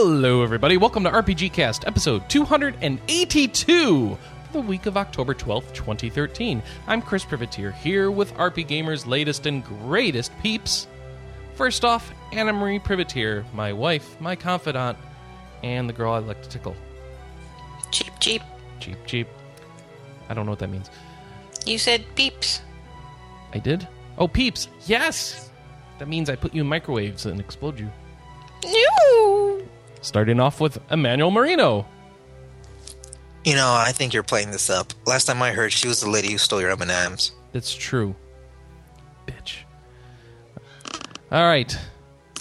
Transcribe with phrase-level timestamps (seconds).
[0.00, 0.76] Hello, everybody.
[0.76, 6.62] Welcome to RPG Cast, episode 282 for the week of October 12th, 2013.
[6.86, 10.86] I'm Chris Privateer here with RP Gamer's latest and greatest peeps.
[11.56, 14.96] First off, Anna Marie Privateer, my wife, my confidant,
[15.64, 16.76] and the girl I like to tickle.
[17.90, 18.42] Cheap, cheap.
[18.78, 19.26] Cheap, cheap.
[20.28, 20.90] I don't know what that means.
[21.66, 22.62] You said peeps.
[23.52, 23.88] I did?
[24.16, 24.68] Oh, peeps.
[24.86, 25.50] Yes!
[25.98, 27.90] That means I put you in microwaves and explode you.
[28.64, 29.58] No.
[30.00, 31.86] Starting off with Emmanuel Marino.
[33.44, 34.92] You know, I think you're playing this up.
[35.06, 37.32] Last time I heard, she was the lady who stole your M&Ms.
[37.52, 38.14] That's true.
[39.26, 39.58] Bitch.
[41.32, 41.76] All right.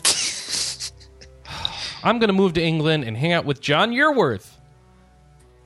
[2.04, 4.52] I'm going to move to England and hang out with John Yearworth.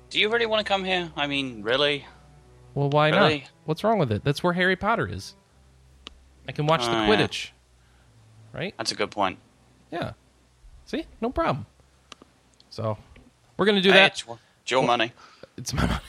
[0.09, 1.11] Do you really want to come here?
[1.15, 2.05] I mean, really?
[2.73, 3.41] Well, why not?
[3.65, 4.23] What's wrong with it?
[4.23, 5.35] That's where Harry Potter is.
[6.47, 7.07] I can watch the Oh, yeah.
[7.07, 7.49] Quidditch.
[8.53, 8.73] Right?
[8.77, 9.39] That's a good point.
[9.91, 10.13] Yeah.
[10.85, 11.05] See?
[11.21, 11.65] No problem.
[12.71, 12.97] So,
[13.57, 14.11] we're going to do Hey, that.
[14.13, 15.11] it's, your- money.
[15.57, 15.99] It's my money.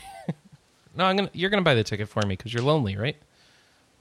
[0.97, 2.97] no, I'm going to you're going to buy the ticket for me cuz you're lonely,
[2.97, 3.17] right?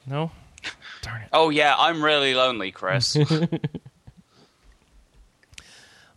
[0.07, 0.31] No?
[1.01, 1.29] Darn it.
[1.33, 3.17] Oh yeah, I'm really lonely, Chris.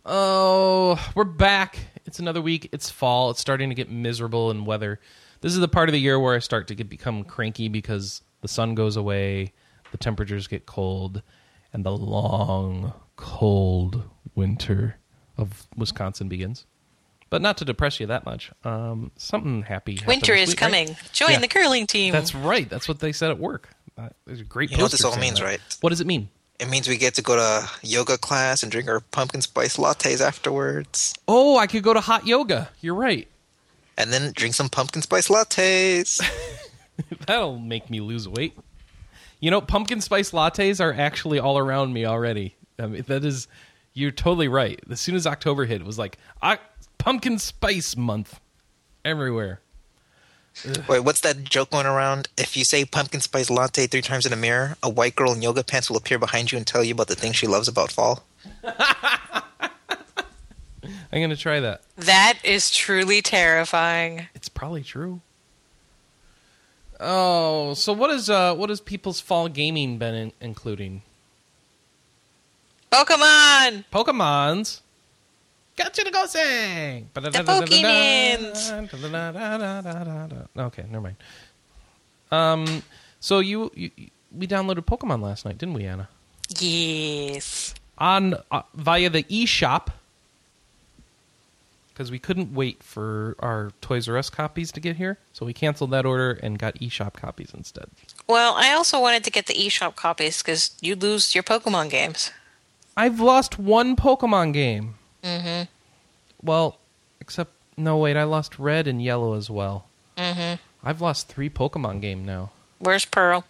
[0.05, 1.79] Oh, we're back.
[2.05, 2.69] It's another week.
[2.71, 3.31] It's fall.
[3.31, 4.99] It's starting to get miserable in weather.
[5.41, 8.21] This is the part of the year where I start to get become cranky because
[8.41, 9.53] the sun goes away,
[9.91, 11.23] the temperatures get cold,
[11.73, 14.03] and the long, cold
[14.35, 14.97] winter
[15.37, 16.65] of Wisconsin begins.
[17.29, 18.51] But not to depress you that much.
[18.63, 19.99] Um, something happy.
[20.07, 20.67] Winter is week, right?
[20.67, 20.95] coming.
[21.11, 21.39] Join Yeah.
[21.39, 22.13] the curling team.
[22.13, 22.69] That's right.
[22.69, 23.69] That's what they said at work.
[23.97, 24.69] Uh, there's a great.
[24.71, 25.45] You know what this all means, that.
[25.45, 25.59] right?
[25.81, 26.29] What does it mean?
[26.59, 30.21] It means we get to go to yoga class and drink our pumpkin spice lattes
[30.21, 31.13] afterwards.
[31.27, 32.69] Oh, I could go to hot yoga.
[32.79, 33.27] You're right.
[33.97, 36.21] And then drink some pumpkin spice lattes.
[37.27, 38.57] That'll make me lose weight.
[39.41, 42.55] You know, pumpkin spice lattes are actually all around me already.
[42.79, 43.47] I mean, that is,
[43.95, 44.79] you're totally right.
[44.91, 46.59] As soon as October hit, it was like "Ah,
[46.99, 48.39] pumpkin spice month
[49.03, 49.61] everywhere.
[50.87, 52.29] Wait, what's that joke going around?
[52.37, 55.41] If you say pumpkin spice latte three times in a mirror, a white girl in
[55.41, 57.91] yoga pants will appear behind you and tell you about the things she loves about
[57.91, 58.23] fall.
[61.11, 61.81] I'm gonna try that.
[61.97, 64.27] that is truly terrifying.
[64.35, 65.21] It's probably true.
[66.99, 71.01] Oh, so what is uh what has people's fall gaming been in- including?
[72.91, 73.85] Pokemon.
[73.91, 74.81] Pokemons.
[75.75, 77.09] Got you to go sing.
[77.13, 77.21] The
[80.57, 81.15] Okay, never mind.
[82.31, 82.83] Um,
[83.19, 83.91] so you, you
[84.35, 86.07] we downloaded Pokemon last night, didn't we, Anna?
[86.59, 87.75] Yes.
[87.97, 89.87] On uh, via the eShop
[91.95, 95.53] because we couldn't wait for our Toys R Us copies to get here, so we
[95.53, 97.85] canceled that order and got eShop copies instead.
[98.27, 102.31] Well, I also wanted to get the eShop copies because you lose your Pokemon games.
[102.97, 104.95] I've lost one Pokemon game.
[105.23, 105.63] Mm-hmm.
[106.41, 106.77] Well,
[107.19, 109.87] except no, wait, I lost Red and Yellow as well.
[110.17, 110.61] Mm-hmm.
[110.83, 112.51] I've lost three Pokemon game now.
[112.79, 113.45] Where's Pearl?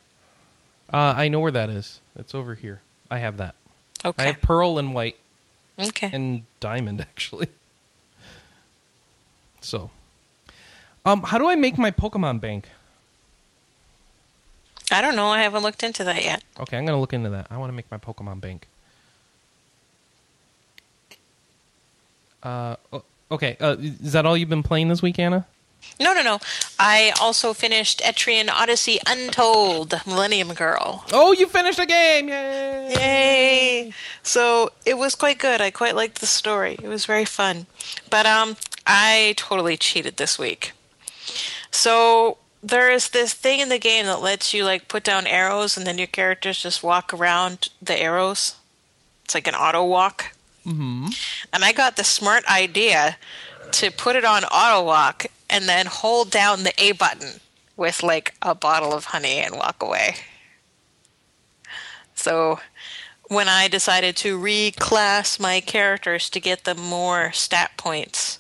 [0.92, 2.00] Uh, I know where that is.
[2.16, 2.82] It's over here.
[3.12, 3.56] I have that.
[4.04, 4.24] Okay.
[4.24, 5.18] I have Pearl and White
[5.80, 6.10] okay.
[6.12, 7.48] and Diamond actually.
[9.62, 9.90] So,
[11.06, 12.70] um, how do I make my Pokemon bank?
[14.92, 15.28] I don't know.
[15.28, 16.44] I haven't looked into that yet.
[16.60, 17.48] Okay, I'm gonna look into that.
[17.50, 18.68] I want to make my Pokemon bank.
[22.46, 22.76] Uh,
[23.32, 23.58] okay.
[23.60, 25.46] Uh, is that all you've been playing this week, Anna?
[26.00, 26.40] No, no, no.
[26.80, 31.06] I also finished Etrian Odyssey Untold Millennium Girl.
[31.12, 32.28] Oh, you finished a game!
[32.28, 32.94] Yay!
[32.96, 33.94] Yay!
[34.24, 35.62] So it was quite good.
[35.62, 36.74] I quite liked the story.
[36.82, 37.66] It was very fun.
[38.10, 40.74] But um, I totally cheated this week.
[41.72, 45.78] So there is this thing in the game that lets you like put down arrows,
[45.78, 48.56] and then your characters just walk around the arrows.
[49.24, 50.35] It's like an auto walk.
[50.66, 51.08] Mm-hmm.
[51.54, 53.18] And I got the smart idea
[53.72, 57.40] to put it on auto walk and then hold down the A button
[57.78, 60.16] with like a bottle of honey and walk away.
[62.16, 62.60] So
[63.28, 68.40] when I decided to reclass my characters to get them more stat points,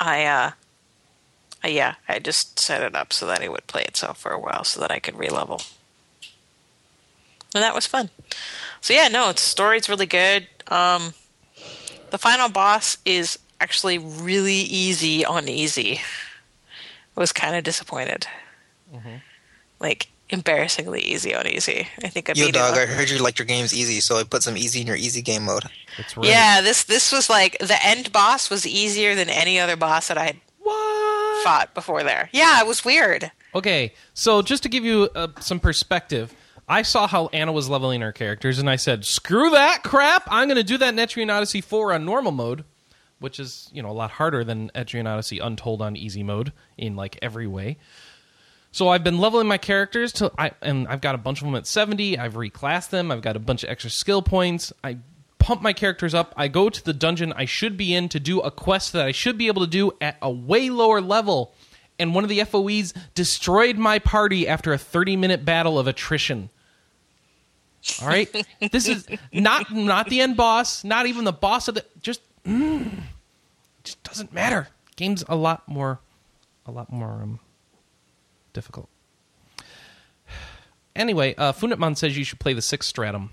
[0.00, 0.50] I uh
[1.64, 4.64] yeah, I just set it up so that it would play itself for a while
[4.64, 5.70] so that I could relevel.
[7.54, 8.10] And that was fun.
[8.80, 10.46] So yeah, no, its story's really good.
[10.68, 11.14] Um
[12.10, 16.00] the final boss is actually really easy on easy.
[17.16, 18.26] I was kind of disappointed.
[19.80, 21.88] Like embarrassingly easy on easy.
[22.04, 22.80] I think I Yo, beat dog, it.
[22.80, 25.22] I heard you liked your games easy, so I put some easy in your easy
[25.22, 25.64] game mode.
[26.16, 26.26] Right.
[26.28, 30.18] Yeah, this this was like the end boss was easier than any other boss that
[30.18, 31.44] I had What?
[31.44, 32.28] fought before there.
[32.32, 33.30] Yeah, it was weird.
[33.54, 36.34] Okay, so just to give you uh, some perspective,
[36.68, 40.28] I saw how Anna was leveling her characters, and I said, "Screw that crap!
[40.30, 42.64] I'm going to do that in Etrian Odyssey 4 on normal mode."
[43.20, 46.96] which is you know a lot harder than Etrian Odyssey Untold on easy mode in
[46.96, 47.78] like every way.
[48.70, 51.54] So I've been leveling my characters to I and I've got a bunch of them
[51.54, 52.18] at 70.
[52.18, 53.10] I've reclassed them.
[53.10, 54.72] I've got a bunch of extra skill points.
[54.84, 54.98] I
[55.38, 56.34] pump my characters up.
[56.36, 59.12] I go to the dungeon I should be in to do a quest that I
[59.12, 61.54] should be able to do at a way lower level.
[61.98, 66.50] And one of the FOEs destroyed my party after a 30 minute battle of attrition.
[68.02, 68.28] All right,
[68.72, 72.90] this is not not the end boss, not even the boss of the just mm,
[73.84, 74.68] just doesn't matter.
[74.96, 76.00] Game's a lot more
[76.66, 77.40] a lot more um,
[78.52, 78.88] difficult.
[80.94, 83.30] Anyway, uh, Funitman says you should play the sixth stratum.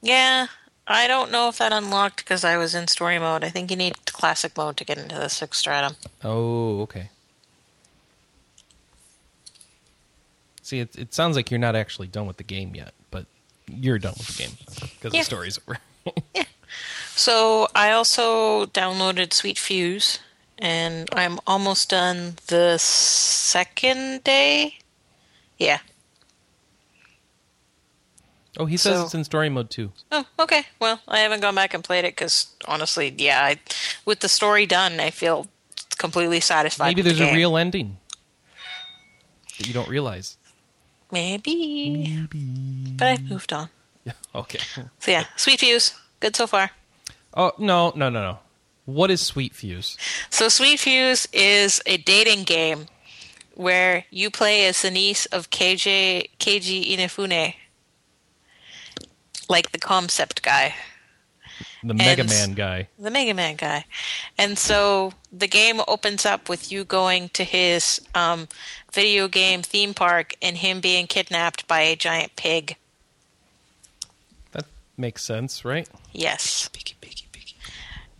[0.00, 0.46] Yeah,
[0.86, 3.44] I don't know if that unlocked because I was in story mode.
[3.44, 5.96] I think you need classic mode to get into the sixth stratum.
[6.24, 7.10] Oh, okay.
[10.66, 13.26] See, it, it sounds like you're not actually done with the game yet, but
[13.70, 14.50] you're done with the game
[14.96, 15.20] because Yeah.
[15.20, 15.78] the story's over.
[16.34, 16.42] yeah.
[17.14, 20.18] So I also downloaded Sweet Fuse,
[20.58, 24.78] and I'm almost done the second day.
[25.56, 25.78] Yeah.
[28.58, 29.92] oh, he says So- it's in story mode too.
[30.10, 30.64] Oh, okay.
[30.80, 33.60] Well, I haven't gone back and played it because honestly, yeah, I,
[34.04, 35.46] with the story done, I feel
[35.98, 36.88] completely satisfied.
[36.88, 37.98] Maybe there's the a real ending
[39.58, 40.36] that you don't realize.
[41.10, 42.26] Maybe,
[42.96, 43.68] but I've moved on.
[44.04, 44.12] Yeah.
[44.34, 44.60] Okay.
[45.00, 46.70] So yeah, Sweet Fuse, good so far.
[47.34, 48.38] Oh no no no no!
[48.84, 49.96] What is Sweet Fuse?
[50.30, 52.86] So Sweet Fuse is a dating game
[53.54, 57.54] where you play as the niece of KJ Keiji Inafune,
[59.48, 60.74] like the concept guy,
[61.82, 62.88] The Mega And- Man guy.
[62.98, 63.84] the Mega Man guy.
[64.38, 68.48] And so the game opens up with you going to his um,
[68.92, 72.76] video game theme park and him being kidnapped by a giant pig.
[74.52, 74.64] That
[74.96, 75.88] makes sense, right?
[76.12, 76.68] Yes.
[76.72, 77.54] Piggy, piggy, piggy.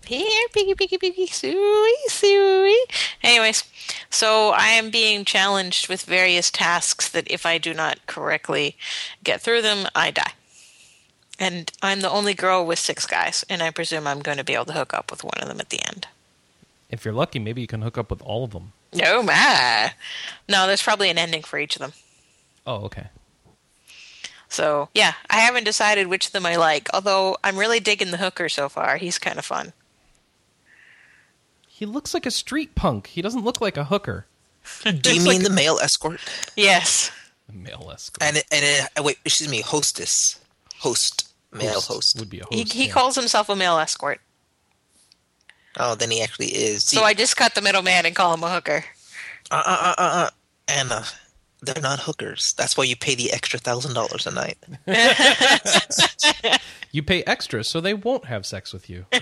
[0.06, 2.76] Here, piggy, piggy, piggy, suey, suey.
[3.22, 3.64] Anyways,
[4.10, 8.76] so I am being challenged with various tasks that if I do not correctly
[9.24, 10.32] get through them, I die.
[11.38, 14.54] And I'm the only girl with six guys, and I presume I'm going to be
[14.54, 16.06] able to hook up with one of them at the end.
[16.88, 18.72] If you're lucky, maybe you can hook up with all of them.
[18.94, 19.90] No, ma.
[20.48, 21.92] No, there's probably an ending for each of them.
[22.66, 23.08] Oh, okay.
[24.48, 28.16] So, yeah, I haven't decided which of them I like, although I'm really digging the
[28.16, 28.96] hooker so far.
[28.96, 29.72] He's kind of fun.
[31.68, 33.08] He looks like a street punk.
[33.08, 34.26] He doesn't look like a hooker.
[34.84, 36.20] Do you mean the male escort?
[36.56, 37.10] Yes.
[37.52, 38.22] Male escort.
[38.22, 40.40] And it, and uh, wait, excuse me, hostess,
[40.78, 41.25] host,
[41.56, 42.18] male host.
[42.18, 42.72] would be a host.
[42.72, 42.92] He, he yeah.
[42.92, 44.20] calls himself a male escort.
[45.78, 46.84] Oh, then he actually is.
[46.84, 48.84] See, So I just cut the middleman and call him a hooker.
[49.50, 50.30] uh, uh, uh, uh, uh,
[50.68, 51.04] Anna,
[51.62, 52.54] they're not hookers.
[52.54, 54.58] That's why you pay the extra thousand dollars a night.
[56.92, 59.04] You pay extra, so they won't have sex with you.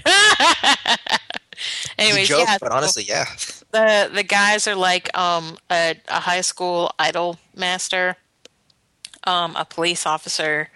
[1.99, 3.25] Anyways, joke, yeah, but honestly, yeah.
[3.73, 8.17] the the guys are like um a, a high school idol master,
[9.25, 10.69] um a police officer,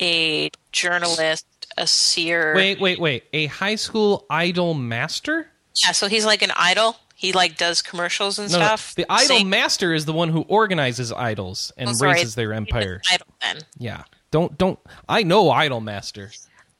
[0.00, 2.54] a journalist, a seer.
[2.54, 3.24] Wait, wait, wait.
[3.32, 5.48] A high school idol master?
[5.84, 6.96] Yeah, so he's like an idol.
[7.14, 8.64] He like does commercials and No, no.
[8.64, 8.94] stuff.
[8.94, 13.02] The idol Same- master is the one who organizes idols and Oh, raises their empire.
[13.10, 13.58] Idol then.
[13.78, 14.04] Yeah.
[14.30, 14.78] Don't don't.
[15.08, 16.30] I know idol master.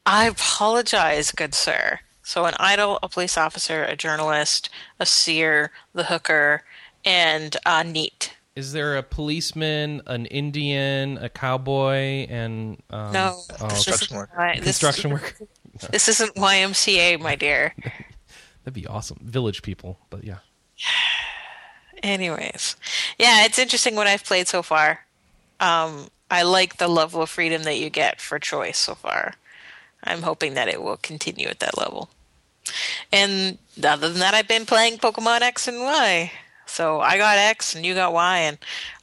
[0.05, 1.99] I apologize, good sir.
[2.23, 6.63] So an idol, a police officer, a journalist, a seer, the hooker,
[7.05, 8.33] and uh, neat.
[8.55, 14.17] Is there a policeman, an Indian, a cowboy, and um, No, oh, this Construction isn't
[14.17, 14.53] worker.
[14.55, 15.47] This- construction worker?
[15.89, 17.73] This isn't YMCA, my dear.
[18.63, 19.19] That'd be awesome.
[19.23, 20.39] Village people, but yeah.
[22.03, 22.75] Anyways,
[23.17, 25.05] yeah, it's interesting what I've played so far.
[25.59, 29.35] Um, I like the level of freedom that you get for choice so far.
[30.03, 32.09] I'm hoping that it will continue at that level.
[33.11, 36.31] And other than that, I've been playing Pokemon X and Y.
[36.71, 38.57] So I got X and you got Y, and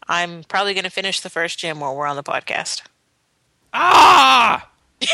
[0.08, 2.80] I'm probably going to finish the first gym while we're on the podcast.
[3.74, 4.70] Ah!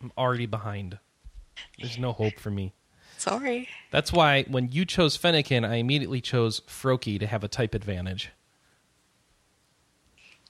[0.00, 1.00] I'm already behind.
[1.80, 2.72] There's no hope for me.
[3.18, 3.68] Sorry.
[3.90, 8.30] That's why when you chose Fennekin, I immediately chose Froakie to have a type advantage.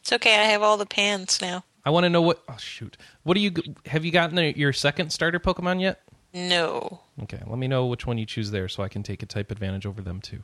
[0.00, 0.34] It's okay.
[0.34, 1.64] I have all the pans now.
[1.86, 2.42] I want to know what.
[2.48, 2.98] Oh shoot!
[3.22, 3.52] What do you
[3.86, 6.02] have you gotten your second starter Pokemon yet?
[6.34, 7.00] No.
[7.22, 9.52] Okay, let me know which one you choose there, so I can take a type
[9.52, 10.42] advantage over them too.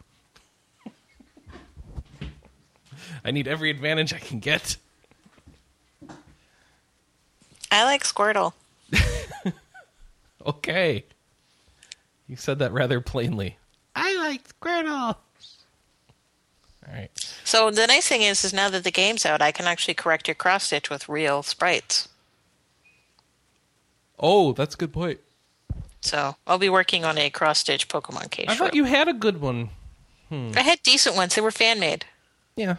[3.24, 4.76] I need every advantage I can get.
[7.72, 8.52] I like Squirtle.
[10.46, 11.04] Okay,
[12.26, 13.58] you said that rather plainly.
[13.94, 15.16] I like Squirtle.
[16.86, 17.10] All right.
[17.44, 20.28] So the nice thing is, is now that the game's out, I can actually correct
[20.28, 22.08] your cross stitch with real sprites.
[24.18, 25.20] Oh, that's a good point.
[26.02, 28.46] So I'll be working on a cross stitch Pokemon case.
[28.48, 29.70] I thought you had a good one.
[30.32, 31.34] I had decent ones.
[31.34, 32.04] They were fan made.
[32.56, 32.76] Yeah.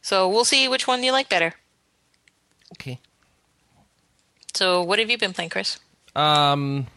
[0.00, 1.54] So we'll see which one you like better.
[2.74, 2.98] Okay.
[4.54, 5.78] So what have you been playing, Chris?
[6.16, 6.88] Um,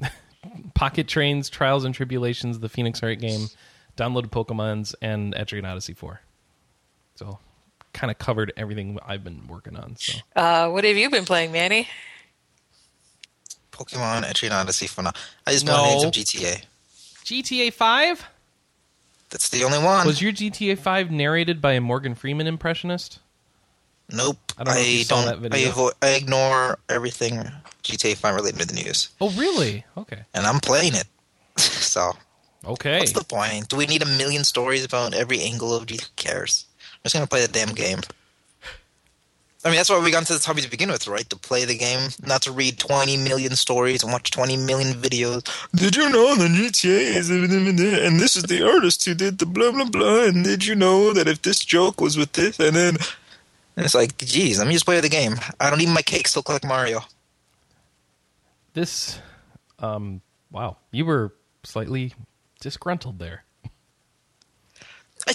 [0.74, 3.46] Pocket Trains, Trials and Tribulations, the Phoenix Wright game,
[3.96, 6.20] downloaded Pokemon's, and Etrian Odyssey 4.
[7.14, 7.38] So,
[7.92, 9.96] kind of covered everything I've been working on.
[9.96, 11.88] So, Uh, what have you been playing, Manny?
[13.74, 15.12] Pokemon Etrian Odyssey for now.
[15.46, 15.72] I just No.
[15.74, 16.62] want names of GTA.
[17.24, 18.24] GTA 5?
[19.30, 20.06] That's the only one.
[20.06, 23.18] Was your GTA 5 narrated by a Morgan Freeman impressionist?
[24.10, 24.36] nope.
[24.58, 25.26] I don't you don't.
[25.52, 27.40] I, avo- I ignore everything
[27.82, 29.84] GTA 5 related to the news, Oh, really?
[29.96, 30.20] Okay.
[30.34, 31.06] and I'm playing it.
[31.58, 32.12] so
[32.66, 32.98] Okay.
[32.98, 33.68] what's the point?
[33.68, 36.02] Do we need a million stories about every angle of GTA?
[36.02, 36.66] Who cares?
[36.92, 38.00] I'm just gonna play the damn game.
[39.64, 41.28] I mean, that's why we got into this hobby to begin with, right?
[41.30, 45.48] To play the game, not to read 20 million stories and watch 20 million videos.
[45.74, 49.72] Did you know the GTA is and this is the artist who did the blah
[49.72, 50.24] blah blah?
[50.24, 52.96] And did you know that if this joke was with this and then
[53.76, 55.34] and it's like, geez, let me just play the game.
[55.58, 57.00] I don't need my cakes look like Mario.
[58.72, 59.18] This,
[59.80, 60.76] um, wow.
[60.92, 62.14] You were slightly
[62.60, 63.44] disgruntled there.
[65.26, 65.34] I,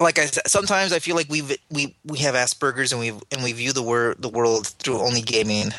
[0.00, 3.42] like I said, sometimes I feel like we we we have Asperger's and we and
[3.42, 5.72] we view the wor- the world through only gaming.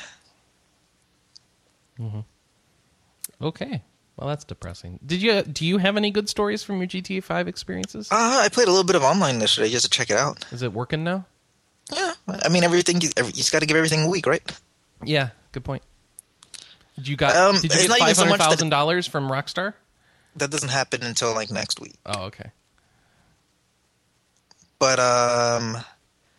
[3.42, 3.82] Okay.
[4.18, 5.00] Well, that's depressing.
[5.06, 8.10] Did you do you have any good stories from your GTA 5 experiences?
[8.12, 10.46] Uh, I played a little bit of online yesterday just to check it out.
[10.52, 11.26] Is it working now?
[11.94, 13.02] Yeah, I mean everything.
[13.02, 14.42] You, every, you just got to give everything a week, right?
[15.04, 15.84] Yeah, good point.
[16.96, 19.74] Did you got Um, did you get five so hundred thousand dollars from Rockstar?
[20.38, 21.96] That doesn't happen until like next week.
[22.06, 22.52] Oh, okay.
[24.80, 25.78] But um,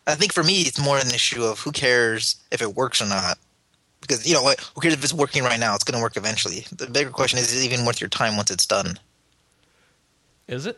[0.05, 3.07] I think for me, it's more an issue of who cares if it works or
[3.07, 3.37] not.
[4.01, 5.75] Because you know what, who cares if it's working right now?
[5.75, 6.65] It's going to work eventually.
[6.71, 8.99] The bigger question is: Is it even worth your time once it's done?
[10.47, 10.77] Is it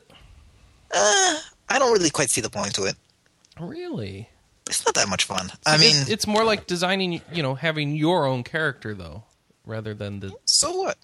[0.91, 1.39] Uh,
[1.69, 2.95] I don't really quite see the point to it.
[3.59, 4.29] really?
[4.67, 5.51] It's not that much fun.
[5.65, 9.23] I mean, it's, it's more like designing, you know, having your own character though,
[9.65, 10.97] rather than the so what?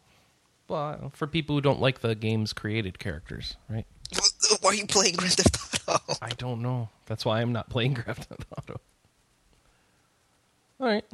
[0.68, 3.86] well, for people who don't like the game's created characters, right?
[4.62, 6.18] Why are you playing Grand Theft Auto?
[6.22, 6.90] I don't know.
[7.06, 8.80] That's why I'm not playing Grand Theft Auto.
[10.80, 11.06] All right.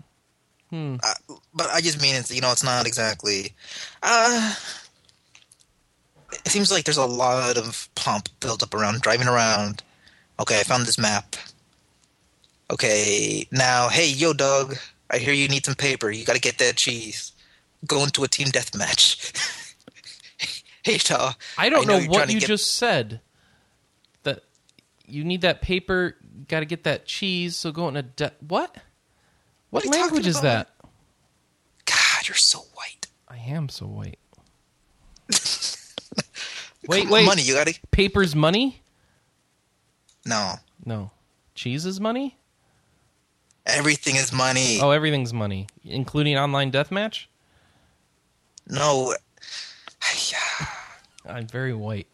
[1.03, 3.53] Uh, but I just mean it's you know it's not exactly.
[4.01, 4.55] Uh,
[6.45, 9.83] it seems like there's a lot of pomp built up around driving around.
[10.39, 11.35] Okay, I found this map.
[12.71, 14.77] Okay, now hey yo dog,
[15.09, 16.09] I hear you need some paper.
[16.09, 17.33] You got to get that cheese.
[17.85, 19.57] Go into a team deathmatch.
[20.83, 23.21] hey Shaw, I don't know know, what you get- just said.
[24.23, 24.43] That
[25.05, 26.15] you need that paper,
[26.47, 27.55] got to get that cheese.
[27.55, 28.75] So go in a de- what?
[29.69, 30.69] What talking language is that?
[31.85, 33.07] God, you're so white.
[33.27, 34.19] I am so white.
[36.87, 37.25] wait, wait.
[37.25, 37.41] money.
[37.41, 38.81] You got to Paper's money?
[40.25, 40.55] no.
[40.85, 41.11] No.
[41.55, 42.37] Cheese is money?
[43.67, 44.79] Everything is money.
[44.81, 47.25] Oh, everything's money, including online deathmatch.
[48.67, 49.13] No.
[51.31, 52.07] I'm very white.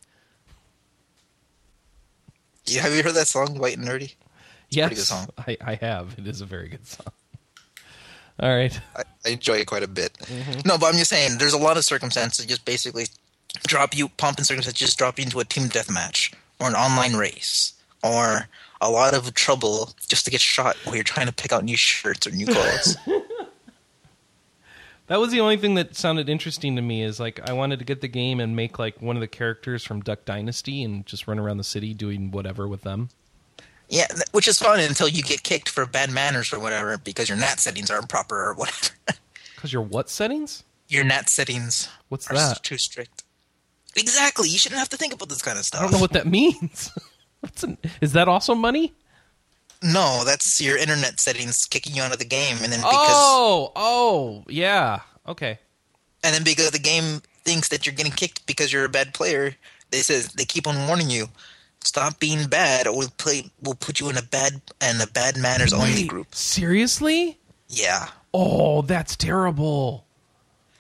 [2.66, 4.14] You- Have you heard that song, White and Nerdy?
[4.68, 5.28] It's Yes, pretty good song.
[5.38, 6.16] I, I have.
[6.18, 7.08] It is a very good song.
[8.42, 8.78] All right.
[8.96, 10.14] I, I enjoy it quite a bit.
[10.24, 10.68] Mm-hmm.
[10.68, 13.06] No, but I'm just saying, there's a lot of circumstances that just basically
[13.66, 17.14] drop you, pump in circumstances, just drop you into a team deathmatch or an online
[17.16, 18.48] race or
[18.82, 21.78] a lot of trouble just to get shot while you're trying to pick out new
[21.78, 22.98] shirts or new clothes.
[25.08, 27.02] That was the only thing that sounded interesting to me.
[27.04, 29.84] Is like I wanted to get the game and make like one of the characters
[29.84, 33.10] from Duck Dynasty and just run around the city doing whatever with them.
[33.90, 37.38] yeah, which is fun until you get kicked for bad manners or whatever because your
[37.38, 38.90] NAT settings aren't proper or whatever.
[39.58, 40.64] Cause your what settings?
[40.90, 42.64] your NAT settings What's are that?
[42.64, 43.24] too strict.
[43.96, 44.48] Exactly.
[44.50, 45.82] You shouldn't have to think about this kind of stuff.
[45.82, 46.92] I don't know what that means.
[47.42, 48.94] What's an, is that also money?
[49.84, 53.72] No, that's your internet settings kicking you out of the game, and then because Oh,
[53.76, 55.00] oh, yeah.
[55.28, 55.60] Okay.
[56.24, 59.56] and then because the game thinks that you're getting kicked because you're a bad player,
[59.92, 61.28] they says they keep on warning you,
[61.84, 65.38] stop being bad, or we'll play, we'll put you in a bad and a bad
[65.38, 66.34] manners only group.
[66.34, 67.38] Seriously?
[67.70, 68.08] Yeah.
[68.34, 70.06] Oh, that's terrible.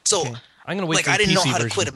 [0.05, 0.23] So
[0.65, 1.89] I'm gonna wait like for I didn't know PC how to quit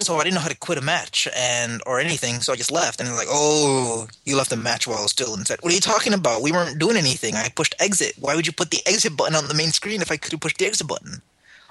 [0.00, 2.70] so I didn't know how to quit a match and or anything, so I just
[2.72, 3.00] left.
[3.00, 5.72] And they're like, "Oh, you left the match while I was still in set." What
[5.72, 6.42] are you talking about?
[6.42, 7.34] We weren't doing anything.
[7.34, 8.14] I pushed exit.
[8.18, 10.40] Why would you put the exit button on the main screen if I could have
[10.40, 11.22] pushed the exit button?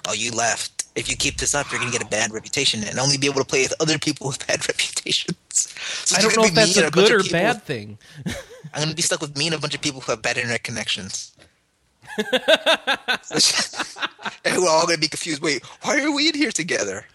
[0.08, 0.86] Oh, you left.
[0.96, 3.40] If you keep this up, you're gonna get a bad reputation and only be able
[3.42, 5.36] to play with other people with bad reputations.
[5.50, 7.98] So I don't know if that's and a good or bad with- thing.
[8.74, 10.64] I'm gonna be stuck with me and a bunch of people who have bad internet
[10.64, 11.32] connections.
[14.46, 15.42] and we're all gonna be confused.
[15.42, 17.06] Wait, why are we in here together?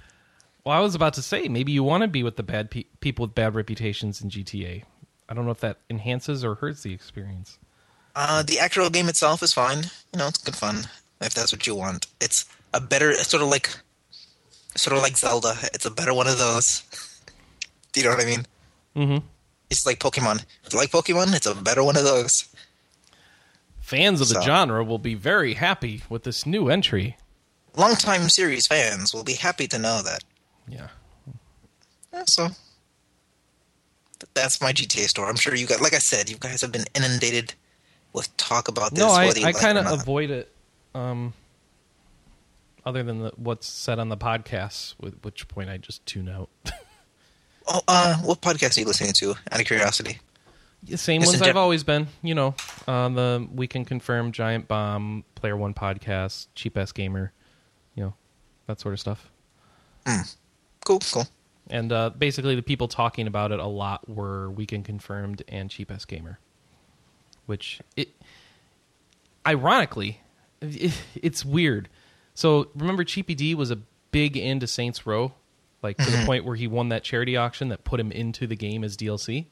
[0.69, 2.85] Well, I was about to say maybe you want to be with the bad pe-
[3.01, 4.83] people with bad reputations in GTA.
[5.27, 7.57] I don't know if that enhances or hurts the experience.
[8.15, 9.85] Uh, the actual game itself is fine.
[10.13, 10.81] You know, it's good fun
[11.23, 12.09] if that's what you want.
[12.21, 12.45] It's
[12.75, 13.71] a better, sort of like,
[14.77, 15.55] sort of like Zelda.
[15.73, 16.83] It's a better one of those.
[17.95, 18.47] Do you know what I mean?
[18.95, 19.27] Mm-hmm.
[19.71, 20.45] It's like Pokemon.
[20.65, 22.47] If you like Pokemon, it's a better one of those.
[23.81, 27.17] Fans of the So- genre will be very happy with this new entry.
[27.75, 30.25] Longtime series fans will be happy to know that.
[30.69, 30.89] Yeah.
[32.13, 32.49] Yeah, so
[34.35, 35.29] that's my GTA story.
[35.29, 37.55] I'm sure you guys, like I said, you guys have been inundated
[38.13, 39.01] with talk about this.
[39.01, 40.53] No, I, I like kind of avoid it.
[40.95, 41.35] Um,
[42.85, 46.49] other than the, what's said on the podcast, with which point I just tune out.
[47.71, 49.35] Oh, uh, what podcast are you listening to?
[49.53, 50.21] Out of curiosity.
[50.85, 52.55] The Same Just ones I've always been, you know,
[52.87, 57.31] uh, the Weekend Confirmed, Giant Bomb, Player One podcast, Cheap Ass Gamer,
[57.95, 58.15] you know,
[58.67, 59.31] that sort of stuff.
[60.88, 61.26] Cool, cool.
[61.68, 65.90] And uh, basically, the people talking about it a lot were Weekend Confirmed and Cheap
[65.90, 66.38] Ass Gamer,
[67.45, 68.09] which it,
[69.47, 70.23] ironically,
[70.62, 71.90] it, it's weird.
[72.33, 73.76] So remember, Cheapy D was a
[74.12, 75.35] big into Saints Row,
[75.83, 78.57] like to the point where he won that charity auction that put him into the
[78.57, 79.45] game as DLC.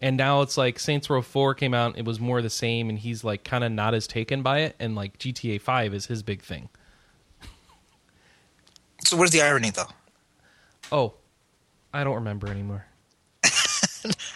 [0.00, 2.98] And now it's like Saints Row 4 came out, it was more the same, and
[2.98, 6.24] he's like kind of not as taken by it, and like GTA 5 is his
[6.24, 6.68] big thing.
[9.04, 9.86] So where's the irony, though?
[10.92, 11.14] Oh,
[11.92, 12.86] I don't remember anymore.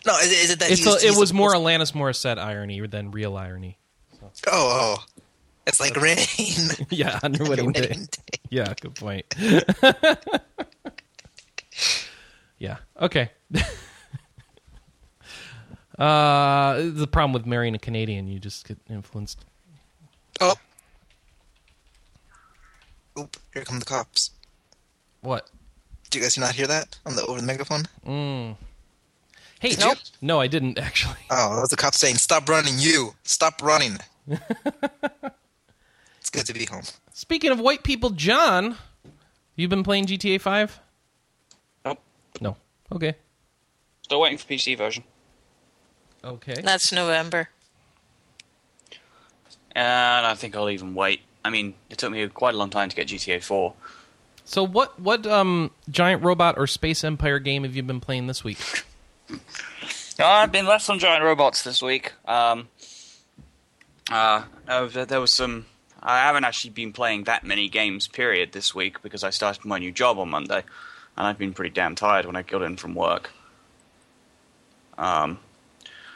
[0.07, 3.11] No, is, it- is it that he's, a, it was more Alanis Morissette irony than
[3.13, 3.79] real irony.
[4.23, 4.97] Oh, oh,
[5.67, 6.17] it's like rain.
[6.91, 7.89] yeah, your wedding day.
[7.89, 7.97] Day.
[8.49, 9.27] Yeah, good point.
[12.59, 12.79] yeah.
[13.01, 13.31] Okay.
[15.99, 19.45] uh, the problem with marrying a Canadian, you just get influenced.
[20.41, 20.55] Oh,
[23.19, 23.37] oop!
[23.55, 24.31] Here come the cops.
[25.21, 25.49] What?
[26.11, 27.85] Do you guys not hear that on the over the megaphone?
[28.07, 28.57] Mm.
[29.61, 29.95] Hey, Did no, you?
[30.21, 31.21] no, I didn't actually.
[31.31, 33.15] Oh, that was the cops saying, "Stop running, you!
[33.23, 36.83] Stop running!" it's good to be home.
[37.13, 38.77] Speaking of white people, John,
[39.55, 40.81] you've been playing GTA Five?
[41.85, 42.01] Nope.
[42.41, 42.57] No.
[42.93, 43.15] Okay.
[44.03, 45.05] Still waiting for PC version.
[46.25, 46.61] Okay.
[46.63, 47.49] That's November.
[49.73, 51.21] And I think I'll even wait.
[51.45, 53.73] I mean, it took me quite a long time to get GTA 4.
[54.51, 58.43] So what what um giant robot or space empire game have you been playing this
[58.43, 58.59] week?
[60.19, 62.15] No, I've been less on giant robots this week.
[62.27, 62.67] Um,
[64.11, 65.67] uh, there was some.
[66.03, 69.79] I haven't actually been playing that many games, period, this week because I started my
[69.79, 70.65] new job on Monday,
[71.17, 73.31] and I've been pretty damn tired when I got in from work.
[74.99, 75.39] Um,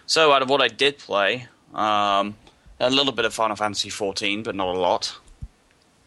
[0.07, 2.35] so out of what I did play, um,
[2.81, 5.17] a little bit of Final Fantasy XIV, but not a lot.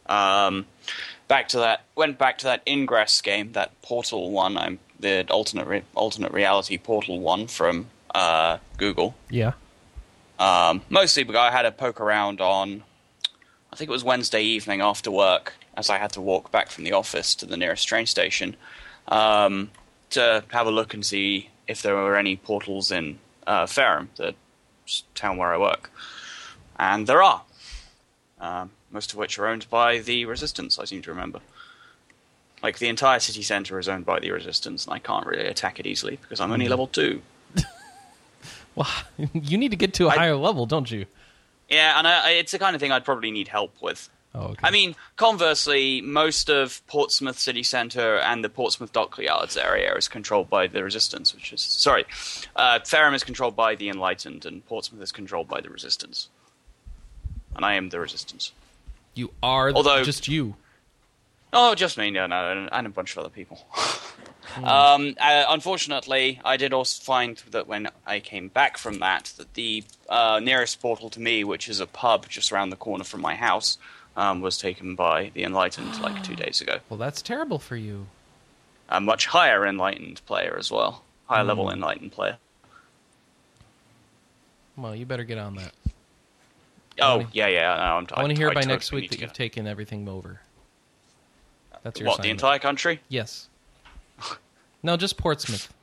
[0.08, 0.66] Um,
[1.28, 4.58] back to that, went back to that Ingress game, that Portal one.
[4.58, 9.16] I'm the alternate re- alternate reality Portal one from uh, Google.
[9.30, 9.54] Yeah.
[10.40, 12.84] Um, mostly because I had a poke around on,
[13.72, 16.84] I think it was Wednesday evening after work, as I had to walk back from
[16.84, 18.56] the office to the nearest train station,
[19.08, 19.72] um,
[20.12, 24.36] to have a look and see if there were any portals in uh, Fareham, the
[25.16, 25.92] town where I work.
[26.80, 27.42] And there are.
[28.40, 31.40] Um, most of which are owned by the Resistance, I seem to remember.
[32.64, 35.80] Like, the entire city centre is owned by the Resistance, and I can't really attack
[35.80, 37.22] it easily because I'm only level 2.
[38.76, 38.88] Well,
[39.34, 41.06] you need to get to a I- higher level, don't you?
[41.70, 44.08] Yeah, and I, I- it's the kind of thing I'd probably need help with.
[44.36, 44.60] Oh, okay.
[44.62, 50.48] I mean, conversely, most of Portsmouth city centre and the Portsmouth Dockyards area is controlled
[50.50, 52.06] by the Resistance, which is sorry,
[52.56, 56.30] uh, Fareham is controlled by the Enlightened, and Portsmouth is controlled by the Resistance.
[57.56, 58.52] And I am the Resistance.
[59.18, 60.56] You are although- just you.
[61.54, 63.66] Oh, just me, no, no, and a bunch of other people.
[64.64, 69.54] um, uh, unfortunately, I did also find that when I came back from that, that
[69.54, 73.22] the uh, nearest portal to me, which is a pub just around the corner from
[73.22, 73.78] my house,
[74.18, 76.80] um, was taken by the Enlightened like two days ago.
[76.90, 78.08] Well, that's terrible for you.
[78.90, 82.38] A much higher Enlightened player as well, higher level Enlightened player.
[84.76, 85.74] Well, you better get on that.
[87.00, 87.76] Oh wanna- yeah, yeah.
[87.76, 88.08] No, I'm.
[88.14, 90.42] I want to hear by next week that you've taken everything over.
[91.84, 93.02] That's your what the entire country.
[93.10, 93.48] Yes.
[94.84, 95.74] No, just Portsmouth.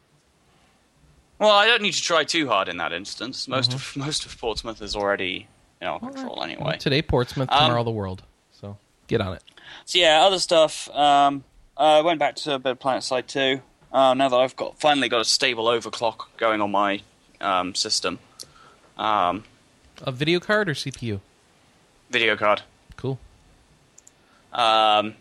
[1.40, 3.48] Well, I don't need to try too hard in that instance.
[3.48, 4.00] Most Mm-hmm.
[4.00, 5.48] of most of Portsmouth is already
[5.80, 6.76] in our control anyway.
[6.78, 7.50] Today, Portsmouth.
[7.50, 8.22] Um, Tomorrow, the world.
[8.60, 9.42] So get on it.
[9.84, 10.88] So yeah, other stuff.
[10.90, 11.42] Um,
[11.76, 13.60] I went back to a bit of PlanetSide 2.
[13.92, 17.00] Uh, now that I've got finally got a stable overclock going on my
[17.40, 18.20] um, system.
[18.96, 19.44] Um,
[20.02, 21.20] A video card or CPU?
[22.10, 22.62] video card.
[22.96, 23.18] Cool.
[24.52, 25.14] um,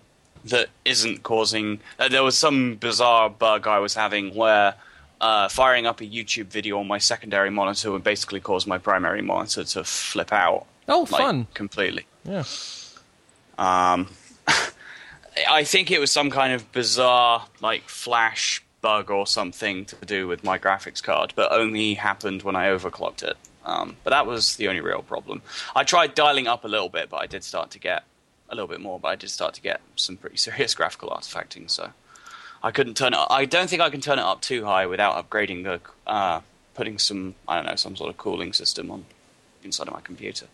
[0.46, 1.80] that isn't causing.
[1.98, 4.76] Uh, there was some bizarre bug I was having where
[5.22, 9.22] uh, firing up a YouTube video on my secondary monitor would basically cause my primary
[9.22, 10.66] monitor to flip out.
[10.88, 11.48] Oh, like, fun.
[11.54, 12.06] Completely.
[12.26, 12.44] Yeah.
[13.58, 14.10] Um,
[15.50, 20.28] I think it was some kind of bizarre, like, flash bug or something to do
[20.28, 23.38] with my graphics card, but only happened when I overclocked it.
[23.65, 25.41] Um, but that was the only real problem.
[25.76, 28.04] I tried dialing up a little bit, but I did start to get
[28.49, 31.69] a little bit more, but I did start to get some pretty serious graphical artifacting,
[31.71, 31.91] so
[32.62, 33.28] I couldn't turn it Up.
[33.32, 36.41] I don't think I can turn it up too high without upgrading the, uh,
[36.76, 39.06] putting some, I don't know, some sort of cooling system on
[39.63, 40.47] inside of my computer.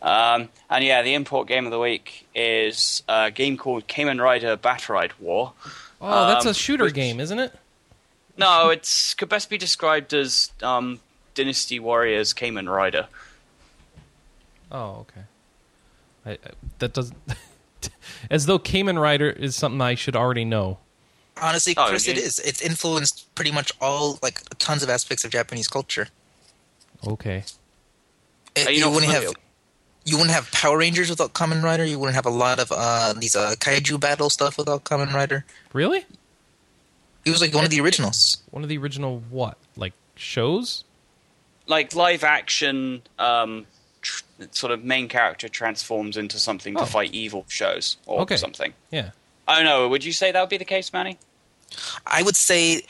[0.00, 4.56] Um, and yeah, the import game of the week is a game called Kamen Rider
[4.56, 5.52] Battride War.
[6.00, 7.52] Oh, that's Um, a shooter which- game, isn't it?
[8.36, 11.00] No, it's could best be described as um,
[11.38, 13.06] Dynasty Warriors Kamen Rider.
[14.72, 15.22] Oh, okay.
[16.26, 16.36] I, I,
[16.80, 17.16] that doesn't.
[18.30, 20.78] as though Kamen Rider is something I should already know.
[21.40, 22.38] Honestly, Oh, Chris, it you- is.
[22.40, 26.08] It's influenced pretty much all, like, tons of aspects of Japanese culture.
[27.06, 27.44] Okay.
[28.56, 29.28] It- you you not wouldn't familiar?
[29.28, 29.36] have
[30.04, 31.84] you wouldn't have Power Rangers without Kamen Rider.
[31.84, 35.44] You wouldn't have a lot of uh, these uh, kaiju battle stuff without Kamen Rider.
[35.74, 36.04] Really?
[37.24, 38.38] He was like one of the originals.
[38.50, 39.58] One of the original what?
[39.76, 40.84] Like shows?
[41.68, 43.66] Like live action, um,
[44.02, 46.80] tr- sort of main character transforms into something Oh.
[46.80, 48.36] to fight evil shows or Okay.
[48.36, 48.74] something.
[48.90, 49.10] Yeah.
[49.46, 49.88] I don't know.
[49.88, 51.18] Would you say that would be the case, Manny?
[52.06, 52.82] I would say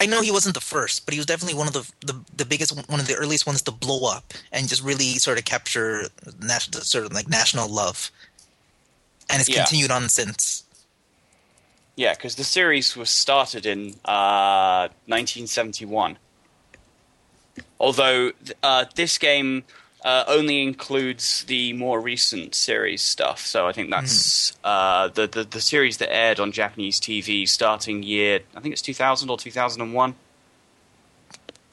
[0.00, 2.44] I know he wasn't the first, but he was definitely one of the the, the
[2.44, 6.08] biggest, one of the earliest ones to blow up and just really sort of capture
[6.40, 8.10] national, sort of like national love.
[9.30, 9.56] And it's Yeah.
[9.64, 10.64] continued on since.
[11.96, 16.18] Yeah, because the series was started in uh, 1971.
[17.78, 19.64] Although uh, this game
[20.04, 25.44] uh, only includes the more recent series stuff, so I think that's uh, the, the
[25.44, 28.40] the series that aired on Japanese TV starting year.
[28.56, 30.14] I think it's 2000 or 2001.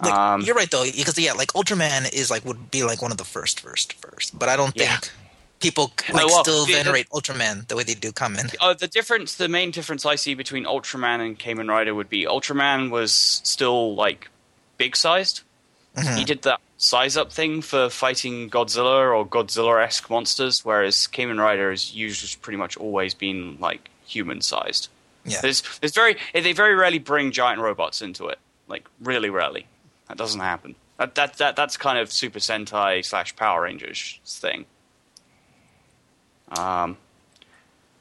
[0.02, 3.12] Like Um, you're right though, because yeah, like Ultraman is like would be like one
[3.12, 4.38] of the first, first, first.
[4.38, 4.98] But I don't Yeah.
[4.98, 5.12] think
[5.60, 8.56] people No, like well, still the- the- venerate Ultraman the way they do Kamen.
[8.60, 12.24] Uh, the difference, the main difference I see between Ultraman and Kamen Rider would be
[12.26, 13.12] Ultraman was
[13.44, 14.30] still like
[14.78, 15.42] big sized.
[15.96, 16.18] Mhm.
[16.18, 21.40] He did that size up thing for fighting Godzilla or Godzilla esque monsters, whereas Kamen
[21.40, 24.90] Rider has usually pretty much always been like human sized.
[25.26, 25.42] Yeah.
[25.42, 28.40] There's, there's very, they very rarely bring giant robots into it.
[28.68, 29.68] Like really rarely,
[30.08, 30.76] that doesn't happen.
[30.98, 34.66] That that, that that's kind of Super Sentai slash Power Rangers thing.
[36.58, 36.98] Um,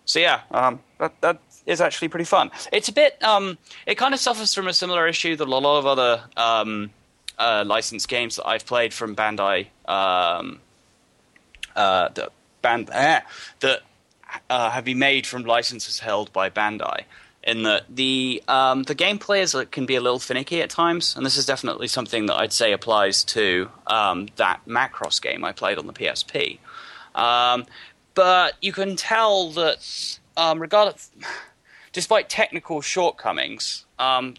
[0.05, 2.50] so yeah, um, that that is actually pretty fun.
[2.72, 5.79] It's a bit, um, it kind of suffers from a similar issue that a lot
[5.79, 6.90] of other um,
[7.40, 10.61] uh, licensed games that I've played from Bandai, um,
[11.74, 12.31] uh, that
[12.62, 13.20] band eh,
[13.61, 13.81] that
[14.48, 17.05] uh, have been made from licenses held by Bandai.
[17.42, 21.24] In that the um, the gameplay is can be a little finicky at times, and
[21.24, 25.79] this is definitely something that I'd say applies to um, that Macross game I played
[25.79, 26.59] on the PSP.
[27.14, 27.64] Um,
[28.14, 31.11] but you can tell that, um, regardless,
[31.92, 34.35] despite technical shortcomings, um,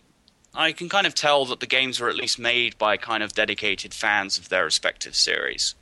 [0.53, 3.33] I can kind of tell that the games were at least made by kind of
[3.33, 5.75] dedicated fans of their respective series.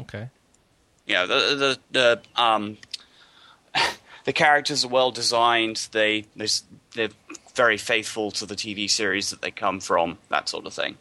[0.00, 0.30] Okay.
[1.06, 2.78] Yeah, the the the um,
[4.24, 5.88] the characters are well designed.
[5.92, 6.48] They they're,
[6.94, 7.08] they're
[7.54, 10.18] very faithful to the TV series that they come from.
[10.28, 10.96] That sort of thing.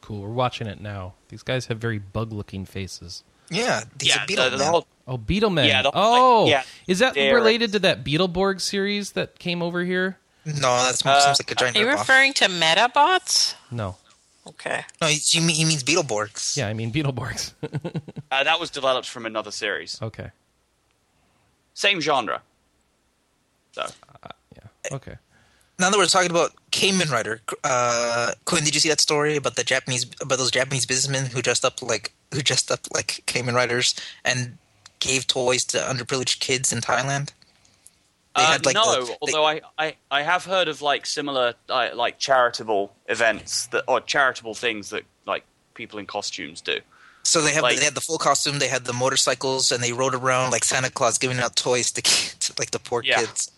[0.00, 0.22] Cool.
[0.22, 1.14] We're watching it now.
[1.28, 3.22] These guys have very bug-looking faces.
[3.50, 5.66] Yeah, these yeah, are Beetle the, the whole Oh, Beetlemen.
[5.66, 9.82] Yeah, the- oh, yeah, is that they're- related to that Beetleborg series that came over
[9.84, 10.18] here?
[10.46, 10.52] No,
[10.84, 11.98] that Uh, seems like a giant Are you ripoff.
[11.98, 13.54] referring to Metabots?
[13.70, 13.96] No.
[14.46, 14.84] Okay.
[15.00, 16.56] No, he, he mean- he means Beetleborgs.
[16.56, 17.52] Yeah, I mean Beetleborgs.
[18.30, 20.30] uh, that was developed from another series, okay.
[21.74, 22.42] same genre.
[23.72, 23.86] So
[24.56, 24.94] Yeah.
[24.96, 25.16] Okay.
[25.80, 29.56] Now that we're talking about Kamen Rider, uh, Quinn, did you see that story about
[29.56, 33.54] the Japanese about those Japanese businessmen who dressed up like who dressed up like Kamen
[33.54, 34.58] Riders and
[34.98, 37.30] gave toys to underprivileged kids in Thailand?
[38.36, 41.06] They Uh, had, like, no, the- they- although I, I, I have heard of like
[41.06, 46.78] similar uh, like charitable events that or charitable things that like people in costumes do.
[47.22, 49.92] So they have Like- they had the full costume, they had the motorcycles, and they
[49.92, 53.20] rode around like Santa Claus giving out toys to kids, like the poor Yeah.
[53.20, 53.50] kids.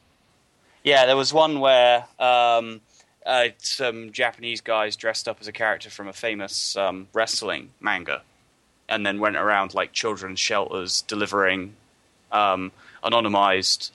[0.84, 2.80] Yeah, there was one where um,
[3.24, 8.22] uh, some Japanese guys dressed up as a character from a famous um, wrestling manga,
[8.88, 11.74] and then went around like children's shelters delivering
[12.32, 12.72] um,
[13.04, 13.90] anonymized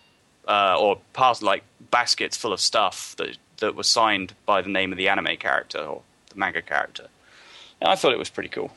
[0.48, 4.92] uh, or part like baskets full of stuff that that were signed by the name
[4.92, 7.08] of the anime character or the manga character.
[7.82, 8.72] And I thought it was pretty cool.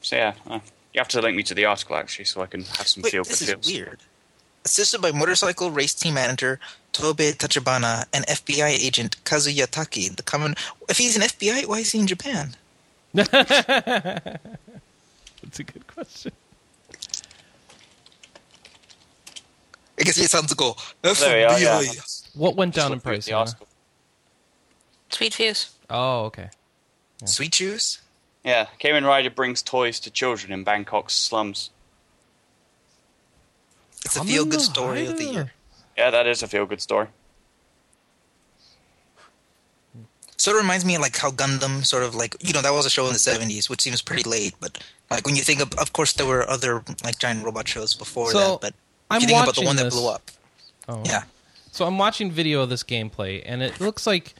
[0.00, 0.60] so yeah, uh,
[0.92, 3.12] you have to link me to the article actually, so I can have some Wait,
[3.12, 3.66] feel for this is feels.
[3.66, 4.00] weird.
[4.64, 6.60] Assisted by motorcycle race team manager
[6.92, 10.54] Tobe Tachibana and FBI agent Kazuya Taki, the common.
[10.88, 12.54] If he's an FBI, why is he in Japan?
[13.14, 13.28] That's
[15.58, 16.32] a good question.
[20.00, 21.80] I guess he sounds to go There we are, yeah.
[21.80, 22.36] FBI.
[22.36, 23.26] What went down in Just price?
[23.26, 23.54] the
[25.10, 25.70] Sweet Fuse.
[25.90, 26.48] Oh, okay.
[27.24, 28.00] Sweet shoes.
[28.44, 31.70] Yeah, Kamen Rider brings toys to children in Bangkok's slums.
[34.04, 35.52] It's a feel good story of the year.
[35.96, 37.08] Yeah, that is a feel good story.
[40.36, 42.84] Sort of reminds me of like how Gundam sort of like you know that was
[42.84, 44.54] a show in the seventies, which seems pretty late.
[44.58, 47.94] But like when you think of, of course, there were other like giant robot shows
[47.94, 48.60] before So, that.
[48.60, 48.74] But if
[49.10, 50.30] I'm you think about the watching one that blew up,
[50.88, 51.00] Oh.
[51.06, 51.22] yeah,
[51.70, 54.34] So I'm watching video of this gameplay, and it looks like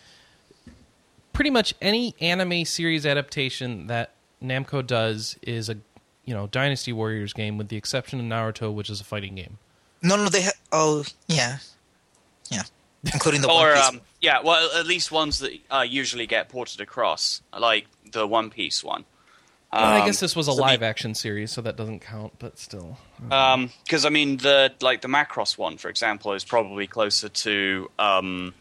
[1.33, 4.11] pretty much any anime series adaptation that
[4.43, 5.77] Namco does is a
[6.25, 9.59] you know Dynasty Warriors game, with the exception of Naruto, which is a fighting game.
[10.03, 11.59] no, no, they ha- oh yeah,
[12.51, 12.63] yeah,
[13.13, 13.89] including the or One Piece.
[13.89, 18.51] um, yeah, well, at least ones that uh, usually get ported across, like the One
[18.51, 19.05] Piece one.
[19.73, 22.01] Well, I Um, guess this was a so the- live action series, so that doesn't
[22.01, 22.35] count.
[22.39, 27.29] But still, because I mean the like the Macross one, for example, is probably closer
[27.31, 28.53] to um,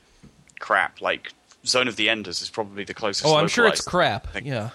[0.59, 1.01] crap.
[1.01, 1.33] Like
[1.65, 3.25] Zone of the Enders is probably the closest.
[3.25, 4.31] oh, I'm sure it's localized.
[4.33, 4.43] crap.
[4.45, 4.69] Yeah.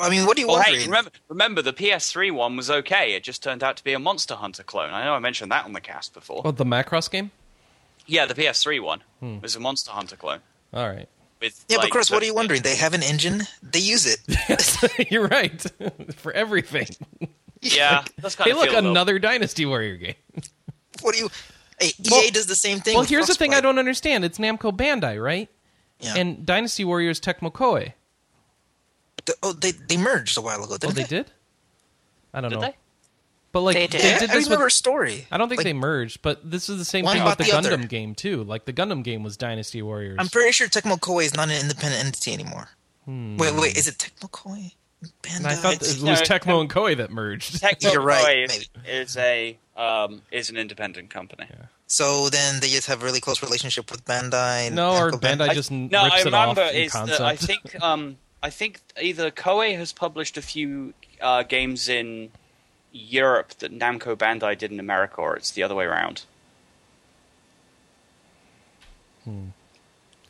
[0.00, 0.68] I mean, what do you Well, want?
[0.68, 3.14] hey, remember, remember the PS3 one was okay.
[3.14, 4.90] It just turned out to be a Monster Hunter clone.
[4.92, 6.42] I know I mentioned that on the cast before.
[6.44, 7.30] oh, the Macross game.
[8.06, 9.40] yeah, the PS3 one Hmm.
[9.40, 10.40] was a Monster Hunter clone.
[10.72, 11.08] All right.
[11.40, 12.62] With, yeah, like, but Chris, what are you wondering?
[12.62, 13.42] They have an engine.
[13.62, 14.20] They use it.
[15.10, 15.64] You're right
[16.16, 16.88] for everything.
[17.62, 18.90] Yeah, that's kind Hey, of look, feel, though.
[18.90, 20.14] another Dynasty Warrior game.
[21.02, 21.30] What do you?
[21.80, 22.94] Hey, EA Well- does the same thing.
[22.94, 24.24] Well, with here's the thing I don't understand.
[24.24, 25.48] It's Namco Bandai, right?
[26.00, 26.14] Yeah.
[26.16, 27.92] And Dynasty Warriors Tecmo Koei.
[29.24, 30.74] The- oh, they they merged a while ago.
[30.74, 31.30] Oh, Didn't they did?
[32.32, 32.66] I don't Did know.
[32.66, 32.74] they?
[33.52, 34.18] But like They they, did.
[34.20, 35.26] did I this remember with a story.
[35.32, 37.50] I don't think Like, they merged, but this is the same thing with the, the
[37.50, 37.76] Gundam other.
[37.78, 38.44] game too.
[38.44, 40.16] Like the Gundam game was Dynasty Warriors.
[40.20, 42.68] I'm pretty sure Tecmo Koei is not an independent entity anymore.
[43.08, 44.74] Wait, wait, is it Tecmo Koei?
[45.22, 45.46] Bandai?
[45.46, 47.60] I thought it It's- was no, Tecmo and Koei that merged.
[47.60, 51.46] Tecmo You're right, Koei is, is a um, is an independent company.
[51.88, 54.70] So then they just have a really close relationship with Bandai.
[54.70, 57.20] no, or Namco Bandai I- just n- no, rips I remember off in is that.
[57.20, 62.30] I think um, I think either Koei has published a few uh, games in
[62.92, 66.24] Europe that Namco Bandai did in America, or it's the other way around.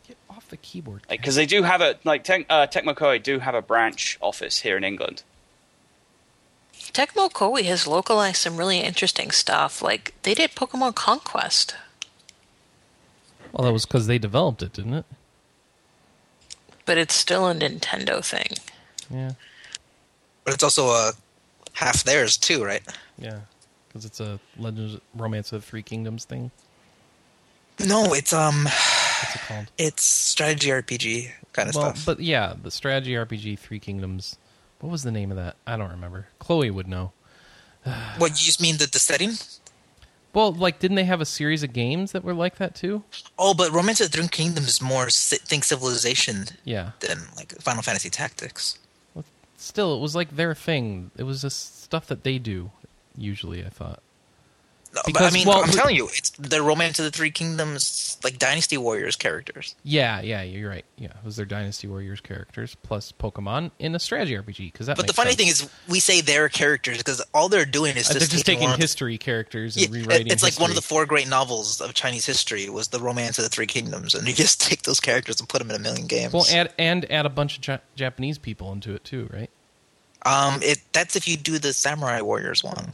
[0.07, 1.03] Get off the keyboard.
[1.09, 4.61] Because they do have a like Tec- uh, Tecmo Koei do have a branch office
[4.61, 5.23] here in England.
[6.75, 9.81] Tecmo Koei has localized some really interesting stuff.
[9.81, 11.77] Like they did Pokemon Conquest.
[13.53, 15.05] Well, that was because they developed it, didn't it?
[16.91, 18.49] But it's still a Nintendo thing.
[19.09, 19.35] Yeah,
[20.43, 21.13] But it's also a
[21.75, 22.83] half theirs too, right?
[23.17, 23.43] yeah.
[23.87, 26.51] Because it's a Legends Romance of the Three Kingdoms thing.
[27.79, 29.67] No, it's um, What's it called?
[29.79, 32.07] it's strategy RPG kind of well, stuff.
[32.07, 34.37] but yeah, the strategy RPG Three Kingdoms.
[34.81, 35.55] What was the name of that?
[35.69, 36.27] I don't remember.
[36.41, 37.13] Chloe would know.
[38.19, 39.35] what you just mean the, the setting?
[40.33, 43.03] Well, like, didn't they have a series of games that were like that too?
[43.39, 46.93] Oh, but Romance of the Three Kingdoms is more think civilization Yeah.
[47.01, 48.79] than like Final Fantasy Tactics.
[49.57, 51.11] Still, it was like their thing.
[51.19, 52.71] It was just stuff that they do.
[53.17, 54.03] Usually, I thought.
[54.93, 58.19] No, but I mean, well, I'm telling you, it's the Romance of the Three Kingdoms,
[58.25, 59.77] like Dynasty Warriors characters.
[59.85, 60.85] Yeah, yeah, you're right.
[60.97, 64.73] Yeah, was their Dynasty Warriors characters plus Pokemon in a strategy RPG.
[64.73, 64.89] Because.
[64.89, 65.37] But the funny sense.
[65.39, 68.47] thing is, we say their characters because all they're doing is Uh, just, they're just
[68.47, 70.27] taking one of the- history characters and Yeah, rewriting.
[70.27, 73.45] it's like one of the four great novels of Chinese history was the Romance of
[73.45, 76.09] the Three Kingdoms, and you just take those characters and put them in a million
[76.09, 76.33] games.
[76.33, 79.51] Well, add and add a bunch of ja- Japanese people into it too, right?
[80.27, 82.93] um, it that's if you do the Samurai Warriors one,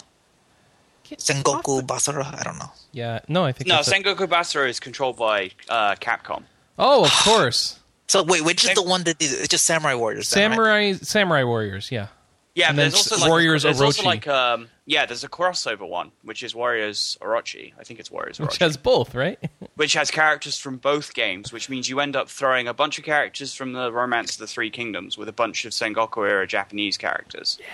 [1.16, 2.24] Sengoku the- Basara.
[2.38, 2.70] I don't know.
[2.92, 6.42] Yeah, no, I think No, that's a- Sengoku Basara is controlled by uh, Capcom.
[6.78, 9.94] Oh, of course, So wait, which is Sen- the one that is it's just Samurai
[9.94, 10.30] Warriors?
[10.30, 10.56] then, right?
[10.56, 11.90] Samurai Samurai Warriors.
[11.90, 12.08] Yeah,
[12.54, 14.04] Yeah, And there's also s- like Warriors there's also Orochi.
[14.04, 17.72] like um, yeah, there's a crossover one which is Warriors Orochi.
[17.80, 19.38] I think it's Warriors Orochi, which has both, right?
[19.74, 23.04] which has characters from both games, which means you end up throwing a bunch of
[23.04, 26.96] characters from the Romance of the Three Kingdoms with a bunch of Sengoku era Japanese
[26.96, 27.58] characters.
[27.60, 27.66] Yeah.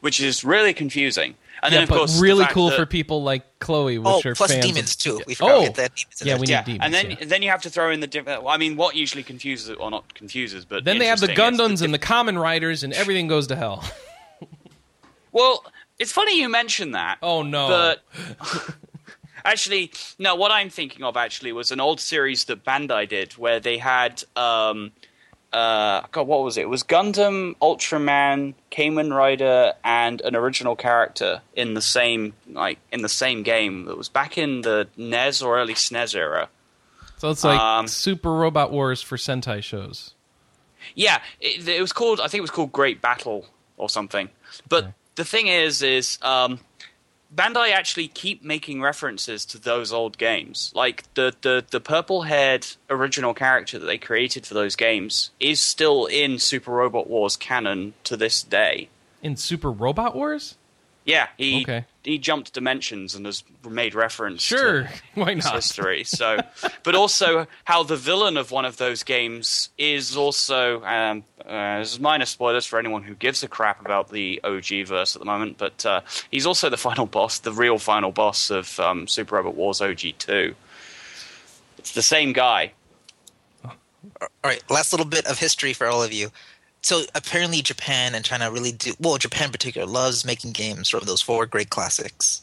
[0.00, 1.34] Which is really confusing.
[1.62, 4.28] And yeah, then of but course really cool that- for people like Chloe, which Oh,
[4.30, 5.20] are plus fans demons of- too.
[5.26, 5.36] We Yeah.
[5.36, 6.80] forgot Oh, to get that demons in yeah, we need yeah, demons.
[6.84, 7.16] and then yeah.
[7.20, 8.44] then you have to throw in the different.
[8.46, 11.60] I mean, what usually confuses, or not confuses, but Then they have the interesting is
[11.60, 13.84] Gundams and the Kamen Riders, and everything goes to hell.
[15.32, 15.64] Well,
[16.00, 17.18] it's funny you mention that.
[17.22, 17.68] Oh no!
[17.68, 18.02] But
[19.44, 20.34] actually, no.
[20.34, 24.24] What I'm thinking of actually was an old series that Bandai did, where they had
[24.34, 24.90] um,
[25.52, 26.62] uh, God, what was it?
[26.62, 33.02] It was Gundam, Ultraman, Kamen Rider, and an original character in the same like in
[33.02, 33.84] the same game.
[33.86, 36.48] That was back in the NES or early SNES era.
[37.18, 40.14] So it's like Um, Super Robot Wars for Sentai shows.
[40.94, 42.20] Yeah, it, it was called.
[42.20, 43.44] I think it was called Great Battle
[43.76, 44.30] or something.
[44.68, 44.92] But Okay.
[45.16, 46.60] the thing is, is um,
[47.34, 50.72] Bandai actually keep making references to those old games.
[50.74, 55.60] Like the the the purple haired original character that they created for those games is
[55.60, 58.88] still in Super Robot Wars canon to this day.
[59.22, 60.56] In Super Robot Wars?
[61.10, 61.84] Yeah, he Okay.
[62.04, 64.46] he jumped dimensions and has made reference.
[64.48, 64.88] to- Sure.
[65.14, 65.52] Why not?
[65.54, 66.04] history.
[66.04, 66.38] So,
[66.82, 70.82] but also how the villain of one of those games is also.
[70.84, 74.84] Um, uh, this is minor spoilers for anyone who gives a crap about the OG
[74.86, 78.50] verse at the moment, but uh, he's also the final boss, the real final boss
[78.50, 80.54] of um, Super Robot Wars OG two.
[81.78, 82.72] It's the same guy.
[83.64, 86.30] All right, last little bit of history for all of you.
[86.82, 89.18] So apparently, Japan and China really do well.
[89.18, 92.40] Japan in particular loves making games from those four great classics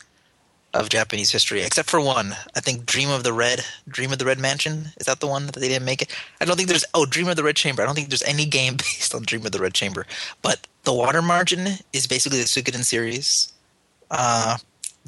[0.74, 2.36] of Japanese history, except for one.
[2.56, 4.88] I think Dream of the Red, Dream of the Red Mansion.
[4.98, 6.16] Is that the one that they didn't make it?
[6.40, 6.86] I don't think there's.
[6.94, 7.82] Oh, Dream of the Red Chamber.
[7.82, 10.06] I don't think there's any game based on Dream of the Red Chamber.
[10.42, 13.52] But the Water Margin is basically the Suikoden series.
[14.12, 14.58] Uh,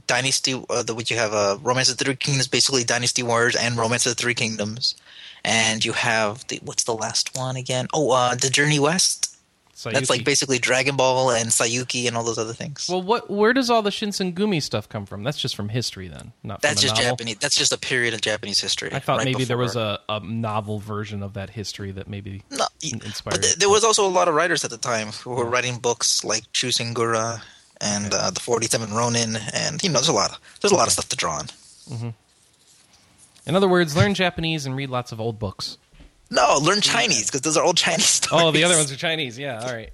[0.07, 3.77] Dynasty, uh, the you have, uh, Romance of the Three Kingdoms, basically Dynasty Warriors and
[3.77, 4.95] Romance of the Three Kingdoms,
[5.43, 7.87] and you have the what's the last one again?
[7.93, 9.29] Oh, uh, the Journey West.
[9.83, 12.87] That's like basically Dragon Ball and Saiyuki and all those other things.
[12.89, 13.29] Well, what?
[13.29, 15.23] Where does all the Shinsengumi stuff come from?
[15.23, 17.11] That's just from history, then, not that's just novel?
[17.11, 17.37] Japanese.
[17.37, 18.89] That's just a period of Japanese history.
[18.91, 22.43] I thought right maybe there was a, a novel version of that history that maybe
[22.51, 23.35] no, inspired.
[23.35, 25.77] but th- there was also a lot of writers at the time who were writing
[25.77, 27.41] books like Chushingura
[27.79, 30.31] and uh, the Forty Seven Ronin, and you know, there's a lot.
[30.31, 32.13] Of, there's a lot of stuff to draw on.
[33.49, 35.79] In other words, learn Japanese and read lots of old books.
[36.29, 38.43] No, learn Chinese because those are old Chinese stories.
[38.45, 39.39] Oh, the other ones are Chinese.
[39.39, 39.89] Yeah, all right.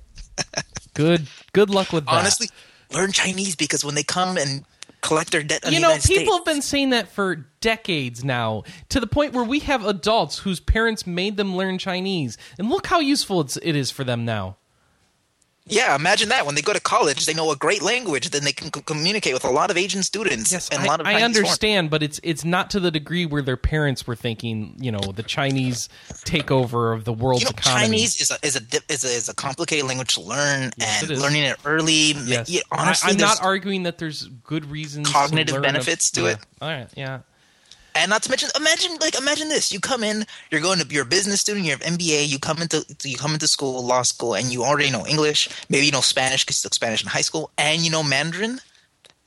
[0.94, 1.28] Good.
[1.54, 2.14] Good luck with that.
[2.14, 2.50] Honestly,
[2.92, 4.66] learn Chinese because when they come and
[5.00, 8.26] collect their debt, you the know, United people States, have been saying that for decades
[8.26, 12.70] now, to the point where we have adults whose parents made them learn Chinese, and
[12.70, 14.58] look how useful it's, it is for them now.
[15.68, 16.46] Yeah, imagine that.
[16.46, 19.34] When they go to college, they know a great language, then they can c- communicate
[19.34, 21.46] with a lot of Asian students Yes, and I, a lot of I Chinese foreign-
[21.48, 24.76] understand, but it's it's not to the degree where their parents were thinking.
[24.80, 27.86] You know, the Chinese takeover of the world's You know, economy.
[27.88, 31.10] Chinese is a is a is a is a complicated language to learn, Yes, and
[31.12, 32.12] it learning it early.
[32.12, 36.12] Yes, yeah, honestly, I, am not arguing that there's good reasons, to Cognitive learn benefits
[36.12, 36.30] to yeah.
[36.30, 36.40] it.
[36.62, 37.20] All right, yeah.
[37.96, 41.04] And not to mention, imagine like imagine this: you come in, you're going to, you're
[41.04, 44.36] a business student, you have MBA, you come into you come into school, law school,
[44.36, 47.22] and you already know English, maybe you know Spanish because you took Spanish in high
[47.22, 48.60] school, and you know Mandarin.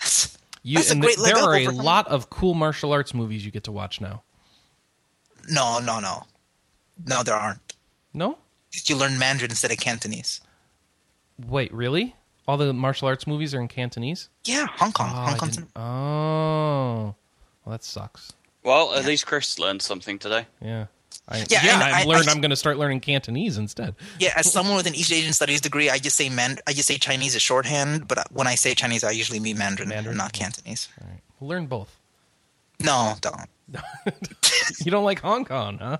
[0.00, 3.44] That's, You, that's a great leg there are a lot of cool martial arts movies
[3.44, 4.22] you get to watch now.
[5.50, 6.24] No, no, no,
[7.07, 7.74] no, there aren't.
[8.12, 8.38] No,
[8.87, 10.40] You learn Mandarin instead of Cantonese.
[11.48, 12.14] wait, really?
[12.46, 14.28] All the martial arts movies are in Cantonese.
[14.44, 15.66] Yeah, Hong Kong, Oh, Hong Kong.
[15.76, 17.14] Oh,
[17.64, 18.33] well, that sucks.
[18.62, 20.46] Well, at least Chris learned something today.
[20.60, 20.86] Yeah.
[21.30, 23.94] I, Yeah, yeah, I've I- learned I- I'm going to start learning Cantonese instead.
[24.18, 26.88] Yeah, as someone with an East Asian Studies degree, I just say man, I just
[26.88, 28.08] say Chinese is shorthand.
[28.08, 30.16] But when I say Chinese, I usually mean Mandarin, Mandarin?
[30.16, 30.88] not Cantonese.
[31.00, 31.20] All right.
[31.38, 31.94] We'll learn both.
[32.80, 33.48] No, don't.
[34.84, 35.98] You don't like Hong Kong, huh?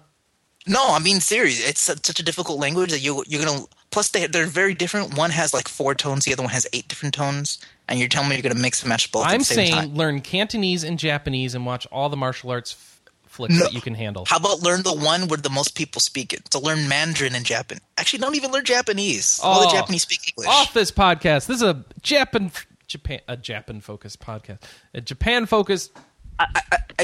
[0.68, 1.66] No, I mean serious.
[1.68, 3.64] It's such, such a difficult language that you you're gonna.
[3.90, 5.16] Plus, they they're very different.
[5.16, 8.28] One has like four tones, the other one has eight different tones, and you're telling
[8.28, 9.94] me you're gonna mix and match both at I'm the same saying time.
[9.94, 13.61] learn Cantonese and Japanese and watch all the martial arts f- flicks No.
[13.64, 14.24] that you can handle.
[14.26, 16.53] How about learn the one where the most people speak it?
[16.53, 17.78] So learn Mandarin and Japan.
[17.97, 19.40] Actually, don't even learn Japanese.
[19.42, 19.72] All the Oh.
[19.72, 20.49] Japanese speak English.
[20.49, 21.47] Off this podcast.
[21.47, 22.53] This is a Japan
[22.86, 24.59] Japan a Japan focused podcast.
[24.95, 25.92] A Japan focused
[26.38, 26.47] Uh,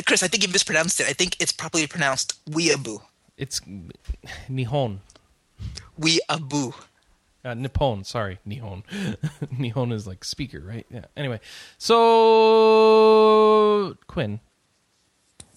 [0.07, 1.07] Chris, I think you mispronounced it.
[1.09, 3.01] I think it's properly pronounced weeaboo.
[3.37, 3.61] It's
[4.49, 4.99] Nihon.
[6.01, 6.75] Weeaboo.
[7.45, 8.83] Uh, Nippon, sorry, Nihon.
[9.59, 10.87] Nihon is like speaker, right?
[10.91, 11.05] Yeah.
[11.17, 11.41] Anyway,
[11.79, 14.41] so Quinn,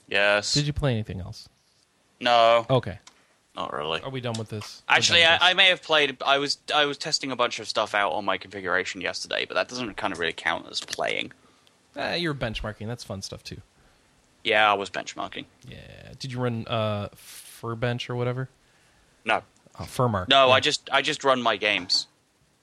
[0.07, 0.53] Yes.
[0.53, 1.47] did you play anything else?
[2.19, 2.99] No, Okay,
[3.55, 4.01] not really.
[4.01, 4.83] are we done with this?
[4.89, 6.17] We're Actually, done with I, I may have played.
[6.25, 9.53] I was I was testing a bunch of stuff out on my configuration yesterday, but
[9.55, 11.31] that doesn't kind of really count as playing.
[11.93, 12.03] this.
[12.03, 12.87] Ah, you're benchmarking.
[12.87, 13.61] That's fun stuff too.
[14.47, 15.45] Yeah, I was benchmarking.
[15.67, 15.77] Yeah.
[16.19, 18.49] Did you run uh Furbench or whatever?
[19.25, 19.41] No,
[19.79, 20.29] Oh, Furmark.
[20.29, 20.53] no, Yeah.
[20.53, 22.07] I just I just run my games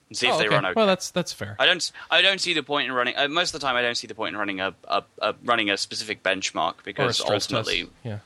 [0.09, 0.55] and see if Oh, they okay.
[0.55, 0.73] run okay.
[0.77, 1.57] Well, that's that's fair.
[1.59, 1.93] I don't.
[2.11, 3.15] I don't see the point in running.
[3.17, 5.35] Uh, most of the time, I don't see the point in running a, a, a
[5.45, 7.93] running a specific benchmark because ultimately, test.
[8.03, 8.19] Yeah.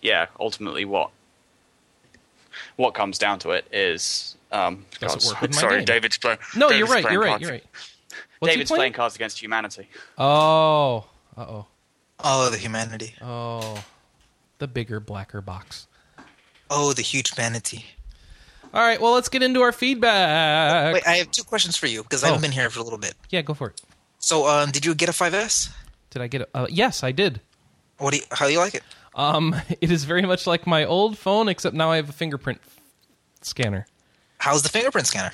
[0.00, 1.10] yeah, ultimately, what
[2.76, 4.36] what comes down to it is.
[4.52, 5.84] Um, Does it work with sorry, game?
[5.86, 6.38] David's playing.
[6.54, 7.10] No, David's you're right.
[7.12, 7.28] You're right.
[7.30, 7.64] Cards- You're right.
[8.38, 8.92] What's David's playing playing?
[8.92, 9.88] Cards Against Humanity.
[10.18, 11.06] Oh.
[11.36, 11.66] Uh oh.
[12.22, 13.14] Oh, the humanity.
[13.20, 13.82] Oh.
[14.58, 15.86] The bigger, blacker box.
[16.70, 17.84] Oh, the huge vanity.
[18.72, 20.94] All right, well, let's get into our feedback.
[20.94, 22.32] Wait, I have two questions for you because I Oh.
[22.32, 23.14] haven't been here for a little bit.
[23.30, 23.80] Yeah, go for it.
[24.18, 25.70] So, um, did you get a 5S?
[26.10, 26.50] Did I get it?
[26.54, 27.40] Uh, yes, I did.
[27.98, 28.82] What do you, how do you like it?
[29.14, 32.60] Um, it is very much like my old phone, except now I have a fingerprint
[33.42, 33.86] scanner.
[34.38, 35.32] How's the fingerprint scanner?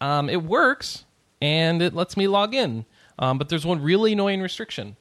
[0.00, 1.04] Um, it works
[1.42, 2.84] and it lets me log in.
[3.18, 4.96] Um, but there's one really annoying restriction.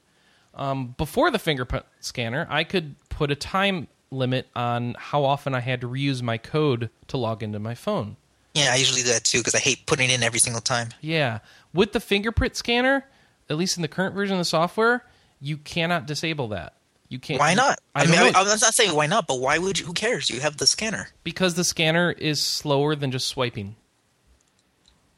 [0.58, 5.60] Um, before the fingerprint scanner, I could put a time limit on how often I
[5.60, 8.18] had to reuse my code to log into my phone.
[8.53, 10.89] Yeah, I usually do that too because I hate putting it in every single time.
[10.99, 11.39] Yeah.
[11.74, 13.05] With the fingerprint scanner,
[13.49, 15.05] at least in the current version of the software,
[15.39, 16.74] you cannot disable that.
[17.10, 17.39] You can't.
[17.39, 17.80] Why not?
[17.95, 18.39] I, I, mean, I.
[18.39, 19.86] I'm not saying why not, but why would you?
[19.86, 20.30] Who cares?
[20.30, 21.10] You have the scanner.
[21.24, 23.76] because the scanner is slower than just swiping.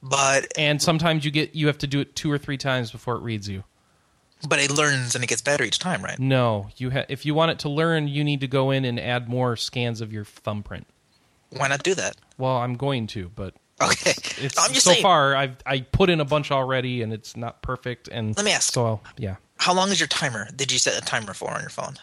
[0.01, 3.15] But And sometimes you get you have to do it two or three times before
[3.15, 3.63] it reads you.
[4.47, 6.17] But it learns and it gets better each time, right?
[6.19, 8.99] No, you ha- if you want it to learn, you need to go in and
[8.99, 10.87] add more scans of your thumbprint.
[11.49, 12.15] Why not do that?
[12.37, 15.01] Well, I'm going to, but Okay, it's I'm just so saying.
[15.03, 18.51] far I've I put in a bunch already and it's not perfect and Let me
[18.51, 18.73] ask.
[18.73, 19.37] So yeah.
[19.57, 20.47] How long is your timer?
[20.55, 21.95] Did you set a timer for on your phone?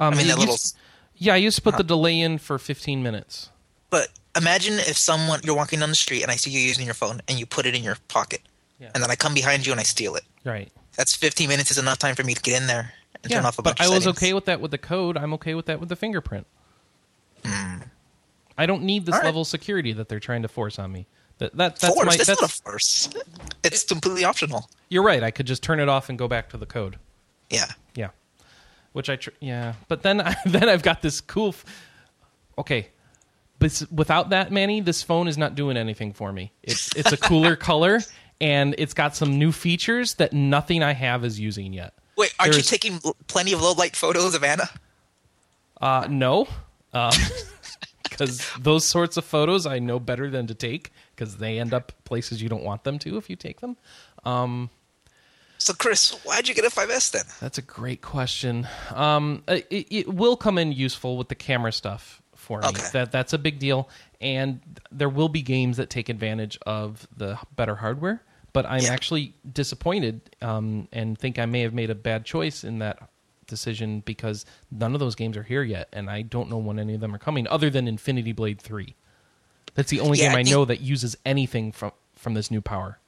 [0.00, 0.54] Um, I mean, that little.
[0.54, 0.76] used-
[1.16, 3.48] yeah, I used to put the delay in for 15 minutes.
[3.88, 6.94] But imagine if someone you're walking down the street and I see you using your
[6.94, 8.42] phone and you put it in your pocket,
[8.78, 8.90] Yeah.
[8.94, 10.24] and then I come behind you and I steal it.
[10.44, 10.70] Right.
[10.96, 12.92] That's 15 minutes is enough time for me to get in there
[13.22, 14.18] and Yeah, turn off a bunch but bunch I was settings.
[14.18, 15.16] okay with that with the code.
[15.16, 16.46] I'm okay with that with the fingerprint.
[17.44, 17.78] Hmm.
[18.58, 19.24] I don't need this right.
[19.24, 21.06] level of security that they're trying to force on me.
[21.38, 22.06] That, that that's Force.
[22.06, 23.10] my That's, that's not a force.
[23.62, 24.70] It's completely optional.
[24.88, 25.22] You're right.
[25.22, 26.98] I could just turn it off and go back to the code.
[27.50, 27.66] Yeah.
[27.94, 28.08] Yeah,
[28.92, 31.48] which I tr- yeah, but then I, then I've got this cool.
[31.50, 31.64] F-
[32.56, 32.88] okay,
[33.58, 36.52] but without that, Manny, this phone is not doing anything for me.
[36.62, 38.00] It's it's a cooler color
[38.40, 41.94] and it's got some new features that nothing I have is using yet.
[42.16, 44.68] Wait, aren't There's- you taking plenty of low light photos of Anna?
[45.80, 46.48] Uh, no,
[48.04, 51.92] because those sorts of photos I know better than to take because they end up
[52.04, 53.76] places you don't want them to if you take them.
[54.24, 54.70] Um,
[55.58, 57.24] So, Chris, why'd you get a 5S then?
[57.40, 58.66] That's a great question.
[58.94, 62.68] Um, it, it will come in useful with the camera stuff for me.
[62.68, 62.86] Okay.
[62.92, 63.88] That that's a big deal,
[64.20, 64.60] and
[64.90, 68.22] there will be games that take advantage of the better hardware.
[68.52, 72.78] But I'm actually disappointed um, and think I may have made a bad choice in
[72.78, 72.98] that
[73.46, 76.94] decision because none of those games are here yet, and I don't know when any
[76.94, 78.94] of them are coming, other than Infinity Blade Three.
[79.74, 82.50] That's the only Yeah, game I I think- know that uses anything from from this
[82.50, 82.98] new power.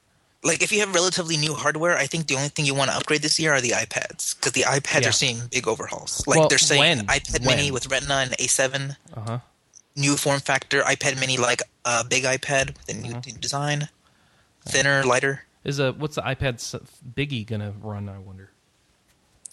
[0.43, 2.95] Like, if you have relatively new hardware, I think the only thing you want to
[2.95, 5.09] upgrade this year are the iPads because the iPads Yeah.
[5.09, 6.23] are seeing big overhauls.
[6.27, 7.07] Like Well, they're saying when?
[7.07, 7.57] iPad When?
[7.57, 9.39] Mini with Retina and A7, Uh huh.
[9.95, 13.31] New form factor, iPad Mini like a big iPad with a new Uh-huh.
[13.39, 13.89] design,
[14.65, 15.45] thinner, lighter.
[15.63, 16.59] Is a what's the iPad
[17.15, 18.07] Biggie gonna run?
[18.09, 18.51] I wonder.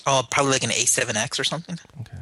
[0.07, 1.79] Oh, probably like an A7X or something.
[2.01, 2.19] Okay.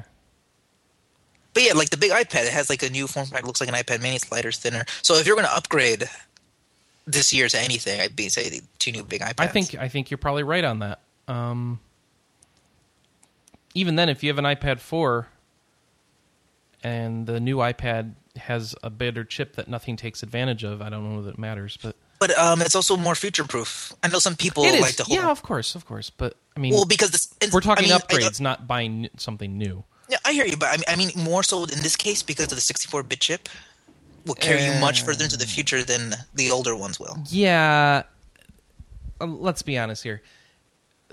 [1.52, 3.46] But yeah, like the big iPad, it has like a new form factor.
[3.46, 4.16] Looks like an iPad Mini.
[4.16, 4.84] It's lighter, thinner.
[5.02, 6.08] So if you're going to upgrade
[7.06, 9.34] this year to anything, I'd be say the two new big iPads.
[9.38, 11.00] I think I think you're probably right on that.
[11.28, 11.78] Um,
[13.74, 15.28] even then, if you have an iPad 4
[16.84, 21.12] and the new iPad has a better chip that nothing takes advantage of, I don't
[21.14, 23.92] know that it matters, but But um, it's also more future proof.
[24.02, 24.80] I know some people it is.
[24.80, 25.18] like to hold.
[25.18, 26.10] yeah, of course, of course.
[26.10, 29.56] But I mean, Well, because this, we're talking I mean, I- upgrades, not buying something
[29.58, 29.84] new.
[30.08, 32.44] yeah, I hear you, but I mean, I mean more so in this case because
[32.46, 33.48] of the 64-bit chip
[34.26, 37.16] will carry you much further into the future than the older ones will.
[37.28, 38.02] Yeah,
[39.20, 40.22] uh, let's be honest here.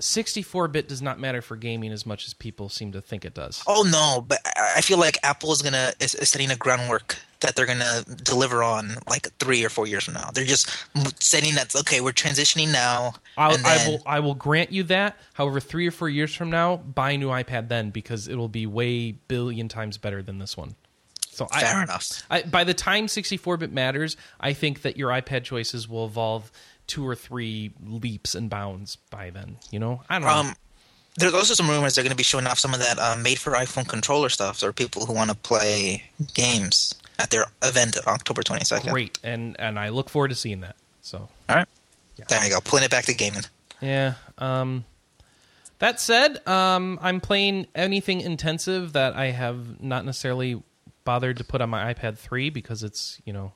[0.00, 3.62] 64-bit does not matter for gaming as much as people seem to think it does.
[3.66, 7.54] Oh no, but I feel like Apple is gonna is, is setting a groundwork that
[7.54, 10.30] they're gonna deliver on like three or four years from now.
[10.32, 10.70] They're just
[11.22, 13.14] setting that okay, we're transitioning now.
[13.36, 14.02] I'll, and I will.
[14.06, 15.18] I will grant you that.
[15.34, 18.66] However, three or four years from now, buy a new iPad then because it'll be
[18.66, 20.74] way billion times better than this one.
[21.32, 22.22] So Fair I, enough.
[22.30, 26.52] I, by the time 64-bit matters, I think that your iPad choices will evolve
[26.86, 29.56] two or three leaps and bounds by then.
[29.70, 30.34] You know, I don't know.
[30.34, 30.54] Um,
[31.16, 33.38] there's also some rumors they're going to be showing off some of that uh, made
[33.38, 34.58] for iPhone controller stuff.
[34.58, 36.04] So people who want to play
[36.34, 38.90] games at their event October 22nd.
[38.90, 40.76] Great, and and I look forward to seeing that.
[41.02, 41.68] So All right.
[42.28, 42.60] There you go.
[42.60, 43.42] Pulling it back to gaming.
[43.80, 44.14] Yeah.
[44.38, 44.84] Um,
[45.80, 50.62] that said, um, I'm playing anything intensive that I have not necessarily
[51.04, 53.52] bothered to put on my iPad 3 because it's you know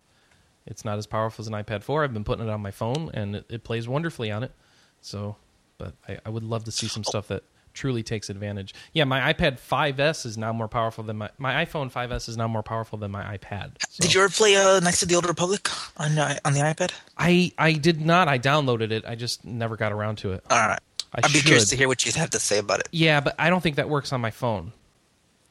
[0.66, 2.04] it's not as powerful as an iPad 4.
[2.04, 4.52] I've been putting it on my phone and it, it plays wonderfully on it.
[5.00, 5.36] So,
[5.78, 8.74] but I, I would love to see some stuff that truly takes advantage.
[8.92, 12.48] Yeah, my iPad 5s is now more powerful than my my iPhone 5s is now
[12.48, 13.72] more powerful than my iPad.
[13.88, 14.02] So.
[14.02, 16.92] Did you ever play uh, Knights of the Old Republic on uh, on the iPad?
[17.18, 18.28] I I did not.
[18.28, 19.04] I downloaded it.
[19.06, 20.44] I just never got around to it.
[20.50, 20.80] All right.
[21.14, 22.88] I I'd be curious to hear what you'd have to say about it.
[22.92, 24.72] Yeah, but I don't think that works on my phone.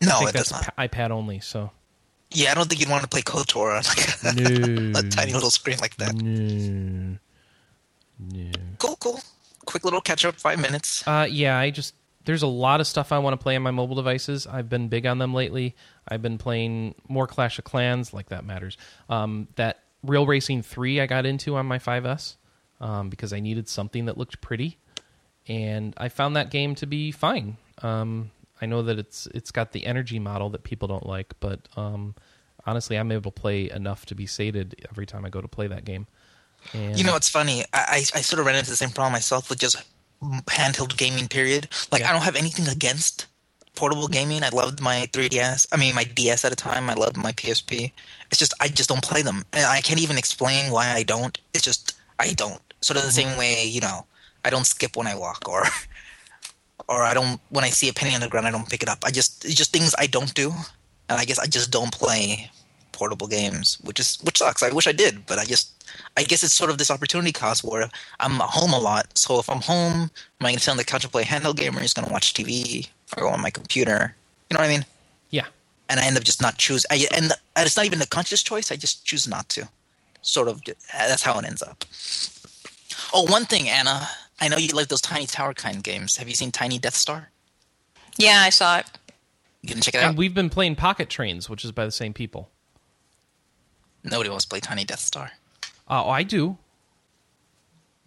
[0.01, 0.78] I No, think it does that's not.
[0.78, 1.39] iPad only.
[1.39, 1.72] So
[2.32, 4.36] Yeah, I don't think you'd want to play KOTOR on like
[4.93, 4.99] No.
[4.99, 6.15] a tiny little screen like that.
[6.15, 7.17] No.
[8.19, 8.51] No.
[8.80, 9.19] Cool, cool.
[9.65, 11.05] Quick little catch up, five minutes.
[11.07, 11.93] Uh, yeah, I just
[12.26, 14.47] there's a lot of stuff I want to play on my mobile devices.
[14.47, 15.76] I've been big on them lately.
[16.07, 18.78] I've been playing more Clash of Clans, like that matters.
[19.09, 22.36] Um, that Real Racing Three I got into on my 5S
[22.80, 24.78] um, because I needed something that looked pretty,
[25.47, 27.57] and I found that game to be fine.
[27.82, 31.67] Um, I know that it's it's got the energy model that people don't like, but
[31.77, 32.15] um,
[32.65, 35.67] honestly, I'm able to play enough to be sated every time I go to play
[35.67, 36.07] that game.
[36.73, 37.63] And You know, it's funny.
[37.73, 39.77] I, I, I sort of ran into the same problem myself with just
[40.21, 41.27] handheld gaming.
[41.27, 41.67] Period.
[41.91, 42.07] Like, Yeah.
[42.07, 43.27] I don't have anything against
[43.75, 44.43] portable gaming.
[44.43, 45.67] I loved my 3DS.
[45.71, 46.89] I mean, my DS at a time.
[46.89, 47.93] I loved my PSP.
[48.31, 51.39] It's just I just don't play them, and I can't even explain why I don't.
[51.53, 52.61] It's just I don't.
[52.81, 53.11] Sort of the Mm-hmm.
[53.11, 54.05] same way, you know,
[54.43, 55.63] I don't skip when I walk, or
[56.88, 58.89] or I don't when I see a penny on the ground, I don't pick it
[58.89, 58.99] up.
[59.05, 60.51] I just it's just things I don't do,
[61.09, 62.49] and I guess I just don't play
[62.91, 64.63] portable games, which is which sucks.
[64.63, 65.83] I wish I did, but I just
[66.17, 69.17] I guess it's sort of this opportunity cost where I'm home a lot.
[69.17, 70.09] So if I'm home, am
[70.41, 72.07] I going to sit on the couch and play a handheld game, or just going
[72.07, 74.15] to watch TV or go on my computer?
[74.49, 74.86] You know what I mean?
[75.31, 75.47] yeah,
[75.89, 76.88] And I end up just not choosing.
[76.91, 78.71] I, and it's not even a conscious choice.
[78.71, 79.67] I just choose not to.
[80.21, 80.61] Sort of.
[80.93, 81.83] That's how it ends up.
[83.13, 84.07] Oh, one thing, Anna.
[84.39, 86.17] I know you like those tiny tower kind games.
[86.17, 87.29] Have you seen Tiny Death Star?
[88.17, 88.86] Yeah, I saw it.
[89.61, 90.09] You can check it out.
[90.09, 92.49] and we've been playing Pocket Trains, which is by the same people.
[94.03, 95.31] Nobody wants to play Tiny Death Star.
[95.89, 96.57] Oh, I do.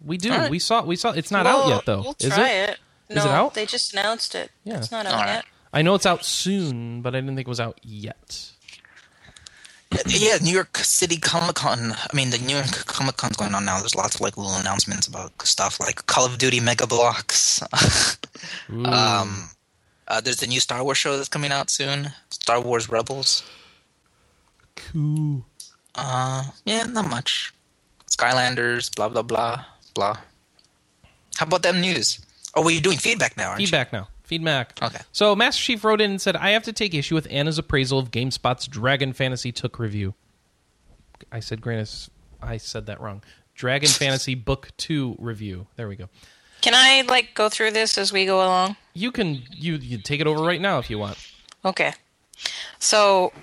[0.03, 0.31] We do.
[0.31, 0.51] All right.
[0.51, 0.83] We saw.
[0.83, 1.11] We saw.
[1.11, 2.01] It's not out yet, though.
[2.01, 2.69] We'll is try it?
[2.69, 2.79] it.
[3.09, 3.53] Is No, it out?
[3.53, 4.51] they just announced it.
[4.63, 4.77] Yeah.
[4.77, 5.33] It's not out All right.
[5.35, 5.45] yet.
[5.73, 8.51] I know it's out soon, but I didn't think it was out yet.
[10.05, 11.93] Yeah, New York City Comic Con.
[11.93, 13.79] I mean, the New York Comic Con's going on now.
[13.79, 17.61] There's lots of like little announcements about stuff like Call of Duty Mega Bloks.
[18.69, 19.49] Um,
[20.07, 22.13] uh, there's the new Star Wars show that's coming out soon.
[22.29, 23.43] Star Wars Rebels.
[24.75, 25.43] cool.
[25.95, 27.53] Uh, yeah, not much.
[28.09, 30.17] Skylanders, blah blah blah blah.
[31.35, 32.19] How about them news?
[32.55, 34.07] Oh, well, you're doing feedback now, aren't Feedback now.
[34.29, 34.77] Feedback.
[34.81, 34.99] Okay.
[35.11, 37.97] So Master Chief wrote in and said, "I have to take issue with Anna's appraisal
[37.97, 40.13] of GameSpot's Dragon Fantasy Took review."
[41.31, 42.09] I said, "Grannis."
[42.41, 43.23] I said that wrong.
[43.55, 45.65] Dragon Fantasy Book Two review.
[45.77, 46.09] There we go.
[46.61, 48.75] Can I like go through this as we go along?
[48.93, 51.17] You can you you take it over right now if you want.
[51.65, 51.93] Okay.
[52.77, 53.33] So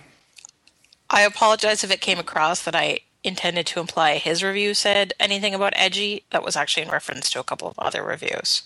[1.11, 5.55] I apologize if it came across that I intended to imply his review said anything
[5.55, 6.25] about edgy.
[6.31, 8.63] That was actually in reference to a couple of other reviews.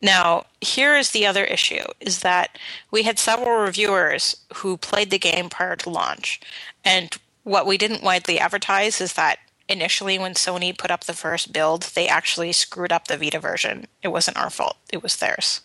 [0.00, 2.58] Now, here is the other issue is that
[2.90, 6.40] we had several reviewers who played the game prior to launch.
[6.84, 11.52] And what we didn't widely advertise is that initially when Sony put up the first
[11.52, 13.86] build, they actually screwed up the Vita version.
[14.02, 15.60] It wasn't our fault, it was theirs.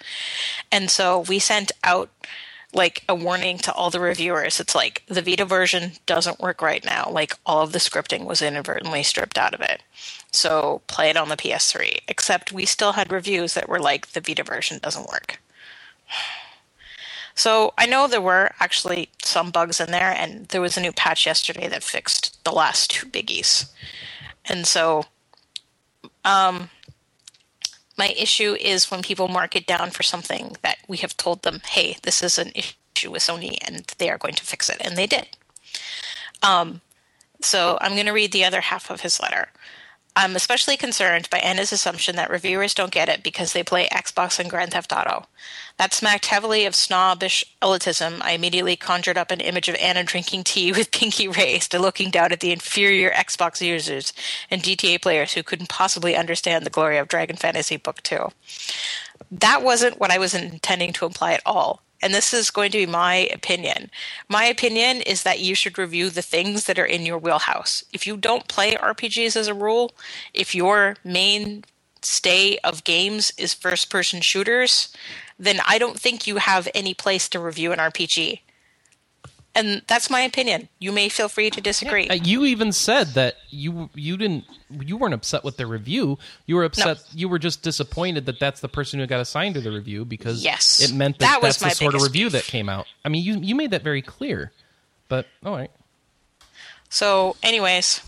[0.71, 2.09] And so we sent out
[2.73, 4.59] like a warning to all the reviewers.
[4.59, 7.09] It's like the Vita version doesn't work right now.
[7.09, 9.81] Like all of the scripting was inadvertently stripped out of it.
[10.31, 11.99] So play it on the PS3.
[12.07, 15.39] Except we still had reviews that were like the Vita version doesn't work.
[17.35, 20.91] So I know there were actually some bugs in there, and there was a new
[20.91, 23.69] patch yesterday that fixed the last two biggies.
[24.45, 25.05] And so,
[26.25, 26.71] um,
[27.97, 31.61] my issue is when people mark it down for something that we have told them,
[31.65, 34.95] hey, this is an issue with Sony, and they are going to fix it, and
[34.95, 35.27] they did.
[36.43, 36.81] Um,
[37.41, 39.49] so I'm going to read the other half of his letter.
[40.19, 44.39] I'm especially concerned by Anna's assumption that reviewers don't get it because they play Xbox
[44.39, 45.27] and Grand Theft Auto.
[45.77, 48.19] That smacked heavily of snobbish elitism.
[48.23, 52.09] I immediately conjured up an image of Anna drinking tea with pinky raised and looking
[52.09, 54.11] down at the inferior Xbox users
[54.49, 58.29] and GTA players who couldn't possibly understand the glory of Dragon Fantasy Book 2.
[59.29, 61.83] That wasn't what I was intending to imply at all.
[62.01, 63.89] And this is going to be my opinion.
[64.29, 67.83] My opinion is that you should review the things that are in your wheelhouse.
[67.91, 69.91] If you don't play RPGs as a rule,
[70.33, 71.63] if your main
[72.01, 74.89] stay of games is first person shooters,
[75.39, 78.41] then I don't think you have any place to review an RPG.
[79.57, 80.69] And that's my opinion.
[80.77, 82.07] You may feel free to disagree.
[82.07, 86.19] Uh, you even said that you you didn't you weren't upset with the review.
[86.45, 86.99] You were upset.
[87.13, 90.43] You were just disappointed that that's the person who got assigned to the review because
[90.43, 90.79] Yes.
[90.79, 92.85] it meant that, That was that's the sort of biggest review that came out.
[93.03, 94.51] I mean, you you made that very clear.
[95.09, 95.71] But all right.
[96.89, 98.01] so, anyways,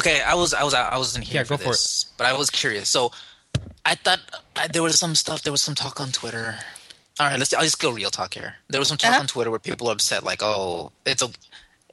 [0.00, 2.32] Okay, I was I was I wasn't here Yeah, for go for this, but I
[2.32, 2.88] was curious.
[2.88, 3.12] So,
[3.84, 4.20] I thought
[4.56, 5.42] I, there was some stuff.
[5.42, 6.56] There was some talk on Twitter.
[7.20, 7.52] All right, let's.
[7.52, 8.54] I'll just go real talk here.
[8.68, 9.20] There was some talk Uh-huh.
[9.20, 11.30] on Twitter where people are upset, like, "Oh, it's a,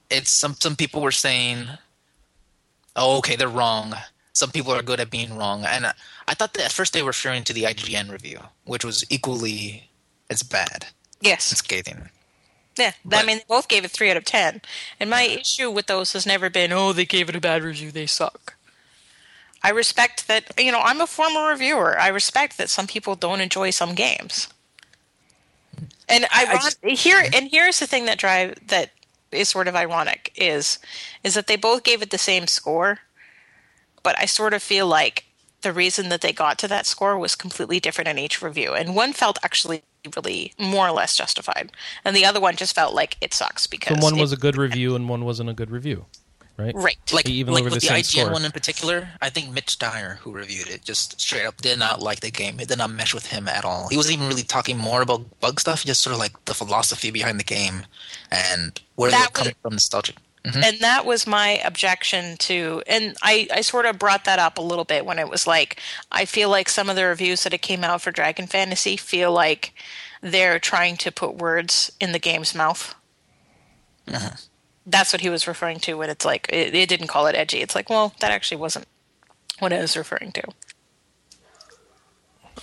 [0.09, 1.67] it's some some people were saying,
[2.95, 3.95] oh, okay, they're wrong.
[4.33, 5.93] Some people are good at being wrong." And I,
[6.27, 9.89] I thought that at first they were referring to the IGN review, which was equally
[10.29, 10.87] as bad
[11.21, 11.45] yes.
[11.45, 12.09] scathing.
[12.77, 14.61] Yeah, But- I mean, they both gave it three out of ten.
[14.99, 17.89] And my issue with those has never been, oh, they gave it a bad review,
[17.91, 18.55] they suck.
[19.63, 20.51] I respect that.
[20.59, 21.97] You know, I'm a former reviewer.
[21.97, 24.49] I respect that some people don't enjoy some games.
[26.15, 28.91] And I, I just- here and here's the thing that drive that
[29.31, 30.79] is sort of ironic is
[31.23, 32.99] is that they both gave it the same score,
[34.03, 35.25] but I sort of feel like
[35.61, 38.95] the reason that they got to that score was completely different in each review, and
[38.95, 39.81] one felt actually
[40.15, 41.71] really more or less justified,
[42.05, 44.37] and the other one just felt like it sucks So because one it- was a
[44.37, 46.05] good review and one wasn't a good review,
[46.57, 46.73] right?
[46.75, 46.97] right.
[47.13, 48.31] Like, Even like with the the, IGN score.
[48.31, 52.01] one in particular, I think Mitch Dyer, who reviewed it, just straight up did not
[52.01, 52.59] like the game.
[52.59, 53.87] It did not mesh with him at all.
[53.89, 57.11] He wasn't even really talking more about bug stuff, just sort of like the philosophy
[57.11, 57.83] behind the game
[58.31, 60.15] and where That they're was- coming from nostalgic.
[60.45, 60.63] Mm-hmm.
[60.63, 64.61] and that was my objection to and I, I sort of brought that up a
[64.61, 65.81] little bit when it was like
[66.11, 69.31] i feel like some of the reviews that it came out for dragon fantasy feel
[69.31, 69.73] like
[70.21, 72.93] they're trying to put words in the game's mouth
[74.07, 74.35] mm-hmm.
[74.85, 77.61] That's what he was referring to when it's like it, it didn't call it edgy
[77.61, 78.85] it's like well that actually wasn't
[79.59, 80.43] what i was referring to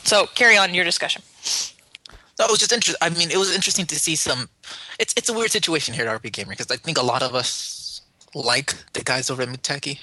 [0.05, 1.23] so carry on your discussion
[2.39, 2.99] No, it was just interesting.
[3.03, 4.49] I mean, it was interesting to see some.
[4.99, 8.03] It's it's a weird situation here at RPGamer because I think a lot of us
[8.35, 10.01] like the guys over at Muteki,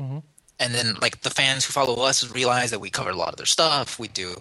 [0.00, 0.18] Mm-hmm.
[0.60, 3.36] and then like the fans who follow us realize that we cover a lot of
[3.36, 3.98] their stuff.
[3.98, 4.36] We do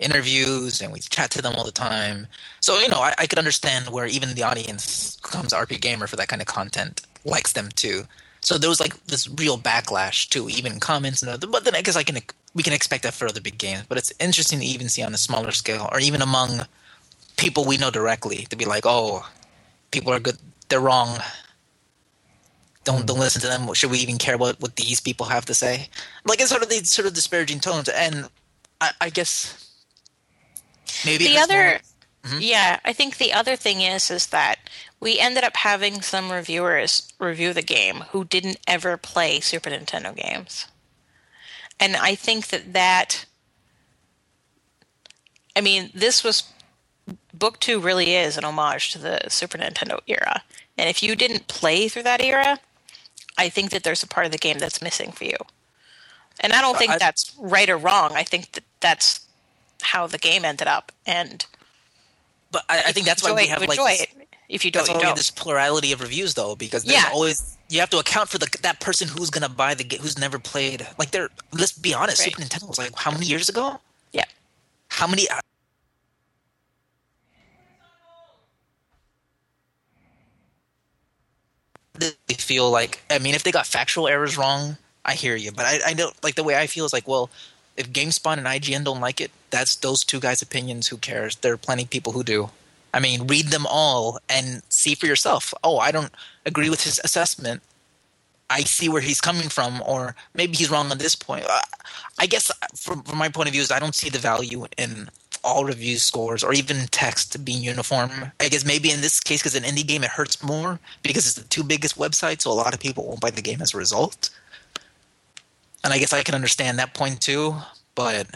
[0.00, 2.26] interviews and we chat to them all the time.
[2.60, 6.28] So you know, I, I could understand where even the audience comes RPGamer for that
[6.28, 8.04] kind of content likes them too.
[8.40, 11.46] So there was like this real backlash too, even comments and other.
[11.46, 12.18] But then I guess I can
[12.54, 13.84] we can expect that for other big games.
[13.88, 16.66] But it's interesting to even see on a smaller scale, or even among
[17.36, 19.28] people we know directly, to be like, oh,
[19.90, 20.38] people are good,
[20.68, 21.18] they're wrong.
[22.84, 23.72] Don't don't listen to them.
[23.74, 25.88] Should we even care what what these people have to say?
[26.24, 28.28] Like it's sort of these sort of disparaging tones, and
[28.80, 29.69] I, I guess
[31.04, 31.80] maybe the other more-
[32.24, 32.38] mm-hmm.
[32.40, 34.58] yeah i think the other thing is is that
[35.00, 40.14] we ended up having some reviewers review the game who didn't ever play super nintendo
[40.14, 40.66] games.
[41.78, 43.24] And i think that that
[45.56, 46.44] i mean this was
[47.32, 50.42] book two really is an homage to the super nintendo era.
[50.76, 52.58] And if you didn't play through that era
[53.38, 55.36] i think that there's a part of the game that's missing for you.
[56.40, 58.12] And i don't uh, think I- that's right or wrong.
[58.14, 59.20] I think that that's
[59.82, 61.46] how the game ended up and
[62.50, 64.06] But I, I think that's why we have like this.
[64.48, 65.16] If you don't, you why we have don't.
[65.16, 67.10] this plurality of reviews though, because there's Yeah.
[67.12, 70.18] always you have to account for the that person who's gonna buy the game who's
[70.18, 70.86] never played.
[70.98, 72.34] Like they're let's be honest, Right.
[72.34, 73.80] Super Nintendo was like how many years ago?
[74.12, 74.24] Yeah.
[74.88, 75.28] How many?
[81.94, 85.66] They feel like I mean, if they got factual errors wrong, I hear you, but
[85.66, 87.30] I, I don't like the way I feel is like, well,
[87.80, 90.88] if GameSpot and IGN don't like it, that's those two guys' opinions.
[90.88, 91.36] Who cares?
[91.36, 92.50] There are plenty of people who do.
[92.92, 95.54] I mean, read them all and see for yourself.
[95.64, 96.12] Oh, I don't
[96.44, 97.62] agree with his assessment.
[98.50, 101.46] I see where he's coming from, or maybe he's wrong on this point.
[101.48, 101.60] Uh,
[102.18, 105.08] I guess from, from my point of view, is I don't see the value in
[105.42, 108.10] all review scores or even text being uniform.
[108.40, 111.36] I guess maybe in this case, because an indie game, it hurts more because it's
[111.36, 113.78] the two biggest websites, so a lot of people won't buy the game as a
[113.78, 114.30] result.
[115.82, 117.54] And I guess I can understand that point too,
[117.94, 118.26] but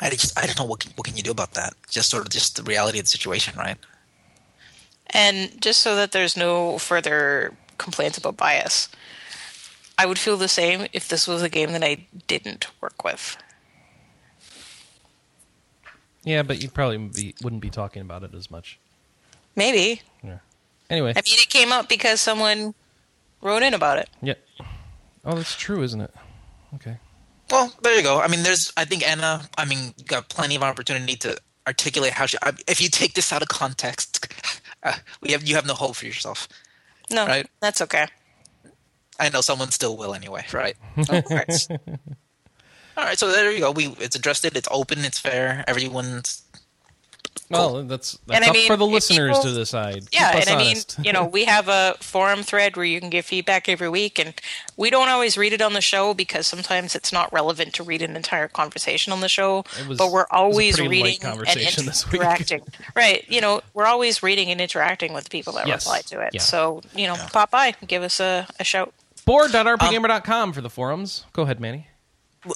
[0.00, 1.74] I just I don't know what can, what can you do about that.
[1.88, 3.76] Just sort of just the reality of the situation, right?
[5.10, 8.88] And just so that there's no further complaints about bias,
[9.96, 13.36] I would feel the same if this was a game that I didn't work with.
[16.24, 18.78] Yeah, but you probably be, wouldn't be talking about it as much.
[19.54, 20.00] Maybe.
[20.22, 20.38] Yeah.
[20.90, 22.74] Anyway, I mean, it came up because someone
[23.40, 24.08] wrote in about it.
[24.22, 24.34] yeah.
[25.24, 26.12] Oh, that's true, isn't it?
[26.74, 26.98] Okay.
[27.50, 28.20] Well, there you go.
[28.20, 28.72] I mean, there's.
[28.76, 29.42] I think Anna.
[29.56, 32.36] I mean, got plenty of opportunity to articulate how she.
[32.42, 34.26] I- If you take this out of context,
[34.82, 36.48] uh, we have you have no hope for yourself.
[37.10, 37.46] No, Right.
[37.60, 38.06] that's okay.
[39.20, 40.76] I know someone still will anyway, right?
[40.96, 41.68] Of course.
[42.96, 43.70] All right, so there you go.
[43.72, 44.56] We it's addressed it.
[44.56, 45.04] It's open.
[45.04, 45.64] It's fair.
[45.66, 46.42] Everyone's.
[47.50, 50.04] Well, that's that's And I up mean, for the listeners people- to decide.
[50.12, 53.00] Yeah, Keep us and I mean, you know, we have a forum thread where you
[53.00, 54.34] can give feedback every week, and
[54.76, 58.02] we don't always read it on the show because sometimes it's not relevant to read
[58.02, 59.64] an entire conversation on the show.
[59.88, 62.14] Was- but we're it was a always reading and conversation this week.
[62.22, 62.62] interacting.
[62.96, 63.24] right?
[63.28, 65.84] You know, we're always reading and interacting with the people that Yes.
[65.86, 66.30] reply to it.
[66.34, 66.40] Yeah.
[66.40, 68.92] So you know, pop by, give us a, a shout.
[69.26, 71.24] Board.rpgamer.com for the forums.
[71.32, 71.88] Go ahead, Manny.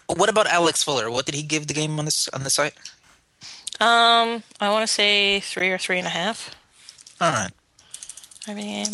[0.07, 1.11] What about Alex Fuller?
[1.11, 2.75] What did he give the game on this on the site?
[3.81, 6.55] Um, I want to say three or three and a half.
[7.21, 7.51] All right.
[8.47, 8.87] I'm being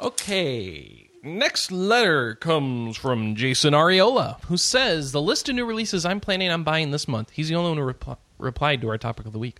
[0.00, 1.08] Okay.
[1.22, 6.50] Next letter comes from Jason Ariola, who says the list of new releases I'm planning
[6.50, 7.30] on buying this month.
[7.30, 9.58] He's the only one who repl- replied to our topic of the week.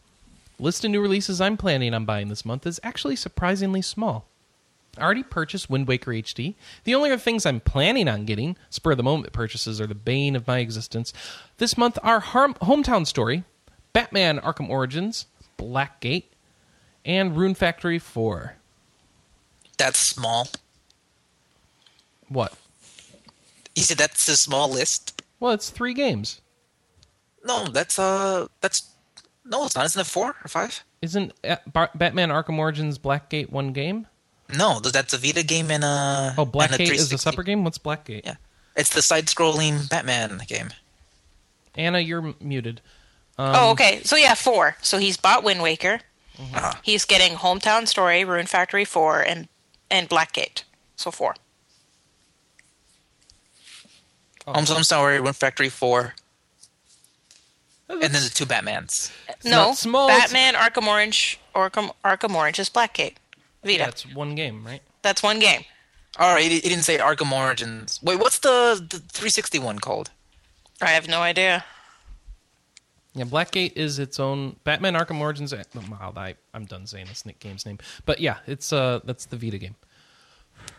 [0.58, 4.26] List of new releases I'm planning on buying this month is actually surprisingly small.
[4.98, 6.54] I already purchased Wind Waker HD.
[6.84, 9.94] The only other things I'm planning on getting, spur of the moment purchases, are the
[9.94, 11.12] bane of my existence.
[11.56, 13.44] This month are Harm- Hometown Story,
[13.94, 15.26] Batman Arkham Origins,
[15.58, 16.24] Blackgate,
[17.04, 18.56] and Rune Factory 4.
[19.78, 20.48] That's small.
[22.28, 22.54] What?
[23.74, 25.22] You said that's a small list.
[25.40, 26.40] Well, it's three games.
[27.44, 28.90] No, that's uh, that's
[29.44, 29.86] no, it's not.
[29.86, 30.84] Isn't it four or five?
[31.00, 31.56] Isn't uh,
[31.94, 34.06] Batman Arkham Origins Blackgate one game?
[34.56, 37.44] No, th- that's a Vita game and a Oh, and a Blackgate is a separate
[37.46, 37.64] game?
[37.64, 38.22] What's Blackgate?
[38.24, 38.34] Yeah,
[38.76, 40.70] it's the side-scrolling Batman game.
[41.74, 42.80] Anna, you're m- muted.
[43.38, 44.02] oh, okay.
[44.04, 44.76] So yeah, four.
[44.82, 46.00] So he's bought Wind Waker.
[46.54, 46.78] Ah.
[46.82, 49.48] He's getting Hometown Story, Rune Factory four, and
[49.90, 50.64] and Blackgate.
[50.96, 51.34] So four.
[54.46, 54.52] Oh.
[54.54, 56.14] Home's Home Story, Wind Factory four,
[57.88, 59.12] and then the two Batmans.
[59.44, 63.14] no, not small, it's- Batman Arkham Orange, Arkham Arkham Orange is Blackgate.
[63.64, 63.84] Vita.
[63.84, 64.82] That's one game, right?
[65.02, 65.64] That's one game.
[66.18, 67.98] All right, he he didn't say Arkham Origins.
[68.02, 70.10] Wait, what's the, the 360 one called?
[70.80, 71.64] I have no idea.
[73.14, 75.52] Yeah, Blackgate is its own Batman Arkham Origins.
[75.52, 79.26] eh, Wow, I, I'm done saying this Nick game's name, but yeah, it's uh that's
[79.26, 79.74] the Vita game,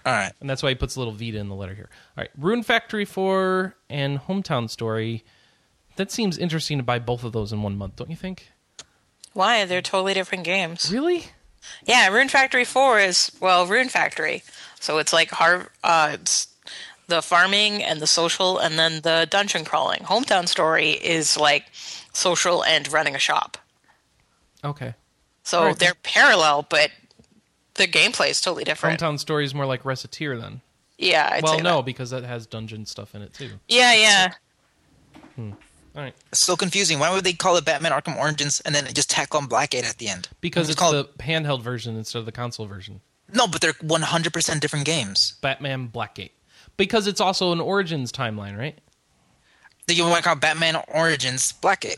[0.05, 1.89] All right, and that's why he puts a little Vita in the letter here.
[2.17, 5.23] All right, Rune Factory Four and Hometown Story.
[5.95, 8.51] That seems interesting to buy both of those in one month, don't you think?
[9.33, 9.65] Why?
[9.65, 10.91] They're totally different games.
[10.91, 11.25] Really?
[11.85, 14.43] Yeah, Rune Factory 4 is, well, Rune Factory.
[14.79, 16.47] So it's like har- uh, it's
[17.07, 20.01] the farming and the social and then the dungeon crawling.
[20.01, 21.65] Hometown Story is like
[22.13, 23.57] social and running a shop.
[24.63, 24.93] Okay.
[25.43, 26.91] So Alright, they're parallel, but
[27.75, 28.99] the gameplay is totally different.
[28.99, 30.61] Hometown Story is more like Recettear then.
[30.97, 31.85] yeah, I'd well, no, that.
[31.85, 33.51] because that has dungeon stuff in it too.
[33.67, 35.53] Yeah, yeah.
[35.95, 36.97] All right, it's so confusing.
[36.99, 39.97] Why would they call it Batman Arkham Origins and then just tack on Blackgate at
[39.99, 40.27] the end?
[40.41, 43.01] because it's called the handheld version instead of the console version.
[43.31, 45.33] no, but they're 100% different games.
[45.41, 46.31] Batman Blackgate.
[46.77, 48.79] Because it's also an Origins timeline, right?
[49.87, 51.97] You want to call Batman Origins Blackgate?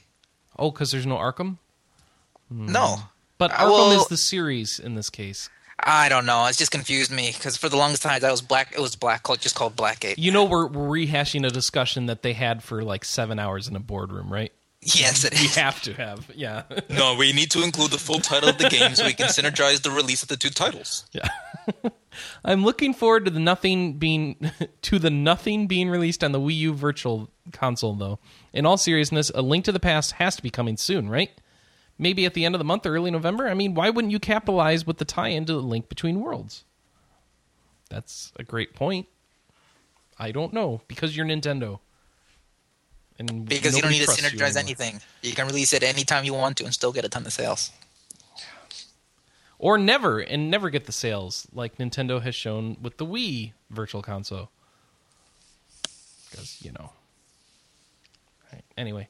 [0.59, 1.57] Oh, because there's no Arkham.
[2.49, 2.97] No,
[3.37, 5.49] But Uh, Arkham well- is the series in this case.
[5.80, 6.45] I don't know.
[6.47, 8.73] It's just confused me because for the longest time that was black.
[8.76, 10.15] It was black, called just called Blackgate.
[10.17, 13.76] You know, we're, we're rehashing a discussion that they had for like seven hours in
[13.76, 14.51] a boardroom, right?
[14.82, 15.55] Yes, it We is.
[15.55, 18.93] have to have, yeah, No, we need to include the full title of the game
[18.93, 21.05] so we can synergize the release of the two titles.
[21.11, 21.28] yeah.
[22.45, 24.51] I'm looking forward to the nothing being
[24.84, 28.19] to the nothing being released on the Wii U Virtual Console, though.
[28.53, 31.32] In all seriousness, A Link to the Past has to be coming soon, right?
[31.97, 33.47] Maybe at the end of the month or early November.
[33.47, 36.63] I mean, why wouldn't you capitalize with the tie-in to the Link Between Worlds?
[37.89, 39.07] That's a great point.
[40.19, 41.79] I don't know because you're Nintendo,
[43.19, 44.99] and Because you don't need to trusts you synergize anything.
[45.21, 47.71] You can release it anytime you want to and still get a ton of sales.
[49.57, 54.01] or never and never get the sales like Nintendo has shown with the Wii Virtual
[54.01, 54.49] Console.
[56.29, 56.91] Because you know.
[58.51, 59.07] Right, Anyway,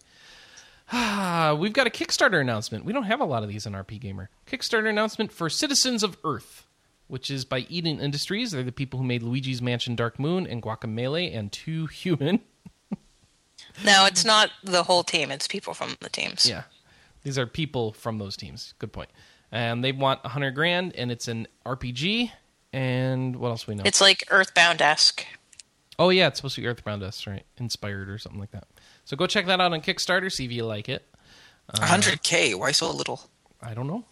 [1.59, 2.85] we've got a Kickstarter announcement.
[2.85, 4.27] We don't have a lot of these on RPGamer.
[4.47, 6.65] Kickstarter announcement for Citizens of Earth,
[7.07, 8.51] which is by Eden Industries.
[8.51, 12.41] They're the people who made Luigi's Mansion Dark Moon and Guacamelee and Two Human.
[13.83, 15.31] No, it's not the whole team.
[15.31, 16.47] It's people from the teams.
[16.47, 16.63] Yeah.
[17.23, 18.73] These are people from those teams.
[18.79, 19.09] Good point.
[19.51, 22.31] And they want a hundred grand, and it's an RPG.
[22.71, 23.83] And what else we know?
[23.85, 25.25] It's like Earthbound esque.
[25.99, 27.43] oh yeah, it's supposed to be Earthbound esque, right?
[27.57, 28.67] Inspired or something like that.
[29.05, 30.31] So go check that out on Kickstarter.
[30.31, 31.05] See if you like it.
[31.69, 32.55] Uh, 100k.
[32.55, 33.21] Why so little?
[33.61, 34.03] I don't know.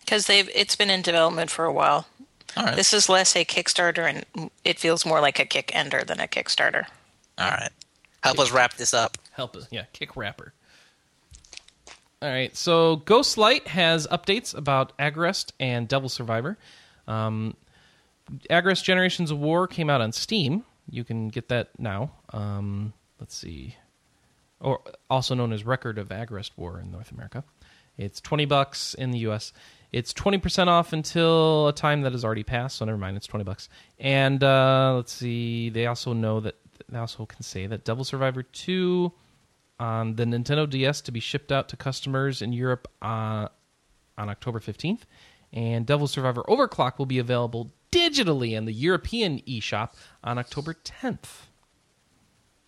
[0.00, 2.06] Because they've it's been in development for a while.
[2.56, 2.76] All right.
[2.76, 6.26] This is less a Kickstarter and it feels more like a kick ender than a
[6.26, 6.86] Kickstarter.
[7.38, 7.70] All right.
[8.22, 9.16] Help us wrap this up.
[9.32, 10.52] Help us, yeah, kick wrapper.
[12.22, 16.58] All right, so Ghostlight has updates about Agarest and Devil Survivor.
[17.08, 17.56] Um,
[18.50, 20.64] Agarest Generations of War came out on Steam.
[20.90, 22.10] You can get that now.
[22.30, 23.76] Um, let's see,
[24.60, 27.44] or also known as Record of Agarest War in North America.
[27.96, 29.52] It's twenty bucks in the U.S.
[29.92, 32.76] It's twenty percent off until a time that has already passed.
[32.76, 33.68] So never mind, it's twenty bucks.
[33.98, 36.56] And uh, let's see, they also know that
[36.88, 39.12] they also can say that Devil Survivor two
[39.80, 43.48] on the Nintendo DS to be shipped out to customers in Europe uh,
[44.18, 45.00] on October 15th.
[45.52, 51.46] And Devil Survivor Overclock will be available digitally in the European eShop on October 10th.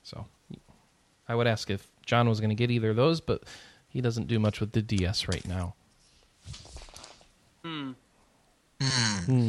[0.02, 0.26] So
[1.32, 3.44] I would ask if John was going to get either of those, but
[3.88, 5.74] he doesn't do much with the DS right now.
[7.64, 7.92] Hmm.
[8.82, 9.48] Hmm.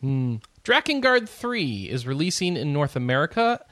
[0.00, 0.36] Hmm.
[0.64, 3.64] Drakengard 3 is releasing in North America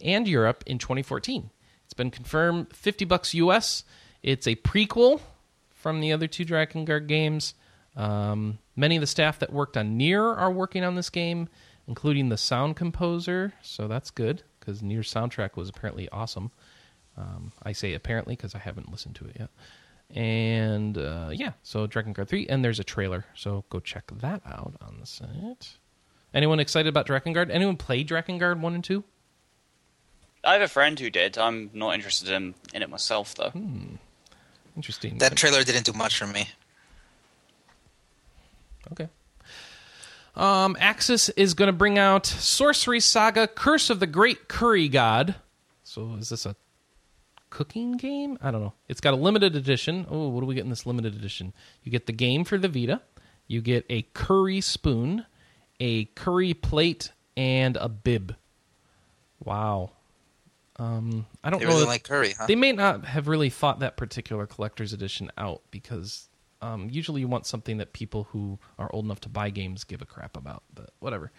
[0.00, 1.50] and Europe in 2014.
[1.84, 3.84] It's been confirmed 50 bucks US.
[4.24, 5.20] It's a prequel
[5.70, 7.54] from the other two Drakengard games.
[7.94, 11.48] Um, many of the staff that worked on Nier are working on this game,
[11.86, 13.52] including the sound composer.
[13.62, 16.50] So that's good because Nier's soundtrack was apparently awesome.
[17.16, 19.50] Um, I say apparently because I haven't listened to it yet.
[20.14, 23.24] And uh, yeah, so Drakengard 3, and there's a trailer.
[23.34, 25.78] So go check that out on the site.
[26.34, 27.50] Anyone excited about Drakengard?
[27.50, 29.02] Anyone play Drakengard 1 and 2?
[30.44, 31.38] I have a friend who did.
[31.38, 33.50] I'm not interested in, in it myself, though.
[33.50, 33.96] Hmm.
[34.76, 35.18] Interesting.
[35.18, 36.50] That trailer didn't do much for me.
[38.92, 39.08] Okay.
[40.36, 45.36] Um, Aksys is going to bring out Sorcery Saga: Curse of the Great Curry God.
[45.82, 46.54] So is this a
[47.50, 48.38] cooking game?
[48.42, 48.74] I don't know.
[48.88, 50.06] It's got a limited edition.
[50.10, 51.52] Oh, what do we get in this limited edition?
[51.82, 53.00] You get the game for the Vita.
[53.46, 55.24] You get a curry spoon,
[55.80, 58.34] a curry plate, and a bib.
[59.42, 59.92] Wow.
[60.78, 61.72] Um, I don't They know.
[61.74, 62.46] really like curry, huh?
[62.46, 66.28] they may not have really thought that particular collector's edition out because
[66.60, 70.02] um, usually you want something that people who are old enough to buy games give
[70.02, 70.62] a crap about.
[70.74, 71.32] But whatever.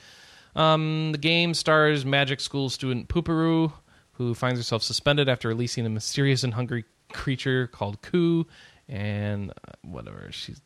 [0.55, 3.71] Um, the game stars magic school student Pupuru,
[4.13, 8.47] who finds herself suspended after releasing a mysterious and hungry creature called Ku,
[8.87, 10.61] and uh, whatever she's.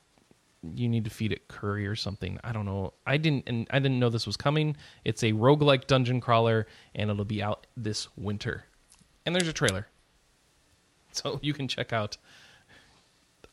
[0.76, 2.40] You need to feed it curry or something.
[2.44, 2.94] I don't know.
[3.08, 4.78] I didn't and I didn't know this was coming.
[5.04, 8.66] It's a roguelike dungeon crawler and it'll be out this winter.
[9.26, 9.88] And there's a trailer.
[11.14, 12.16] So you can check out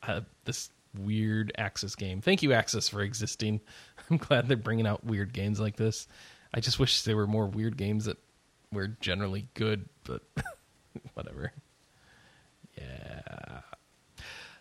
[0.04, 2.20] uh, this weird Aksys game.
[2.20, 3.60] Thank you, Aksys, for existing.
[4.10, 6.06] I'm glad they're bringing out weird games like this.
[6.52, 8.16] I just wish there were more weird games that
[8.72, 10.22] were generally good, but
[11.14, 11.52] whatever.
[12.76, 13.60] Yeah.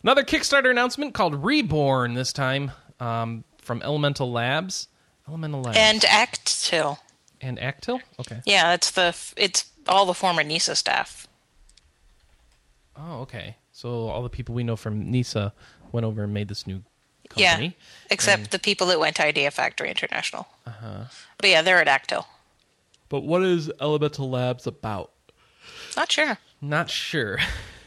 [0.04, 4.88] Another Kickstarter announcement called Reborn this time um, from Elemental Labs.
[5.28, 6.98] Elemental Labs And Actil.
[7.42, 8.00] and Actil.
[8.20, 8.42] Okay.
[8.46, 11.28] Yeah, it's the it's all the former NISA staff.
[12.96, 13.58] Oh, okay.
[13.72, 15.54] So all the people we know from NISA
[15.92, 16.84] went over and made this new
[17.30, 17.44] company.
[17.44, 17.78] Yeah, company.
[18.12, 20.48] except the people that went to Idea Factory International.
[20.66, 21.06] Uh-huh.
[21.38, 22.26] But yeah, they're at Actil.
[23.10, 25.12] But what is Elemental Labs about?
[25.96, 26.38] Not sure.
[26.62, 27.40] Not sure.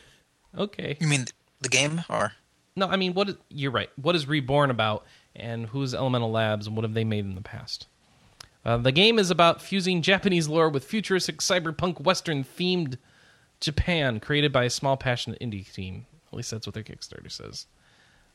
[0.58, 0.96] okay.
[1.00, 1.26] You mean
[1.60, 2.32] the game or?
[2.76, 3.28] No, I mean, what?
[3.28, 3.90] Is, you're right.
[3.96, 7.40] What is Reborn about, and who's Elemental Labs, and what have they made in the
[7.40, 7.86] past?
[8.64, 12.98] Uh, the game is about fusing Japanese lore with futuristic cyberpunk Western themed
[13.60, 16.06] Japan, created by a small, passionate indie team.
[16.32, 17.66] At least that's what their Kickstarter says.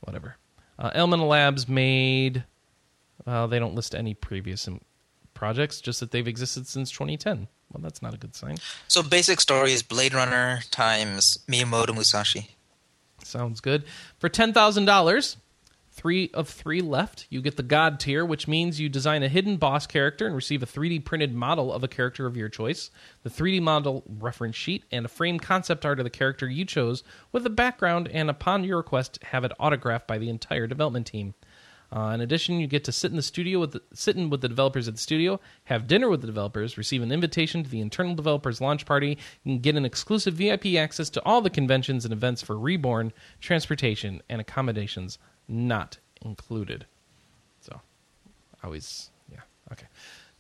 [0.06, 0.38] Whatever.
[0.80, 2.46] Uh, Elemental Labs made.
[3.26, 4.68] Well, they don't list any previous
[5.34, 7.48] projects, just that they've existed since 2010.
[7.72, 8.58] Well, that's not a good sign.
[8.88, 12.56] So basic story is Blade Runner times Miyamoto Musashi.
[13.24, 13.84] Sounds good.
[14.20, 15.38] For ten thousand dollars,
[15.96, 17.26] three of three left.
[17.30, 20.62] You get the God tier, which means you design a hidden boss character and receive
[20.62, 22.92] a 3D printed model of a character of your choice,
[23.24, 27.04] the 3D model reference sheet, and a framed concept art of the character you chose
[27.32, 31.34] with a background, and upon your request, have it autographed by the entire development team.
[31.96, 34.42] Uh, in addition, you get to sit in the studio with the, sit in with
[34.42, 37.80] the developers at the studio, have dinner with the developers, receive an invitation to the
[37.80, 42.12] internal developers launch party, and get an exclusive VIP access to all the conventions and
[42.12, 46.86] events for Reborn, transportation, and accommodations not included.
[47.62, 47.80] So,
[48.64, 49.42] always, yeah,
[49.72, 49.88] okay.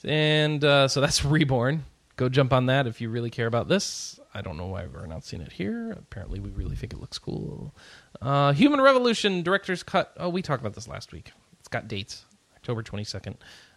[0.03, 1.85] And uh, so that's Reborn.
[2.17, 4.19] Go jump on that if you really care about this.
[4.33, 5.91] I don't know why we're announcing it here.
[5.91, 7.73] Apparently, we really think it looks cool.
[8.21, 10.13] Uh, Human Revolution Director's Cut.
[10.17, 11.31] Oh, we talked about this last week.
[11.59, 12.25] It's got dates
[12.55, 13.35] October 22nd.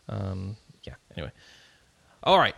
[0.08, 1.32] Um, yeah, anyway.
[2.22, 2.54] All right.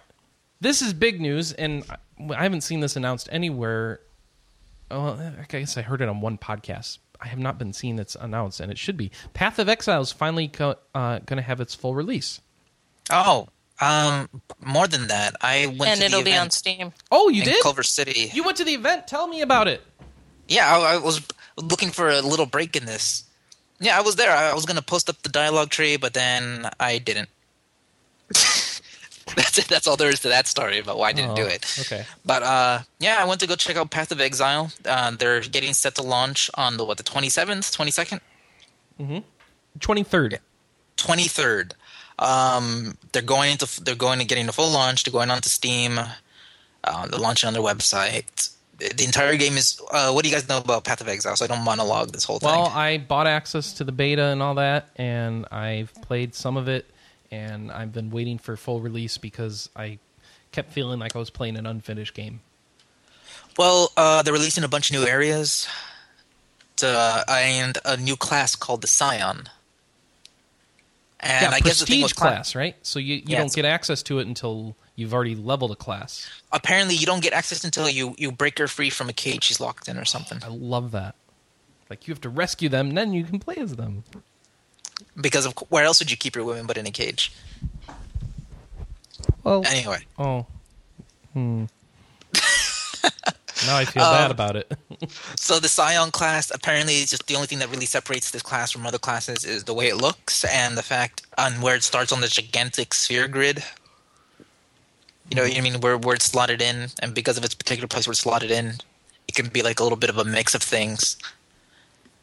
[0.60, 1.84] This is big news, and
[2.30, 4.00] I haven't seen this announced anywhere.
[4.90, 6.98] Well, I guess I heard it on one podcast.
[7.20, 9.10] I have not been seeing it's announced, and it should be.
[9.34, 12.40] Path of Exile is finally co- uh, going to have its full release.
[13.10, 13.48] Oh,
[13.80, 14.28] um,
[14.64, 15.90] more than that, I went to the event.
[15.90, 16.92] and to it'll the be on Steam.
[17.10, 17.62] Oh, you in did?
[17.62, 18.30] Culver City.
[18.32, 19.06] You went to the event.
[19.08, 19.82] Tell me about it.
[20.48, 21.20] Yeah, I, I was
[21.56, 23.24] looking for a little break in this.
[23.80, 24.30] Yeah, I was there.
[24.32, 27.28] I was gonna post up the dialogue tree, but then I didn't.
[29.36, 29.68] that's it.
[29.68, 31.76] That's all there is to that story about why I didn't do Oh, it.
[31.80, 32.04] Okay.
[32.24, 34.70] But uh, yeah, I went to go check out Path of Exile.
[34.84, 38.20] Uh, they're getting set to launch on the what the twenty seventh, twenty second,
[39.78, 40.38] 23rd.
[40.96, 41.74] twenty third.
[42.18, 45.04] Um, they're going into they're going to getting a full launch.
[45.04, 45.98] They're going onto Steam.
[46.84, 48.50] Uh, they're launching on their website.
[48.78, 49.80] The the entire game is.
[49.90, 51.36] Uh, what do you guys know about Path of Exile?
[51.36, 52.48] So I don't monologue this whole thing.
[52.50, 56.68] Well, I bought access to the beta and all that, and I've played some of
[56.68, 56.86] it,
[57.30, 59.98] and I've been waiting for full release because I
[60.52, 62.40] kept feeling like I was playing an unfinished game.
[63.58, 65.68] Well, uh, they're releasing a bunch of new areas,
[66.76, 69.48] to, and a new class called the Scion.
[71.22, 72.74] And yeah, I guess the thing class, right?
[72.82, 76.30] So you, you Yeah, don't get access to it until you've already leveled a class.
[76.50, 79.60] apparently you don't get access until you you break her free from a cage she's
[79.60, 80.38] locked in or something.
[80.42, 81.14] I love that.
[81.90, 84.04] Like you have to rescue them, and then you can play as them.
[85.20, 87.32] Because of where else would you keep your women but in a cage?
[89.44, 90.46] Well, Anyway, oh,
[91.32, 91.64] hmm.
[93.66, 94.72] now I feel Um, bad about it.
[95.36, 98.70] so the Scion class apparently is just the only thing that really separates this class
[98.70, 102.12] from other classes is the way it looks and the fact on where it starts
[102.12, 103.64] on the gigantic sphere grid.
[105.30, 108.06] You know, I mean, where where it's slotted in, and because of its particular place
[108.06, 108.74] where it's slotted in,
[109.28, 111.16] it can be like a little bit of a mix of things.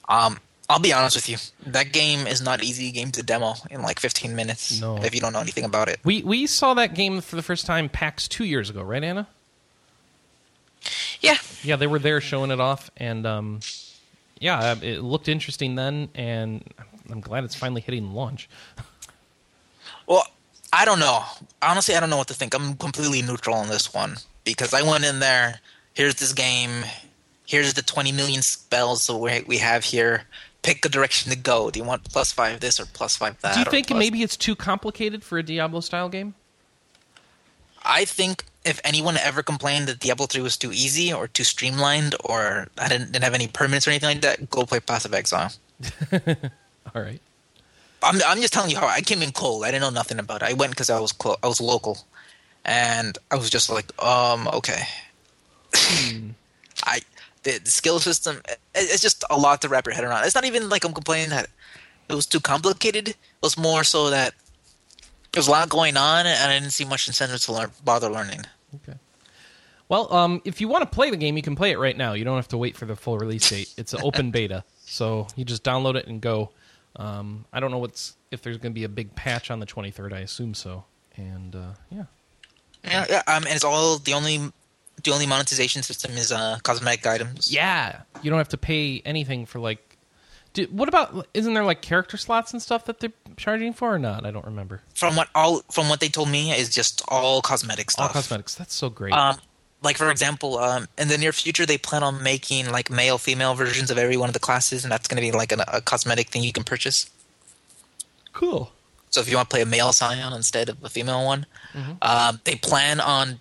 [0.09, 0.39] Um,
[0.69, 1.37] I'll be honest with you,
[1.71, 4.97] that game is not easy game to demo in like 15 minutes No.
[5.01, 5.99] if you don't know anything about it.
[6.03, 9.27] we we saw that game for the first time PAX two years ago, right, Anna?
[11.21, 13.59] Yeah, Yeah, they were there showing it off, and um,
[14.39, 16.63] yeah, uh, it looked interesting then, and
[17.09, 18.49] I'm glad it's finally hitting launch.
[20.05, 20.23] Well,
[20.71, 21.21] I don't know.
[21.61, 22.53] Honestly, I don't know what to think.
[22.53, 24.15] I'm completely neutral on this one
[24.45, 25.59] because I went in there.
[25.93, 26.85] Here's this game.
[27.45, 30.23] Here's the 20 million spells that we we have here.
[30.67, 31.71] Pick a direction to go.
[31.71, 33.53] Do you want plus five this or plus five that?
[33.53, 36.35] Do you think maybe it's too complicated for a Diablo style game?
[37.85, 42.15] I think if anyone ever complained that Diablo 3 was too easy or too streamlined
[42.21, 45.53] or I didn't, didn't have any permanents or anything like that, go play of Exile.
[46.11, 47.21] All right.
[48.03, 49.63] I'm I'm just telling you how I came in cold.
[49.63, 50.49] I didn't know nothing about it.
[50.49, 51.97] I went because I was clo- I was local,
[52.65, 54.83] and I was just like, um, okay.
[56.83, 57.01] I
[57.43, 58.41] the, the skill system.
[58.47, 60.25] it- It's just a lot to wrap your head around.
[60.25, 61.49] It's not even like I'm complaining that
[62.09, 63.09] it was too complicated.
[63.09, 64.33] It was more so that
[65.31, 68.09] there was a lot going on, and I didn't see much incentive to learn, bother
[68.09, 68.41] learning.
[68.75, 68.97] Okay.
[69.89, 72.13] Well, um, if you want to play the game, you can play it right now.
[72.13, 73.73] You don't have to wait for the full release date.
[73.77, 76.51] It's an open beta, so you just download it and go.
[76.97, 79.65] Um, I don't know what's if there's going to be a big patch on the
[79.65, 80.13] 23rd.
[80.13, 80.83] I assume so.
[81.15, 82.03] And uh, yeah,
[82.83, 83.23] Yeah, yeah.
[83.27, 84.51] Um, and it's all the only
[85.03, 87.51] the only monetization system is uh cosmetic items.
[87.51, 89.83] yeah, you don't have to pay anything for like.
[90.53, 91.27] Do, what about?
[91.35, 94.25] Isn't there like character slots and stuff that they're charging for or not?
[94.25, 94.81] I don't remember.
[94.95, 98.07] From what all from what they told me is just all cosmetic stuff.
[98.07, 98.55] All cosmetics.
[98.55, 99.13] That's so great.
[99.13, 99.37] Um,
[99.83, 103.53] like for example, um, in the near future, they plan on making like male, female
[103.53, 105.79] versions of every one of the classes, and that's going to be like an, a
[105.81, 107.09] cosmetic thing you can purchase.
[108.33, 108.71] cool.
[109.09, 111.45] So if you want to play a male Scion instead of a female one,
[112.01, 113.39] um, they plan on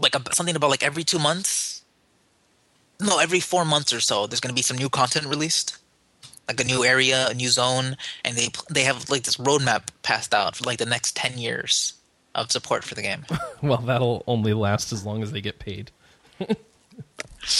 [0.00, 1.84] like a, something about like every two months.
[3.00, 5.78] No, every four months or so, there's going to be some new content released,
[6.48, 10.34] like a new area, a new zone, and they they have like this roadmap passed
[10.34, 11.94] out for like the next ten years
[12.34, 13.24] of support for the game.
[13.62, 15.90] Well, that'll only last as long as they get paid.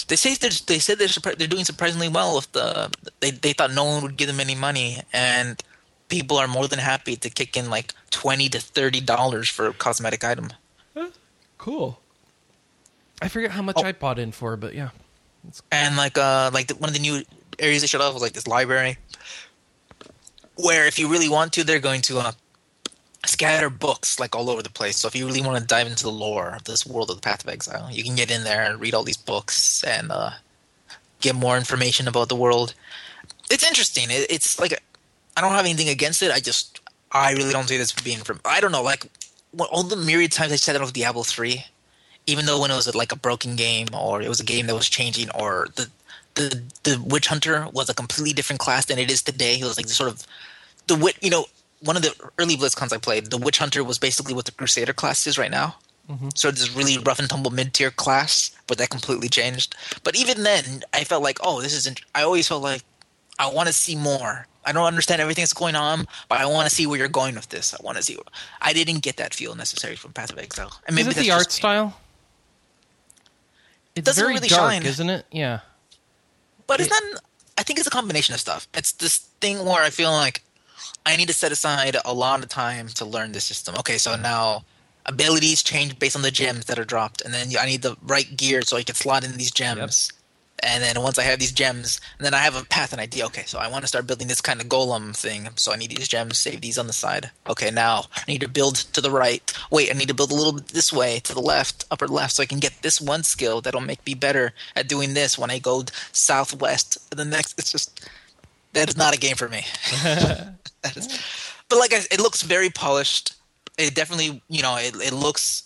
[0.07, 3.72] They say they're, they said they're they're doing surprisingly well If the they they thought
[3.72, 5.61] no one would give them any money and
[6.09, 9.72] people are more than happy to kick in like twenty to thirty dollars for a
[9.72, 10.51] cosmetic item.
[11.59, 12.01] Cool.
[13.21, 13.85] I forget how much Oh.
[13.85, 14.91] I bought in for, but yeah.
[15.73, 17.23] And like uh like the, one of the new
[17.59, 18.99] areas they showed off was like this library
[20.57, 22.33] where if you really want to they're going to uh,
[23.27, 24.97] scatter books like all over the place.
[24.97, 27.23] So if you really want to dive into the lore of this world of the
[27.23, 30.31] Path of Exile, you can get in there and read all these books and uh,
[31.21, 32.75] get more information about the world.
[33.51, 34.05] It's interesting.
[34.11, 34.81] It, it's like
[35.37, 36.31] I don't have anything against it.
[36.31, 36.81] I just
[37.12, 38.41] I really don't see this being from.
[38.45, 38.83] I don't know.
[38.83, 39.07] Like
[39.71, 41.64] all the myriad times I said it of Diablo three,
[42.29, 44.74] even though when it was like a broken game or it was a game that
[44.74, 45.89] was changing or the
[46.35, 49.59] the the witch hunter was a completely different class than it is today.
[49.59, 50.26] It was like sort of
[50.87, 51.16] the wit.
[51.20, 51.47] You know,
[51.81, 54.93] one of the early BlizzCons I played, the witch hunter was basically what the crusader
[54.93, 55.76] class is right now.
[56.11, 56.29] Mm-hmm.
[56.35, 59.74] So this really rough and tumble mid tier class, but that completely changed.
[60.05, 61.87] But even then, I felt like, oh, this is.
[61.87, 62.83] Int- I always felt like
[63.39, 64.47] I want to see more.
[64.64, 67.35] I don't understand everything that's going on, but I want to see where you're going
[67.35, 67.74] with this.
[67.74, 68.18] I want to see.
[68.61, 71.31] I didn't get that feel necessary from Path of Exile, and maybe is it the
[71.31, 71.97] art style?
[73.99, 74.87] It's doesn't very really dark, shine.
[74.87, 75.27] isn't it?
[75.31, 75.61] Yeah.
[76.67, 77.23] But it's not.
[77.57, 78.69] I think it's a combination of stuff.
[78.75, 80.43] It's this thing where I feel like
[81.05, 83.75] I need to set aside a lot of time to learn the system.
[83.77, 84.65] Okay, so now
[85.07, 88.37] abilities change based on the gems that are dropped, and then I need the right
[88.37, 90.13] gear so I can slot in these gems.
[90.61, 93.25] And then once I have these gems, and then I have a path and idea.
[93.27, 95.49] Okay, so I want to start building this kind of golem thing.
[95.55, 96.37] So I need these gems.
[96.39, 97.31] Save these on the side.
[97.49, 99.53] Okay, now I need to build to the right.
[99.71, 102.35] Wait, I need to build a little bit this way to the left, upper left,
[102.35, 105.51] so I can get this one skill that'll make me better at doing this when
[105.51, 107.17] I go southwest.
[107.17, 108.09] The next, it's just
[108.73, 109.63] that is not a game for me.
[110.83, 111.21] That is-
[111.69, 113.35] but like I, it looks very polished.
[113.77, 115.65] It definitely, you know, it, it looks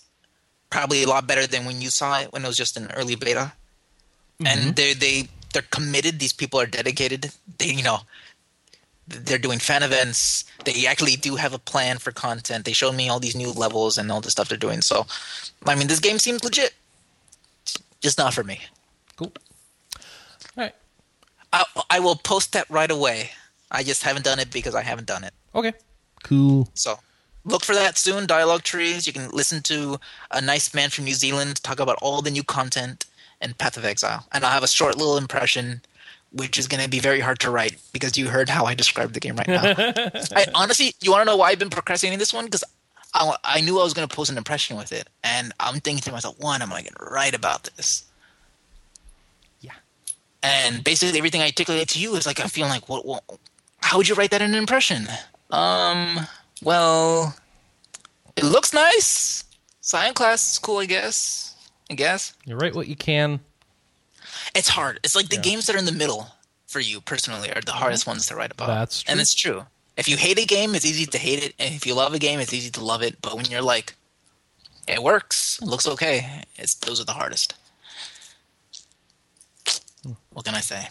[0.71, 3.15] probably a lot better than when you saw it when it was just an early
[3.15, 3.53] beta.
[4.47, 4.71] And mm-hmm.
[4.73, 6.19] they they they're committed.
[6.19, 7.31] These people are dedicated.
[7.59, 8.01] They you know
[9.09, 10.45] they're doing fan events.
[10.65, 12.65] They actually do have a plan for content.
[12.65, 14.81] They showed me all these new levels and all the stuff they're doing.
[14.81, 15.07] So,
[15.67, 16.75] I mean, this game seems legit.
[18.01, 18.61] Just not for me.
[19.17, 19.33] Cool.
[19.97, 20.75] All right.
[21.53, 23.31] I, I will post that right away.
[23.71, 25.33] I just haven't done it because I haven't done it.
[25.55, 25.73] Okay.
[26.23, 26.69] Cool.
[26.75, 26.99] So
[27.45, 28.27] look for that soon.
[28.27, 29.07] Dialogue trees.
[29.07, 29.99] You can listen to
[30.31, 33.07] a nice man from New Zealand talk about all the new content
[33.43, 34.27] and Path of Exile.
[34.33, 35.83] And I'll have a short little impression,
[36.33, 39.15] which is going to be very hard to write because you heard how I described
[39.15, 39.63] the game right now.
[40.35, 42.47] I, honestly, you want to know why I've been procrastinating this one?
[42.47, 42.65] Because
[43.13, 46.03] I, I knew I was going to post an impression with it, and I'm thinking
[46.03, 48.05] to myself, one, am I going to write about this?
[49.61, 49.73] Yeah.
[50.43, 53.25] And basically, everything I articulate to you is like I feel like, what, what?
[53.83, 55.09] How would you write that in an impression?
[55.51, 56.21] Um.
[56.63, 57.35] Well,
[58.37, 59.45] it looks nice.
[59.81, 61.52] Scion class is cool, I guess.
[61.91, 63.41] I guess You write what you can.
[64.55, 64.99] it's hard.
[65.03, 65.43] It's like the Yeah.
[65.43, 66.29] games that are in the middle
[66.67, 67.79] for you personally are the mm-hmm.
[67.79, 68.69] hardest ones to write about.
[68.69, 69.13] That's true.
[69.13, 69.67] and it's true.
[69.97, 72.19] If you hate a game, it's easy to hate it, and if you love a
[72.19, 73.21] game, it's easy to love it.
[73.21, 73.95] But when you're like,
[74.89, 77.55] it works, it looks okay, it's those are the hardest.
[80.33, 80.89] What can I say?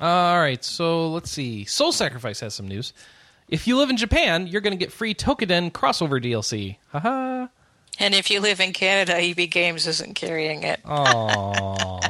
[0.00, 1.64] All right, so let's see.
[1.64, 2.92] Soul Sacrifice has some news.
[3.52, 6.78] If you live in Japan, you're going to get free Toukiden crossover DLC.
[6.88, 7.48] Haha.
[7.98, 10.80] And if you live in Canada, EB Games isn't carrying it.
[10.86, 12.00] Oh.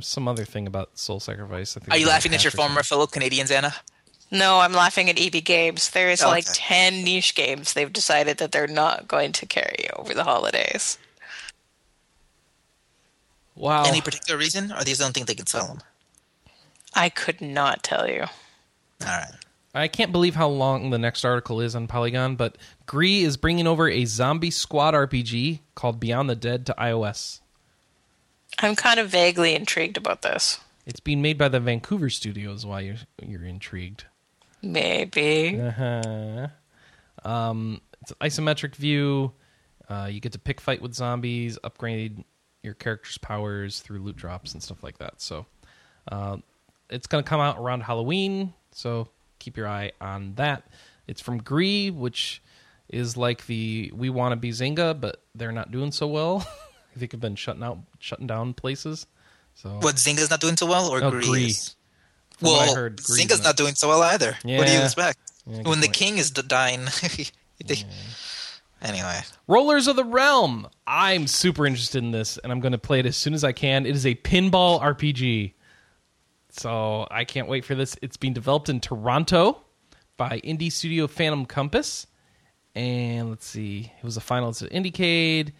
[0.00, 1.74] Some other thing about Soul Sacrifice.
[1.74, 3.74] I think Are you laughing at your patch former fellow Canadians, Anna?
[4.30, 5.88] No, I'm laughing at EB Games.
[5.88, 6.52] There's Oh, like okay.
[6.92, 10.98] 10 niche games they've decided that they're not going to carry over the holidays.
[13.54, 13.84] Wow.
[13.84, 15.78] Any particular reason, or they just don't think they can sell them?
[16.92, 18.24] I could not tell you.
[19.00, 19.32] All right.
[19.74, 22.56] I can't believe how long the next article is on Polygon, but
[22.86, 27.40] Gree is bringing over a zombie squad RPG called Beyond the Dead to iOS.
[28.60, 30.58] I'm kind of vaguely intrigued about this.
[30.86, 32.64] It's being made by the Vancouver studios.
[32.64, 34.06] Why you're you're intrigued?
[34.62, 35.60] Maybe.
[35.60, 36.48] Uh-huh.
[37.24, 39.32] Um, it's an isometric view.
[39.88, 42.24] Uh, you get to pick fight with zombies, upgrade
[42.62, 45.20] your character's powers through loot drops and stuff like that.
[45.20, 45.46] So,
[46.10, 46.38] uh,
[46.90, 48.54] it's going to come out around Halloween.
[48.72, 49.08] So
[49.38, 50.64] keep your eye on that.
[51.06, 52.42] It's from Gree, which
[52.88, 56.46] is like the We Want to Be Zynga, but they're not doing so well.
[56.96, 59.06] I think have been shutting out, shutting down places.
[59.54, 61.26] So What Zynga's not doing so well, or Oh, Gree?
[61.26, 61.44] Gree.
[61.46, 61.76] is?
[62.40, 64.36] I Well, heard, Gree's Zynga's not- doing so well either.
[64.42, 65.18] What do you expect?
[65.46, 65.92] Yeah, when the point.
[65.94, 66.86] king is dying.
[67.66, 67.84] they-
[68.80, 69.18] Anyway,
[69.48, 70.68] Rollers of the Realm.
[70.86, 73.50] I'm super interested in this, and I'm going to play it as soon as I
[73.50, 73.86] can.
[73.86, 75.54] It is a pinball RPG.
[76.58, 77.96] So I can't wait for this.
[78.02, 79.60] It's being developed in Toronto
[80.16, 82.06] by indie studio Phantom Compass.
[82.74, 85.52] And let's see, it was a finalist at IndieCade.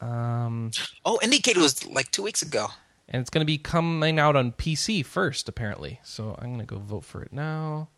[0.00, 0.70] Um,
[1.04, 2.66] oh, IndieCade was like two weeks ago.
[3.08, 6.00] and it's going to be coming out on PC first, apparently.
[6.02, 7.88] So I'm going to go vote for it now.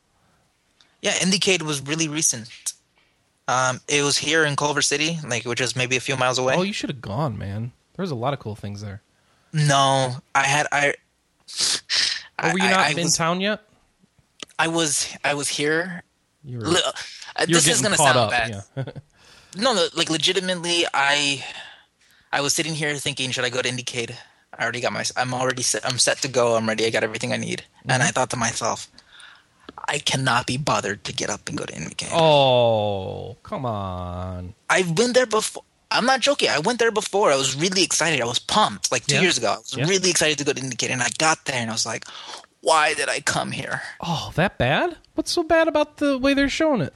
[1.03, 2.49] Yeah, IndieCade was really recent.
[3.49, 6.55] Um, it was here in Culver City, like which is maybe a few miles away.
[6.57, 7.73] Oh, you should have gone, man.
[7.97, 9.03] There's a lot of cool things there.
[9.53, 10.95] no, I had I.
[12.43, 13.61] Were you I- not I, in was, town yet?
[14.59, 16.03] I was I was here.
[16.45, 16.67] You were,
[17.37, 18.31] uh, this is gonna sound up.
[18.31, 18.63] bad.
[18.77, 18.85] Yeah.
[19.57, 21.45] No, no, like legitimately, I
[22.31, 24.15] I was sitting here thinking, should I go to Indiecade?
[24.57, 25.03] I already got my.
[25.17, 25.85] I'm already set.
[25.85, 26.55] I'm set to go.
[26.55, 26.87] I'm ready.
[26.87, 27.65] I got everything I need.
[27.83, 28.03] And Mm-hmm.
[28.09, 28.87] I thought to myself,
[29.89, 32.13] I cannot be bothered to get up and go to Indiecade.
[32.15, 34.55] Oh, come on.
[34.71, 35.65] I've been there before.
[35.91, 36.49] I'm not joking.
[36.49, 37.33] I went there before.
[37.33, 38.21] I was really excited.
[38.21, 38.93] I was pumped.
[38.93, 39.23] Like two Yeah.
[39.23, 39.87] years ago, I was Yeah.
[39.89, 42.05] really excited to go to Indiecade, and I got there, and I was like,
[42.61, 43.83] why did I come here?
[44.01, 44.99] Oh, that bad?
[45.15, 46.95] What's so bad about the way they're showing it?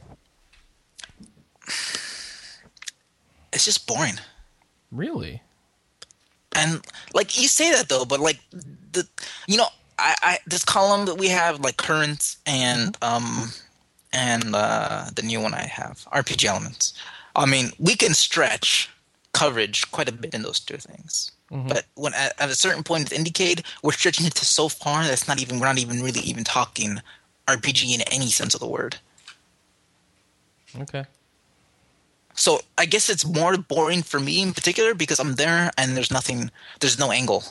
[3.53, 4.15] It's just boring.
[4.91, 5.43] Really?
[6.57, 6.85] And
[7.15, 9.07] like you say that though, but like the
[9.47, 9.66] you know
[9.99, 13.51] I, I this column that we have like current and um
[14.12, 16.95] and uh the new one I have RPG elements.
[17.36, 18.90] I mean we can stretch
[19.32, 21.32] coverage quite a bit in those two things.
[21.51, 21.69] Mm-hmm.
[21.69, 25.05] But when at, at a certain point with Indiecade, we're stretching it to so far
[25.05, 27.01] that's not even we're not even really even talking
[27.47, 28.97] RPG in any sense of the word.
[30.81, 31.05] Okay.
[32.35, 36.11] So I guess it's more boring for me in particular because I'm there and there's
[36.11, 36.51] nothing,
[36.81, 37.44] there's no angle.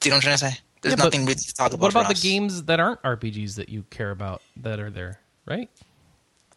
[0.00, 0.60] Do you know what I'm trying to say?
[0.80, 1.80] There's Yeah, nothing really to talk about.
[1.80, 2.22] What about the us.
[2.22, 5.68] games that aren't RPGs that you care about that are there, right?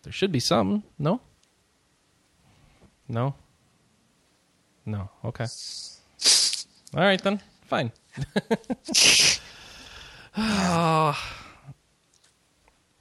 [0.03, 0.83] There should be some.
[0.97, 1.19] No?
[3.09, 3.35] No?
[4.85, 5.09] No.
[5.25, 5.45] Okay.
[6.95, 7.41] All right, then.
[7.65, 7.91] Fine.
[10.37, 11.17] oh.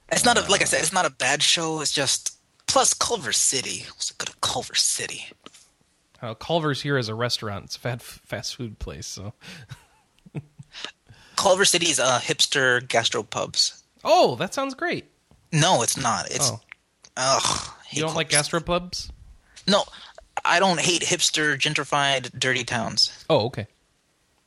[0.09, 1.81] It's not a, like I said, it's not a bad show.
[1.81, 3.83] It's just plus Culver City.
[3.89, 5.25] What's good at Culver City?
[6.21, 7.65] Uh, Culver's here as a restaurant.
[7.65, 9.33] It's a fat, fast food place, so.
[11.35, 13.83] Culver City is uh, hipster gastropubs.
[14.05, 15.11] Oh, that sounds great.
[15.51, 16.31] No, it's not.
[16.31, 16.61] It's Oh,
[17.17, 17.73] ugh.
[17.91, 19.09] you don't like gastropubs?
[19.67, 19.83] No,
[20.45, 23.25] I don't hate hipster gentrified dirty towns.
[23.29, 23.67] Oh, okay.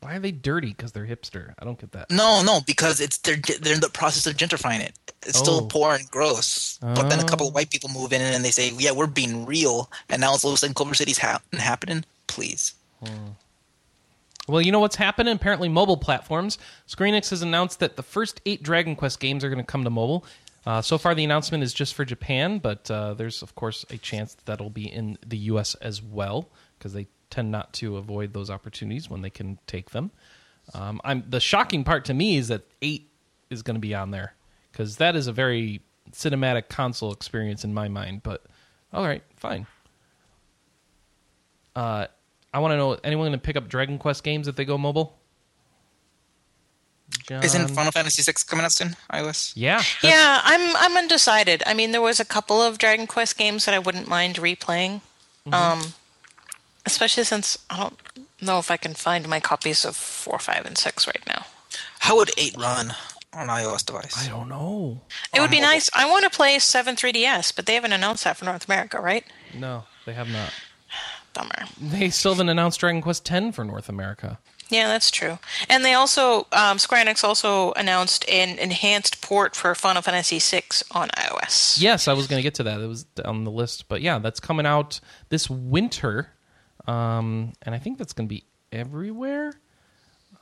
[0.01, 0.69] Why are they dirty?
[0.69, 1.53] Because they're hipster.
[1.59, 2.11] I don't get that.
[2.11, 4.95] No, no, because it's they're they're in the process of gentrifying it.
[5.27, 5.43] It's Oh.
[5.43, 6.79] still poor and gross.
[6.81, 7.49] But then a couple Oh.
[7.51, 10.43] of white people move in and they say, "Yeah, we're being real," and now it's
[10.43, 12.07] all of a sudden Culver City's hap- happening.
[12.29, 12.73] Please,
[13.05, 13.33] hmm.
[14.49, 15.35] Well, you know what's happening?
[15.35, 16.57] Apparently, mobile platforms.
[16.87, 19.85] Square Enix has announced that the first eight Dragon Quest games are going to come
[19.85, 20.25] to mobile.
[20.67, 23.97] Uh, so far, the announcement is just for Japan, but uh, there's, of course, a
[23.97, 25.75] chance that that'll be in the U.S.
[25.77, 30.11] as well, because they tend not to avoid those opportunities when they can take them.
[30.75, 33.09] Um, I'm The shocking part to me is that eight
[33.49, 34.35] is going to be on there,
[34.71, 35.81] because that is a very
[36.13, 38.45] cinematic console experience in my mind, but
[38.93, 39.67] all right, fine.
[41.75, 42.07] Uh,
[42.53, 44.77] I want to know anyone going to pick up Dragon Quest games if they go
[44.77, 45.20] mobile?
[47.31, 47.45] John?
[47.45, 48.97] isn't Final Fantasy VI coming out soon?
[49.13, 49.53] iOS.
[49.55, 51.63] yeah, that's- Yeah, I'm I'm undecided.
[51.65, 55.01] I mean, there was a couple of Dragon Quest games that I wouldn't mind replaying,
[55.47, 55.55] Mm-hmm.
[55.55, 55.95] um,
[56.85, 57.99] especially since I don't
[58.43, 61.47] know if I can find my copies of four, five, and six right now.
[62.01, 62.95] How would eight run
[63.33, 64.27] on iOS device?
[64.27, 65.01] I don't know.
[65.35, 65.71] It would be mobile.
[65.73, 65.89] nice.
[65.95, 69.25] I want to play seven 3DS, but they haven't announced that for North America, right?
[69.55, 70.53] No, they have not.
[71.33, 71.67] Bummer.
[71.81, 74.39] They still haven't announced Dragon Quest X for North America.
[74.71, 75.39] Yeah, that's true.
[75.69, 80.63] And they also, um, Square Enix also announced an enhanced port for Final Fantasy VI
[80.93, 81.81] on iOS.
[81.81, 82.81] Yes, I was going to get to that.
[82.81, 86.29] It was on the list, but yeah, that's coming out this winter,
[86.87, 89.53] um, and I think that's going to be everywhere.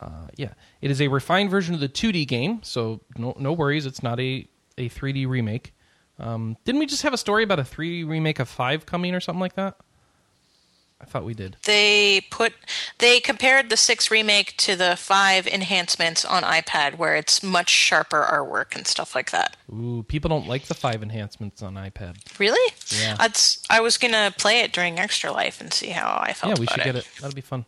[0.00, 3.86] Uh, yeah, it is a refined version of the 2D game, so no, no worries.
[3.86, 4.46] It's not a
[4.76, 5.74] a 3D remake.
[6.20, 9.20] Um, didn't we just have a story about a 3D remake of Five coming or
[9.20, 9.76] something like that?
[11.00, 11.56] I thought we did.
[11.64, 12.52] They put
[12.98, 18.26] they compared the six remake to the five enhancements on iPad, where it's much sharper
[18.28, 19.56] artwork and stuff like that.
[19.72, 22.16] Ooh, people don't like the five enhancements on iPad.
[22.40, 22.74] Really?
[23.00, 23.14] Yeah.
[23.14, 26.56] That's, I was gonna play it during Extra Life and see how I felt.
[26.56, 27.08] yeah, we about should get it.
[27.20, 27.64] That'll be fun.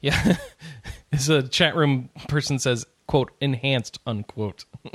[0.00, 0.36] Yeah,
[1.12, 4.64] as a chat room person says, "quote enhanced," unquote.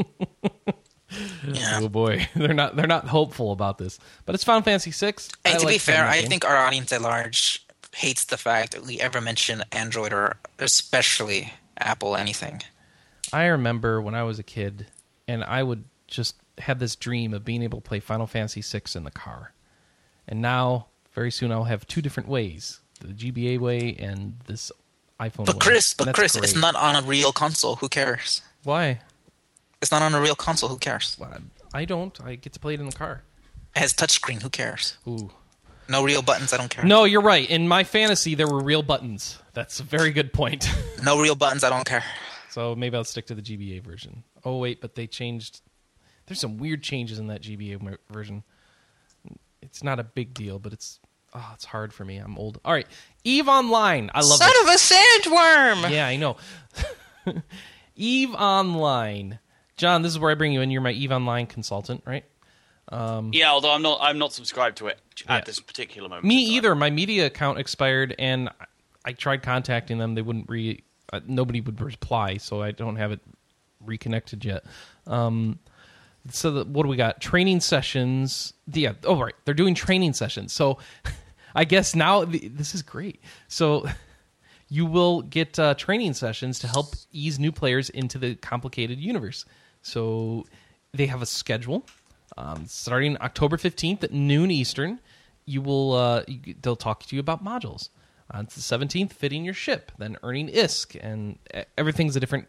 [1.48, 1.80] Yeah.
[1.82, 5.30] Oh boy, they're not they're not hopeful about this, but it's Final Fantasy Six.
[5.46, 7.65] Hey, to be fair, I think our audience at large
[7.96, 12.62] hates the fact that we ever mention Android or especially Apple anything.
[13.32, 14.88] I remember when I was a kid,
[15.30, 18.82] and I would just have this dream of being able to play Final Fantasy VI
[18.96, 19.54] in the car,
[20.28, 24.74] and now very soon I'll have two different ways: the GBA way and this
[25.18, 25.46] iPhone.
[25.46, 25.60] But way.
[25.62, 27.78] Chris, but Chris, it's not on a real console.
[27.78, 28.42] Who cares?
[28.64, 29.00] Why?
[29.82, 30.68] It's not on a real console.
[30.68, 31.16] Who cares?
[31.18, 31.34] Well,
[31.74, 32.20] I don't.
[32.22, 33.22] I get to play it in the car.
[33.74, 34.42] It has touchscreen.
[34.42, 34.98] Who cares?
[35.08, 35.32] Ooh.
[35.88, 36.52] No real buttons.
[36.54, 36.84] I don't care.
[36.84, 37.48] No, you're right.
[37.50, 39.40] In my fantasy, there were real buttons.
[39.54, 40.70] That's a very good point.
[41.04, 41.64] No real buttons.
[41.64, 42.04] I don't care.
[42.50, 44.24] so maybe I'll stick to the GBA version.
[44.44, 45.62] Oh wait, but they changed.
[46.26, 48.44] There's some weird changes in that GBA version.
[49.62, 51.00] It's not a big deal, but it's
[51.36, 52.18] oh, it's hard for me.
[52.18, 52.60] I'm old.
[52.66, 52.88] All right,
[53.24, 54.10] Eve Online.
[54.16, 54.92] I love Son this.
[54.92, 54.96] of a
[55.30, 55.92] sandworm!
[55.92, 56.38] Yeah, I know.
[57.96, 59.38] Eve Online.
[59.78, 60.72] John, this is where I bring you in.
[60.72, 62.26] You're my Eve Online consultant, right?
[62.92, 65.38] Yeah, although I'm not I'm not subscribed to it Yeah.
[65.38, 66.26] at this particular moment.
[66.26, 66.76] Me either.
[66.76, 68.50] My media account expired, and
[69.06, 70.16] I- tried contacting them.
[70.16, 70.84] They wouldn't re.
[71.14, 73.20] Uh, nobody would reply, so I don't have it
[73.80, 74.66] reconnected yet.
[75.06, 75.60] Um,
[76.32, 77.22] so the, what do we got?
[77.22, 78.54] Training sessions.
[78.72, 78.94] Yeah.
[79.04, 79.36] Oh, right.
[79.46, 80.52] They're doing training sessions.
[80.54, 80.80] So
[81.56, 83.22] I guess now the, this is great.
[83.48, 83.86] So
[84.70, 89.46] you will get uh, training sessions to help ease new players into the complicated universe.
[89.84, 90.46] So
[90.94, 91.86] they have a schedule
[92.38, 95.00] um, starting October 15th at noon Eastern.
[95.46, 97.90] You will uh, you, they'll talk to you about modules.
[98.32, 101.38] On the 17th, fitting your ship, then earning ISK, and
[101.78, 102.48] everything's a different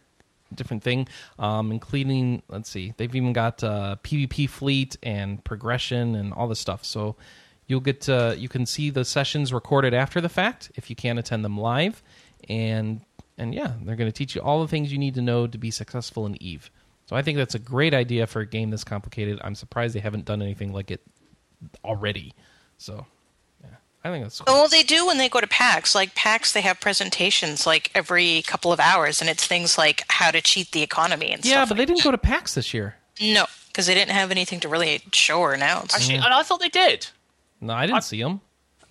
[0.53, 1.07] different thing,
[1.39, 6.59] um, including let's see, they've even got uh, PvP fleet and progression and all this
[6.59, 6.83] stuff.
[6.85, 7.15] So
[7.67, 11.19] you'll get uh, you can see the sessions recorded after the fact if you can't
[11.19, 12.01] attend them live,
[12.49, 13.01] and
[13.37, 15.57] and yeah, they're going to teach you all the things you need to know to
[15.57, 16.71] be successful in Eve.
[17.07, 19.39] So I think that's a great idea for a game this complicated.
[19.43, 21.01] I'm surprised they haven't done anything like it
[21.83, 22.33] already.
[22.77, 23.05] So
[23.63, 23.69] yeah,
[24.03, 24.53] I think that's cool.
[24.53, 25.95] Well, they do when they go to PAX.
[25.95, 30.31] Like PAX, they have presentations like every couple of hours, and it's things like how
[30.31, 31.59] to cheat the economy and Yeah, stuff.
[31.59, 32.95] Yeah, but they didn't go to PAX this year.
[33.21, 35.93] no, because they didn't have anything to really show or announce.
[35.93, 36.01] Mm-hmm.
[36.01, 37.07] Actually, and I thought they did.
[37.61, 38.41] No, I didn't see them.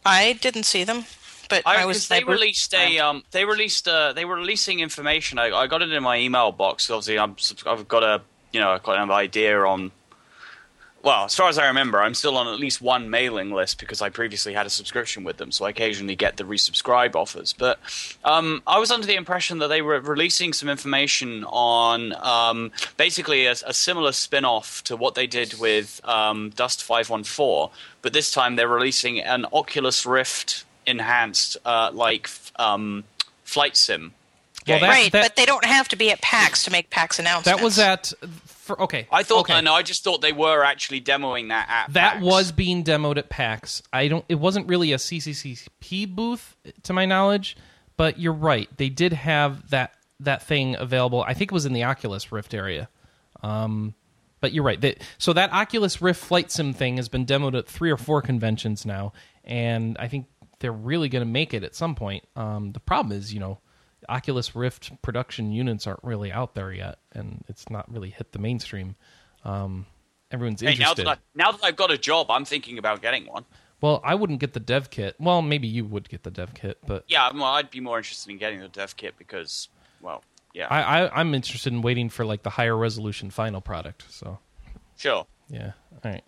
[0.06, 1.04] I didn't see them,
[1.48, 2.08] but I, I, was.
[2.08, 5.38] they released a um, they released uh, they were releasing information.
[5.38, 6.90] I, I got it in my email box.
[6.90, 7.36] Obviously, I'm,
[7.66, 9.92] I've got a you know got an idea on.
[11.02, 14.02] Well, as far as I remember, I'm still on at least one mailing list because
[14.02, 17.52] I previously had a subscription with them, so I occasionally get the resubscribe offers.
[17.52, 17.78] But
[18.24, 23.46] um, I was under the impression that they were releasing some information on um, basically
[23.46, 27.68] a, a similar spin off to what they did with um, Dust 514,
[28.02, 33.04] but this time they're releasing an Oculus Rift enhanced, uh, like um,
[33.44, 34.12] flight sim
[34.66, 37.58] Well, that- right, but they don't have to be at PAX to make PAX announcements.
[37.58, 38.12] That was at.
[38.46, 39.06] For, okay.
[39.12, 39.40] I thought.
[39.48, 39.60] okay.
[39.60, 41.92] No, I just thought they were actually demoing that at.
[41.92, 42.24] That PAX.
[42.24, 43.80] was being demoed at PAX.
[43.92, 44.24] I don't.
[44.28, 47.56] It wasn't really a CCCP booth, to my knowledge,
[47.96, 48.68] but you're right.
[48.76, 51.22] They did have that that thing available.
[51.22, 52.88] I think it was in the Oculus Rift area.
[53.42, 53.94] Um,
[54.40, 54.80] but you're right.
[54.80, 58.20] That, so that Oculus Rift flight sim thing has been demoed at three or four
[58.22, 59.12] conventions now,
[59.44, 60.26] and I think
[60.60, 62.24] they're really going to make it at some point.
[62.34, 63.58] Um, the problem is, you know,
[64.08, 68.38] Oculus Rift production units aren't really out there yet, and it's not really hit the
[68.38, 68.94] mainstream.
[69.44, 69.86] Um,
[70.30, 71.06] everyone's Hey, now interested.
[71.06, 73.44] that, I, now that I've got a job, I'm thinking about getting one.
[73.80, 75.16] Well, I wouldn't get the dev kit.
[75.18, 78.30] Well, maybe you would get the dev kit, but Yeah, well, I'd be more interested
[78.30, 79.68] in getting the dev kit because,
[80.00, 80.22] well,
[80.54, 84.06] yeah, I, I I'm interested in waiting for like the higher resolution final product.
[84.08, 84.38] So
[84.96, 85.26] sure.
[85.50, 86.24] yeah, all right.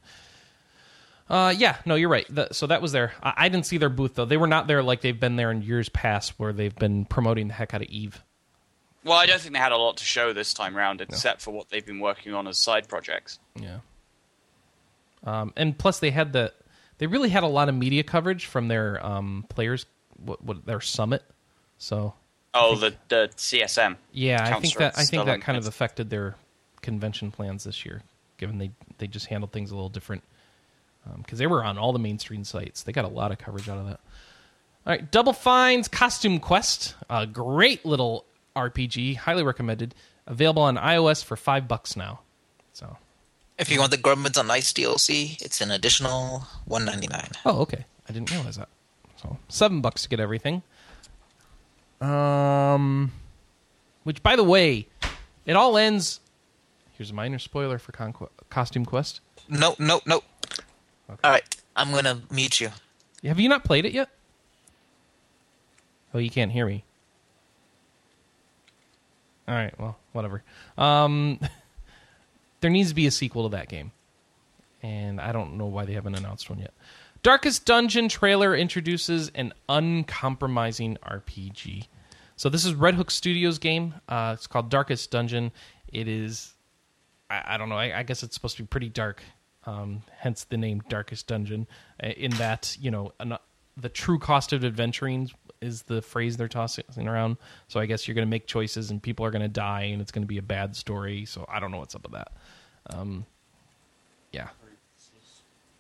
[1.28, 2.26] Uh, yeah, no, you're right.
[2.28, 3.12] The, so that was there.
[3.22, 4.24] I, I didn't see their booth though.
[4.24, 7.48] They were not there like they've been there in years past, where they've been promoting
[7.48, 8.22] the heck out of Eve.
[9.05, 11.50] Well, I don't think they had a lot to show this time round, except for
[11.50, 13.38] what they've been working on as side projects.
[13.55, 13.78] Yeah.
[15.24, 16.52] Um, and plus they had the
[16.98, 19.86] they really had a lot of media coverage from their um players
[20.16, 21.22] what, what their summit.
[21.78, 22.14] So
[22.55, 23.96] Oh, the the CSM.
[24.12, 26.36] Yeah, I think that I think that kind of affected their
[26.80, 28.02] convention plans this year,
[28.36, 30.24] given they they just handled things a little different.
[31.16, 33.78] Because they were on all the mainstream sites, they got a lot of coverage out
[33.78, 34.01] of that.
[34.86, 38.24] All right, Double Fine's Costume Quest, a great little
[38.56, 39.94] RPG, highly recommended.
[40.26, 42.20] Available on iOS for five bucks now.
[42.72, 42.97] So,
[43.59, 47.30] If you want the Grubbins on Ice DLC, it's an additional one ninety nine.
[47.44, 48.68] oh, okay, I didn't realize that.
[49.16, 50.62] So, seven bucks to get everything.
[52.01, 53.12] Um,
[54.05, 54.86] which, by the way,
[55.47, 56.20] it all ends.
[56.97, 59.20] Here's a minor spoiler for Conqu- Costume Quest.
[59.48, 60.22] No, no, no.
[61.09, 62.70] All right, I'm gonna mute you.
[63.24, 64.09] Have you not played it yet?
[66.14, 66.85] Oh, you can't hear me.
[69.47, 70.43] All right, well, whatever.
[70.76, 71.40] Um,
[72.60, 73.93] there needs to be a sequel to that game,
[74.82, 76.74] and I don't know why they haven't announced one yet.
[77.22, 81.86] Darkest Dungeon trailer introduces an uncompromising RPG.
[82.36, 83.94] So this is Red Hook Studios game.
[84.09, 85.51] Uh, it's called Darkest Dungeon.
[85.93, 86.55] It is,
[87.28, 87.76] I, I don't know.
[87.76, 89.22] I, I guess it's supposed to be pretty dark.
[89.69, 91.66] Um, hence the name Darkest Dungeon.
[92.03, 93.36] uh, In that you know, an,
[93.77, 95.31] the true cost of adventuring
[95.61, 97.36] is the phrase they're tossing around.
[97.69, 100.01] So I guess you're going to make choices and people are going to die and
[100.01, 101.24] it's going to be a bad story.
[101.27, 102.32] So I don't know what's up with that.
[102.90, 103.27] Um,
[104.32, 104.49] yeah,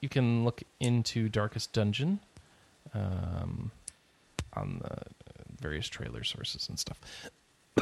[0.00, 2.20] you can look into Darkest Dungeon
[2.92, 3.70] um,
[4.54, 4.96] on the
[5.60, 7.00] various trailer sources and stuff.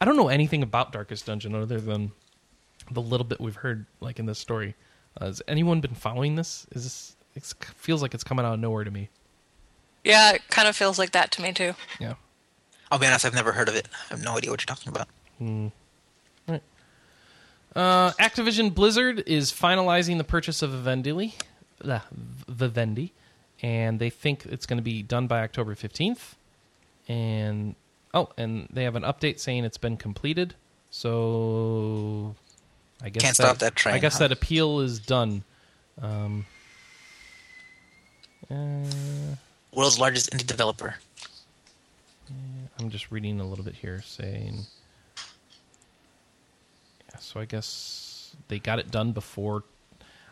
[0.00, 2.12] I don't know anything about Darkest Dungeon other than
[2.90, 4.74] the little bit we've heard, like in this story.
[5.18, 6.66] Uh, has anyone been following this?
[6.72, 7.16] Is this?
[7.34, 9.08] It feels like it's coming out of nowhere to me.
[10.04, 11.74] Yeah, it kind of feels like that to me too.
[12.00, 12.14] Yeah.
[12.90, 13.86] I'll be honest, I've never heard of it.
[13.92, 15.08] I have no idea what you're talking about.
[16.48, 16.62] Right.
[17.76, 21.34] Uh, Activision Blizzard is finalizing the purchase of Vivendi,
[21.84, 22.00] uh,
[22.48, 23.12] Vivendi,
[23.62, 26.34] and they think it's going to be done by October fifteenth.
[27.06, 27.76] And
[28.12, 30.54] oh, and they have an update saying it's been completed.
[30.90, 32.34] So
[33.02, 34.28] I guess Can't stop that train, I guess huh?
[34.28, 35.42] that appeal is done.
[36.00, 36.46] Um,
[38.50, 38.84] uh,
[39.74, 40.96] World's largest indie developer.
[42.78, 44.66] I'm just reading a little bit here saying.
[47.08, 49.64] Yeah, so I guess they got it done before.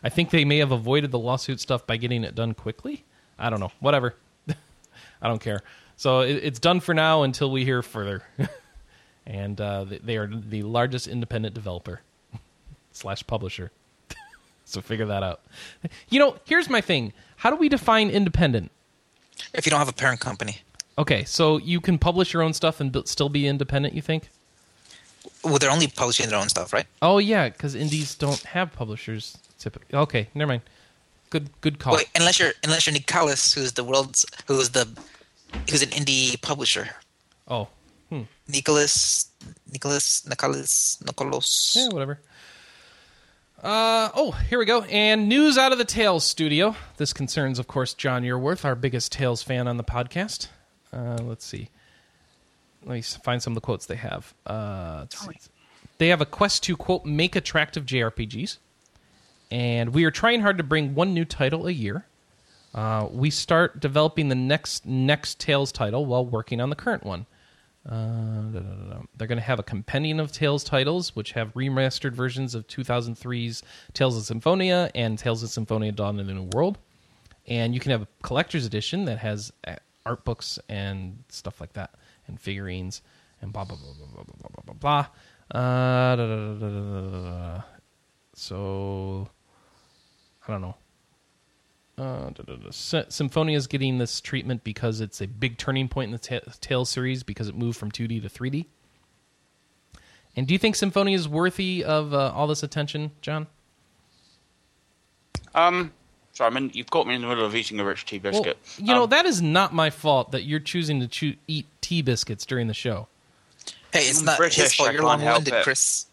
[0.03, 3.03] I think they may have avoided the lawsuit stuff by getting it done quickly.
[3.37, 3.71] I don't know.
[3.79, 4.15] Whatever.
[5.21, 5.61] I don't care.
[5.95, 8.23] So it, it's done for now until we hear further.
[9.25, 12.01] and uh, they are the largest independent developer
[12.99, 13.71] slash publisher.
[14.65, 15.41] so figure that out.
[16.09, 17.13] You know, here's my thing.
[17.37, 18.71] How do we define independent?
[19.53, 20.57] If you don't have a parent company,
[20.99, 23.93] Okay, so you can publish your own stuff and b- still be independent.
[23.93, 24.29] You think?
[25.45, 26.85] well, they're only publishing their own stuff, right?
[27.01, 29.37] Oh yeah, because indies don't have publishers.
[29.57, 29.97] Typically.
[29.97, 30.61] Okay, never mind.
[31.29, 31.95] Good, good call.
[31.95, 34.87] Wait, unless you're unless you're Nicalis, who's the world's who's the
[35.69, 36.89] who's an indie publisher.
[37.47, 37.69] Oh,
[38.09, 38.23] hmm.
[38.49, 39.29] Nicholas,
[39.71, 41.75] Nicholas, Nicholas, Nicholas.
[41.77, 42.19] yeah, whatever.
[43.63, 44.83] Uh, oh, here we go.
[44.83, 46.75] And news out of the Tales studio.
[46.97, 50.47] This concerns, of course, John Yearworth, our biggest Tales fan on the podcast.
[50.93, 51.69] Uh, let's see.
[52.85, 54.33] Let me find some of the quotes they have.
[54.45, 55.05] Uh.
[55.97, 58.57] They have a quest to, quote, make attractive JRPGs.
[59.51, 62.05] And we are trying hard to bring one new title a year.
[62.73, 67.25] Uh, we start developing the next next Tales title while working on the current one.
[67.89, 68.99] Uh, da, da, da.
[69.17, 73.63] They're going to have a compendium of Tales titles, which have remastered versions of 2003's
[73.93, 76.77] Tales of Symphonia and Tales of Symphonia Dawn of the New World.
[77.47, 79.75] And you can have a collector's edition that has uh,
[80.05, 81.95] art books and stuff like that,
[82.27, 83.01] and figurines.
[83.41, 85.07] and blah blah blah blah blah blah blah blah
[85.51, 85.59] blah.
[85.59, 87.61] Uh.
[88.35, 89.27] So
[90.47, 90.75] I don't know.
[91.99, 92.69] Uh, da, da, da.
[93.09, 96.89] Symphonia is getting this treatment because it's a big turning point in the ta- Tales
[96.89, 98.65] series because it moved from 2D to 3D.
[100.37, 103.47] And do you think Symphonia is worthy of uh, all this attention, John?
[105.53, 105.91] Um,
[106.33, 108.31] sorry, I'm in, you've caught me in the middle of eating a rich tea Well,
[108.33, 108.57] biscuit.
[108.77, 112.01] you know Um, that is not my fault that you're choosing to choo- eat tea
[112.01, 113.07] biscuits during the show.
[113.91, 114.93] Hey, it's I'm not British, his fault.
[114.93, 115.63] You're long-winded, it.
[115.63, 116.05] Chris.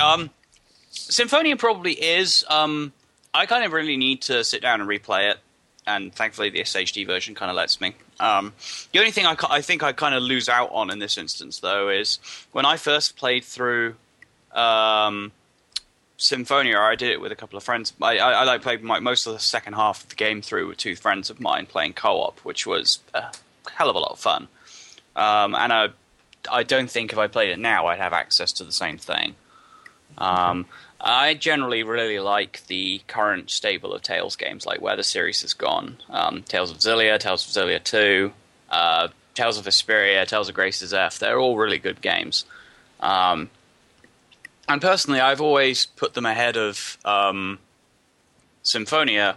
[0.00, 0.30] Um,
[0.90, 2.44] Symphonia probably is.
[2.48, 2.92] Um,
[3.34, 5.38] I kind of really need to sit down and replay it,
[5.86, 7.94] and thankfully the SHD version kind of lets me.
[8.20, 8.52] Um,
[8.92, 11.60] the only thing I, I think I kind of lose out on in this instance,
[11.60, 12.18] though, is
[12.52, 13.94] when I first played through
[14.52, 15.32] um,
[16.18, 17.92] Symphonia, I did it with a couple of friends.
[18.00, 20.68] I, I, I like played my, most of the second half of the game through
[20.68, 23.32] with two friends of mine playing co-op, which was a
[23.74, 24.46] hell of a lot of fun.
[25.16, 25.88] Um, and I,
[26.50, 29.34] I don't think if I played it now, I'd have access to the same thing.
[30.18, 30.66] Um,
[31.02, 35.52] I generally really like the current stable of Tales games, like where the series has
[35.52, 35.98] gone.
[36.08, 38.32] Um, Tales of Xillia, Tales of Xillia 2,
[38.70, 41.18] uh, Tales of Vesperia, Tales of Graces f.
[41.18, 42.44] They're all really good games.
[43.00, 43.50] Um,
[44.68, 47.58] and personally, I've always put them ahead of um,
[48.62, 49.36] Symphonia.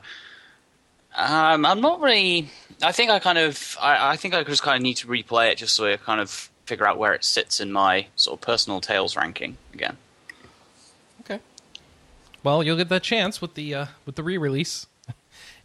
[1.15, 2.49] Um, I'm not really.
[2.83, 3.75] I think I kind of.
[3.81, 6.21] I, I think I just kind of need to replay it just so I kind
[6.21, 6.29] of
[6.65, 9.97] figure out where it sits in my sort of personal Tales ranking again.
[12.45, 14.85] Well, you'll get that chance with the uh, with the re-release,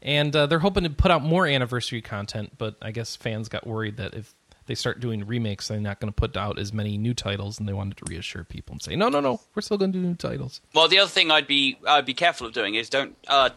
[0.01, 2.53] and uh, they're hoping to put out more anniversary content.
[2.57, 4.35] But I guess fans got worried that if
[4.65, 7.69] they start doing remakes, they're not going to put out as many new titles, and
[7.69, 10.03] they wanted to reassure people and say, no, no, no, we're still going to do
[10.03, 10.63] new titles.
[10.73, 13.15] Well, the other thing I'd be I'd be careful of doing is don't.
[13.29, 13.51] Uh,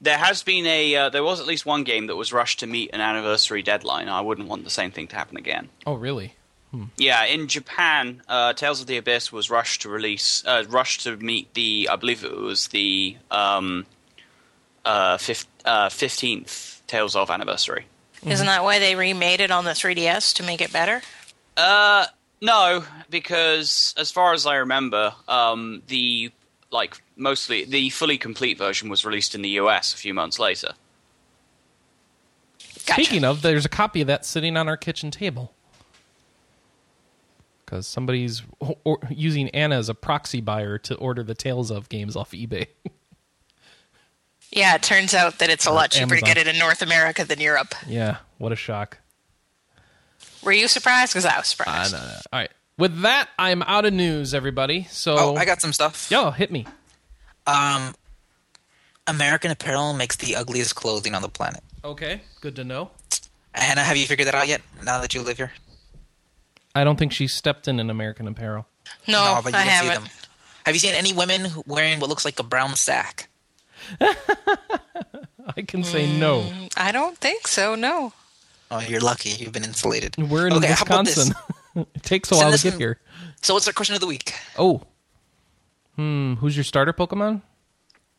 [0.00, 2.66] there has been a uh, there was at least one game that was rushed to
[2.66, 4.08] meet an anniversary deadline.
[4.08, 5.68] I wouldn't want the same thing to happen again.
[5.84, 6.35] Oh, really?
[6.98, 11.16] Yeah, in Japan, uh, Tales of the Abyss was rushed to release, uh, rushed to
[11.16, 13.86] meet the, I believe it was the um,
[14.84, 17.86] uh, fif- uh, 15th Tales of anniversary.
[18.24, 21.02] Isn't that why they remade it on the 3DS to make it better?
[21.56, 22.06] Uh,
[22.40, 26.32] no, because as far as I remember, um, the
[26.70, 30.72] like mostly the fully complete version was released in the US a few months later.
[32.86, 33.04] Gotcha.
[33.04, 35.52] Speaking of, there's a copy of that sitting on our kitchen table.
[37.66, 41.88] Because somebody's o- or, using Anna as a proxy buyer to order the Tales of
[41.88, 42.68] games off eBay.
[44.52, 46.18] Yeah, it turns out that it's a lot cheaper Amazon.
[46.20, 47.74] to get it in North America than Europe.
[47.86, 48.98] yeah, what a shock.
[50.42, 51.12] Were you surprised?
[51.12, 51.92] Because I was Uh, surprised.
[51.92, 52.04] no, no.
[52.32, 52.50] All right.
[52.78, 54.86] With that, I'm out of news, everybody.
[54.90, 56.08] So, Oh, I got some stuff.
[56.10, 56.66] yo, hit me.
[57.46, 57.94] Um,
[59.08, 61.64] American Apparel makes the ugliest clothing on the planet.
[61.82, 62.90] Okay, good to know.
[63.52, 64.60] Hannah, have you figured that out yet?
[64.84, 65.52] Now that you live here,
[66.76, 68.66] I don't think she stepped in an American Apparel.
[69.08, 70.04] No, but you I can haven't.
[70.04, 70.12] them.
[70.66, 73.28] Have you seen any women wearing what looks like a brown sack?
[74.00, 76.50] I can say no.
[76.76, 77.74] I don't think so.
[77.74, 78.12] No.
[78.70, 79.30] Oh, you're lucky.
[79.30, 80.16] You've been insulated.
[80.16, 81.16] We're in Okay, how about this?
[81.16, 81.86] Wisconsin.
[81.94, 82.98] it takes a Send while to get some- here.
[83.42, 84.32] So, what's our question of the week?
[84.58, 84.82] Oh.
[85.94, 87.42] Hmm, who's your starter Pokemon?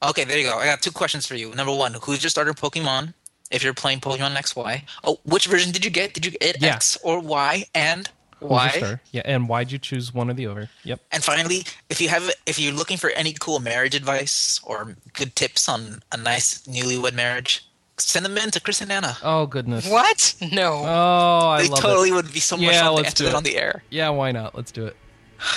[0.02, 0.58] Okay, there you go.
[0.58, 1.54] I got two questions for you.
[1.54, 3.14] Number one, who's your starter Pokemon?
[3.52, 4.84] If you're playing Pokemon XY.
[5.04, 6.14] Oh, which version did you get?
[6.14, 6.76] Did you get Yeah.
[6.76, 7.66] X or Y?
[7.76, 8.70] And Who's your why?
[8.70, 9.02] starter?
[9.12, 10.70] Yeah, and why'd you choose one or the other?
[10.84, 11.00] Yep.
[11.12, 15.36] And finally, if you have, if you're looking for any cool marriage advice or good
[15.36, 19.18] tips on a nice newlywed marriage, send them in to Chris and Anna.
[19.24, 19.90] Oh goodness.
[19.90, 20.36] What?
[20.52, 20.74] No.
[20.86, 22.14] Oh, I they love totally it.
[22.14, 23.36] would be so much Yeah, fun to let's answer do that it.
[23.38, 23.84] on the air.
[23.90, 24.56] Yeah, why not?
[24.56, 24.96] Let's do it.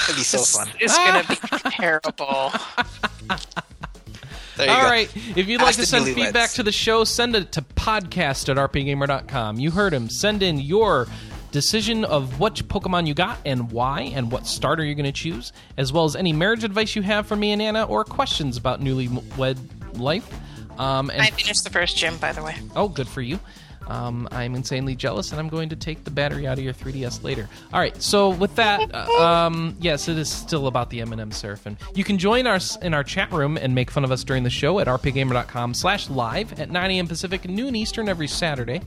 [0.05, 0.69] It'd be so This fun.
[0.78, 2.52] It's going to be terrible.
[4.57, 4.89] There you All go.
[4.89, 5.11] right.
[5.36, 6.15] If you'd like Ask to send newlyweds.
[6.15, 9.59] feedback to the show, send it to podcast at rpgamer.com.
[9.59, 10.11] You heard him.
[10.11, 11.07] Send in your
[11.51, 15.52] decision of which Pokemon you got and why, and what starter you're going to choose,
[15.77, 18.81] as well as any marriage advice you have for me and Anna, or questions about
[18.81, 19.59] newlywed
[19.98, 20.32] life.
[20.78, 22.56] Um, and I finished the first gym, by the way.
[22.74, 23.39] Oh, good for you.
[23.90, 27.24] Um, I'm insanely jealous, and I'm going to take the battery out of your 3DS
[27.24, 27.48] later.
[27.72, 28.01] All right.
[28.01, 31.77] So with that, uh, um, yes, it is still about the M&M Seraphim.
[31.94, 34.51] You can join us in our chat room and make fun of us during the
[34.51, 37.09] show at rpgamer.com/live at 9 a.m.
[37.09, 38.81] Pacific, noon Eastern every Saturday.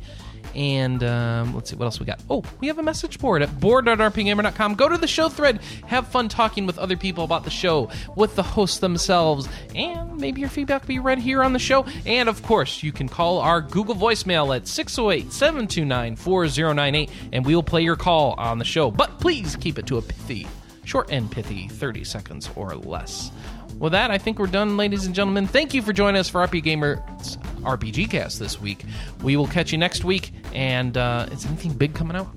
[0.55, 2.21] And um, let's see what else we got.
[2.29, 4.75] Oh, we have a message board at board.rpgamer.com.
[4.75, 8.35] Go to the show thread, have fun talking with other people about the show, with
[8.35, 11.85] the hosts themselves, and maybe your feedback will be read here on the show.
[12.05, 17.55] And of course, you can call our Google voicemail at 608 729 4098, and we
[17.55, 18.91] will play your call on the show.
[18.91, 20.47] But please keep it to a pithy,
[20.85, 23.31] short and pithy, 30 seconds or less
[23.79, 25.47] with that, I think we're done, ladies and gentlemen.
[25.47, 28.83] Thank you for joining us for RPGamer's RPG Cast this week.
[29.21, 30.31] We will catch you next week.
[30.53, 32.27] And uh, is anything big coming out?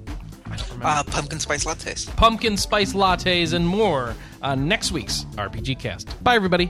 [0.46, 0.86] I don't remember.
[0.86, 2.14] Uh, pumpkin spice lattes.
[2.16, 6.22] Pumpkin spice lattes and more on next week's RPGCast.
[6.22, 6.66] Bye, everybody.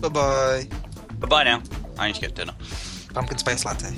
[0.00, 0.68] Bye bye.
[1.18, 1.62] Bye bye now.
[1.98, 2.54] I need to get dinner.
[3.12, 3.94] Pumpkin spice latte.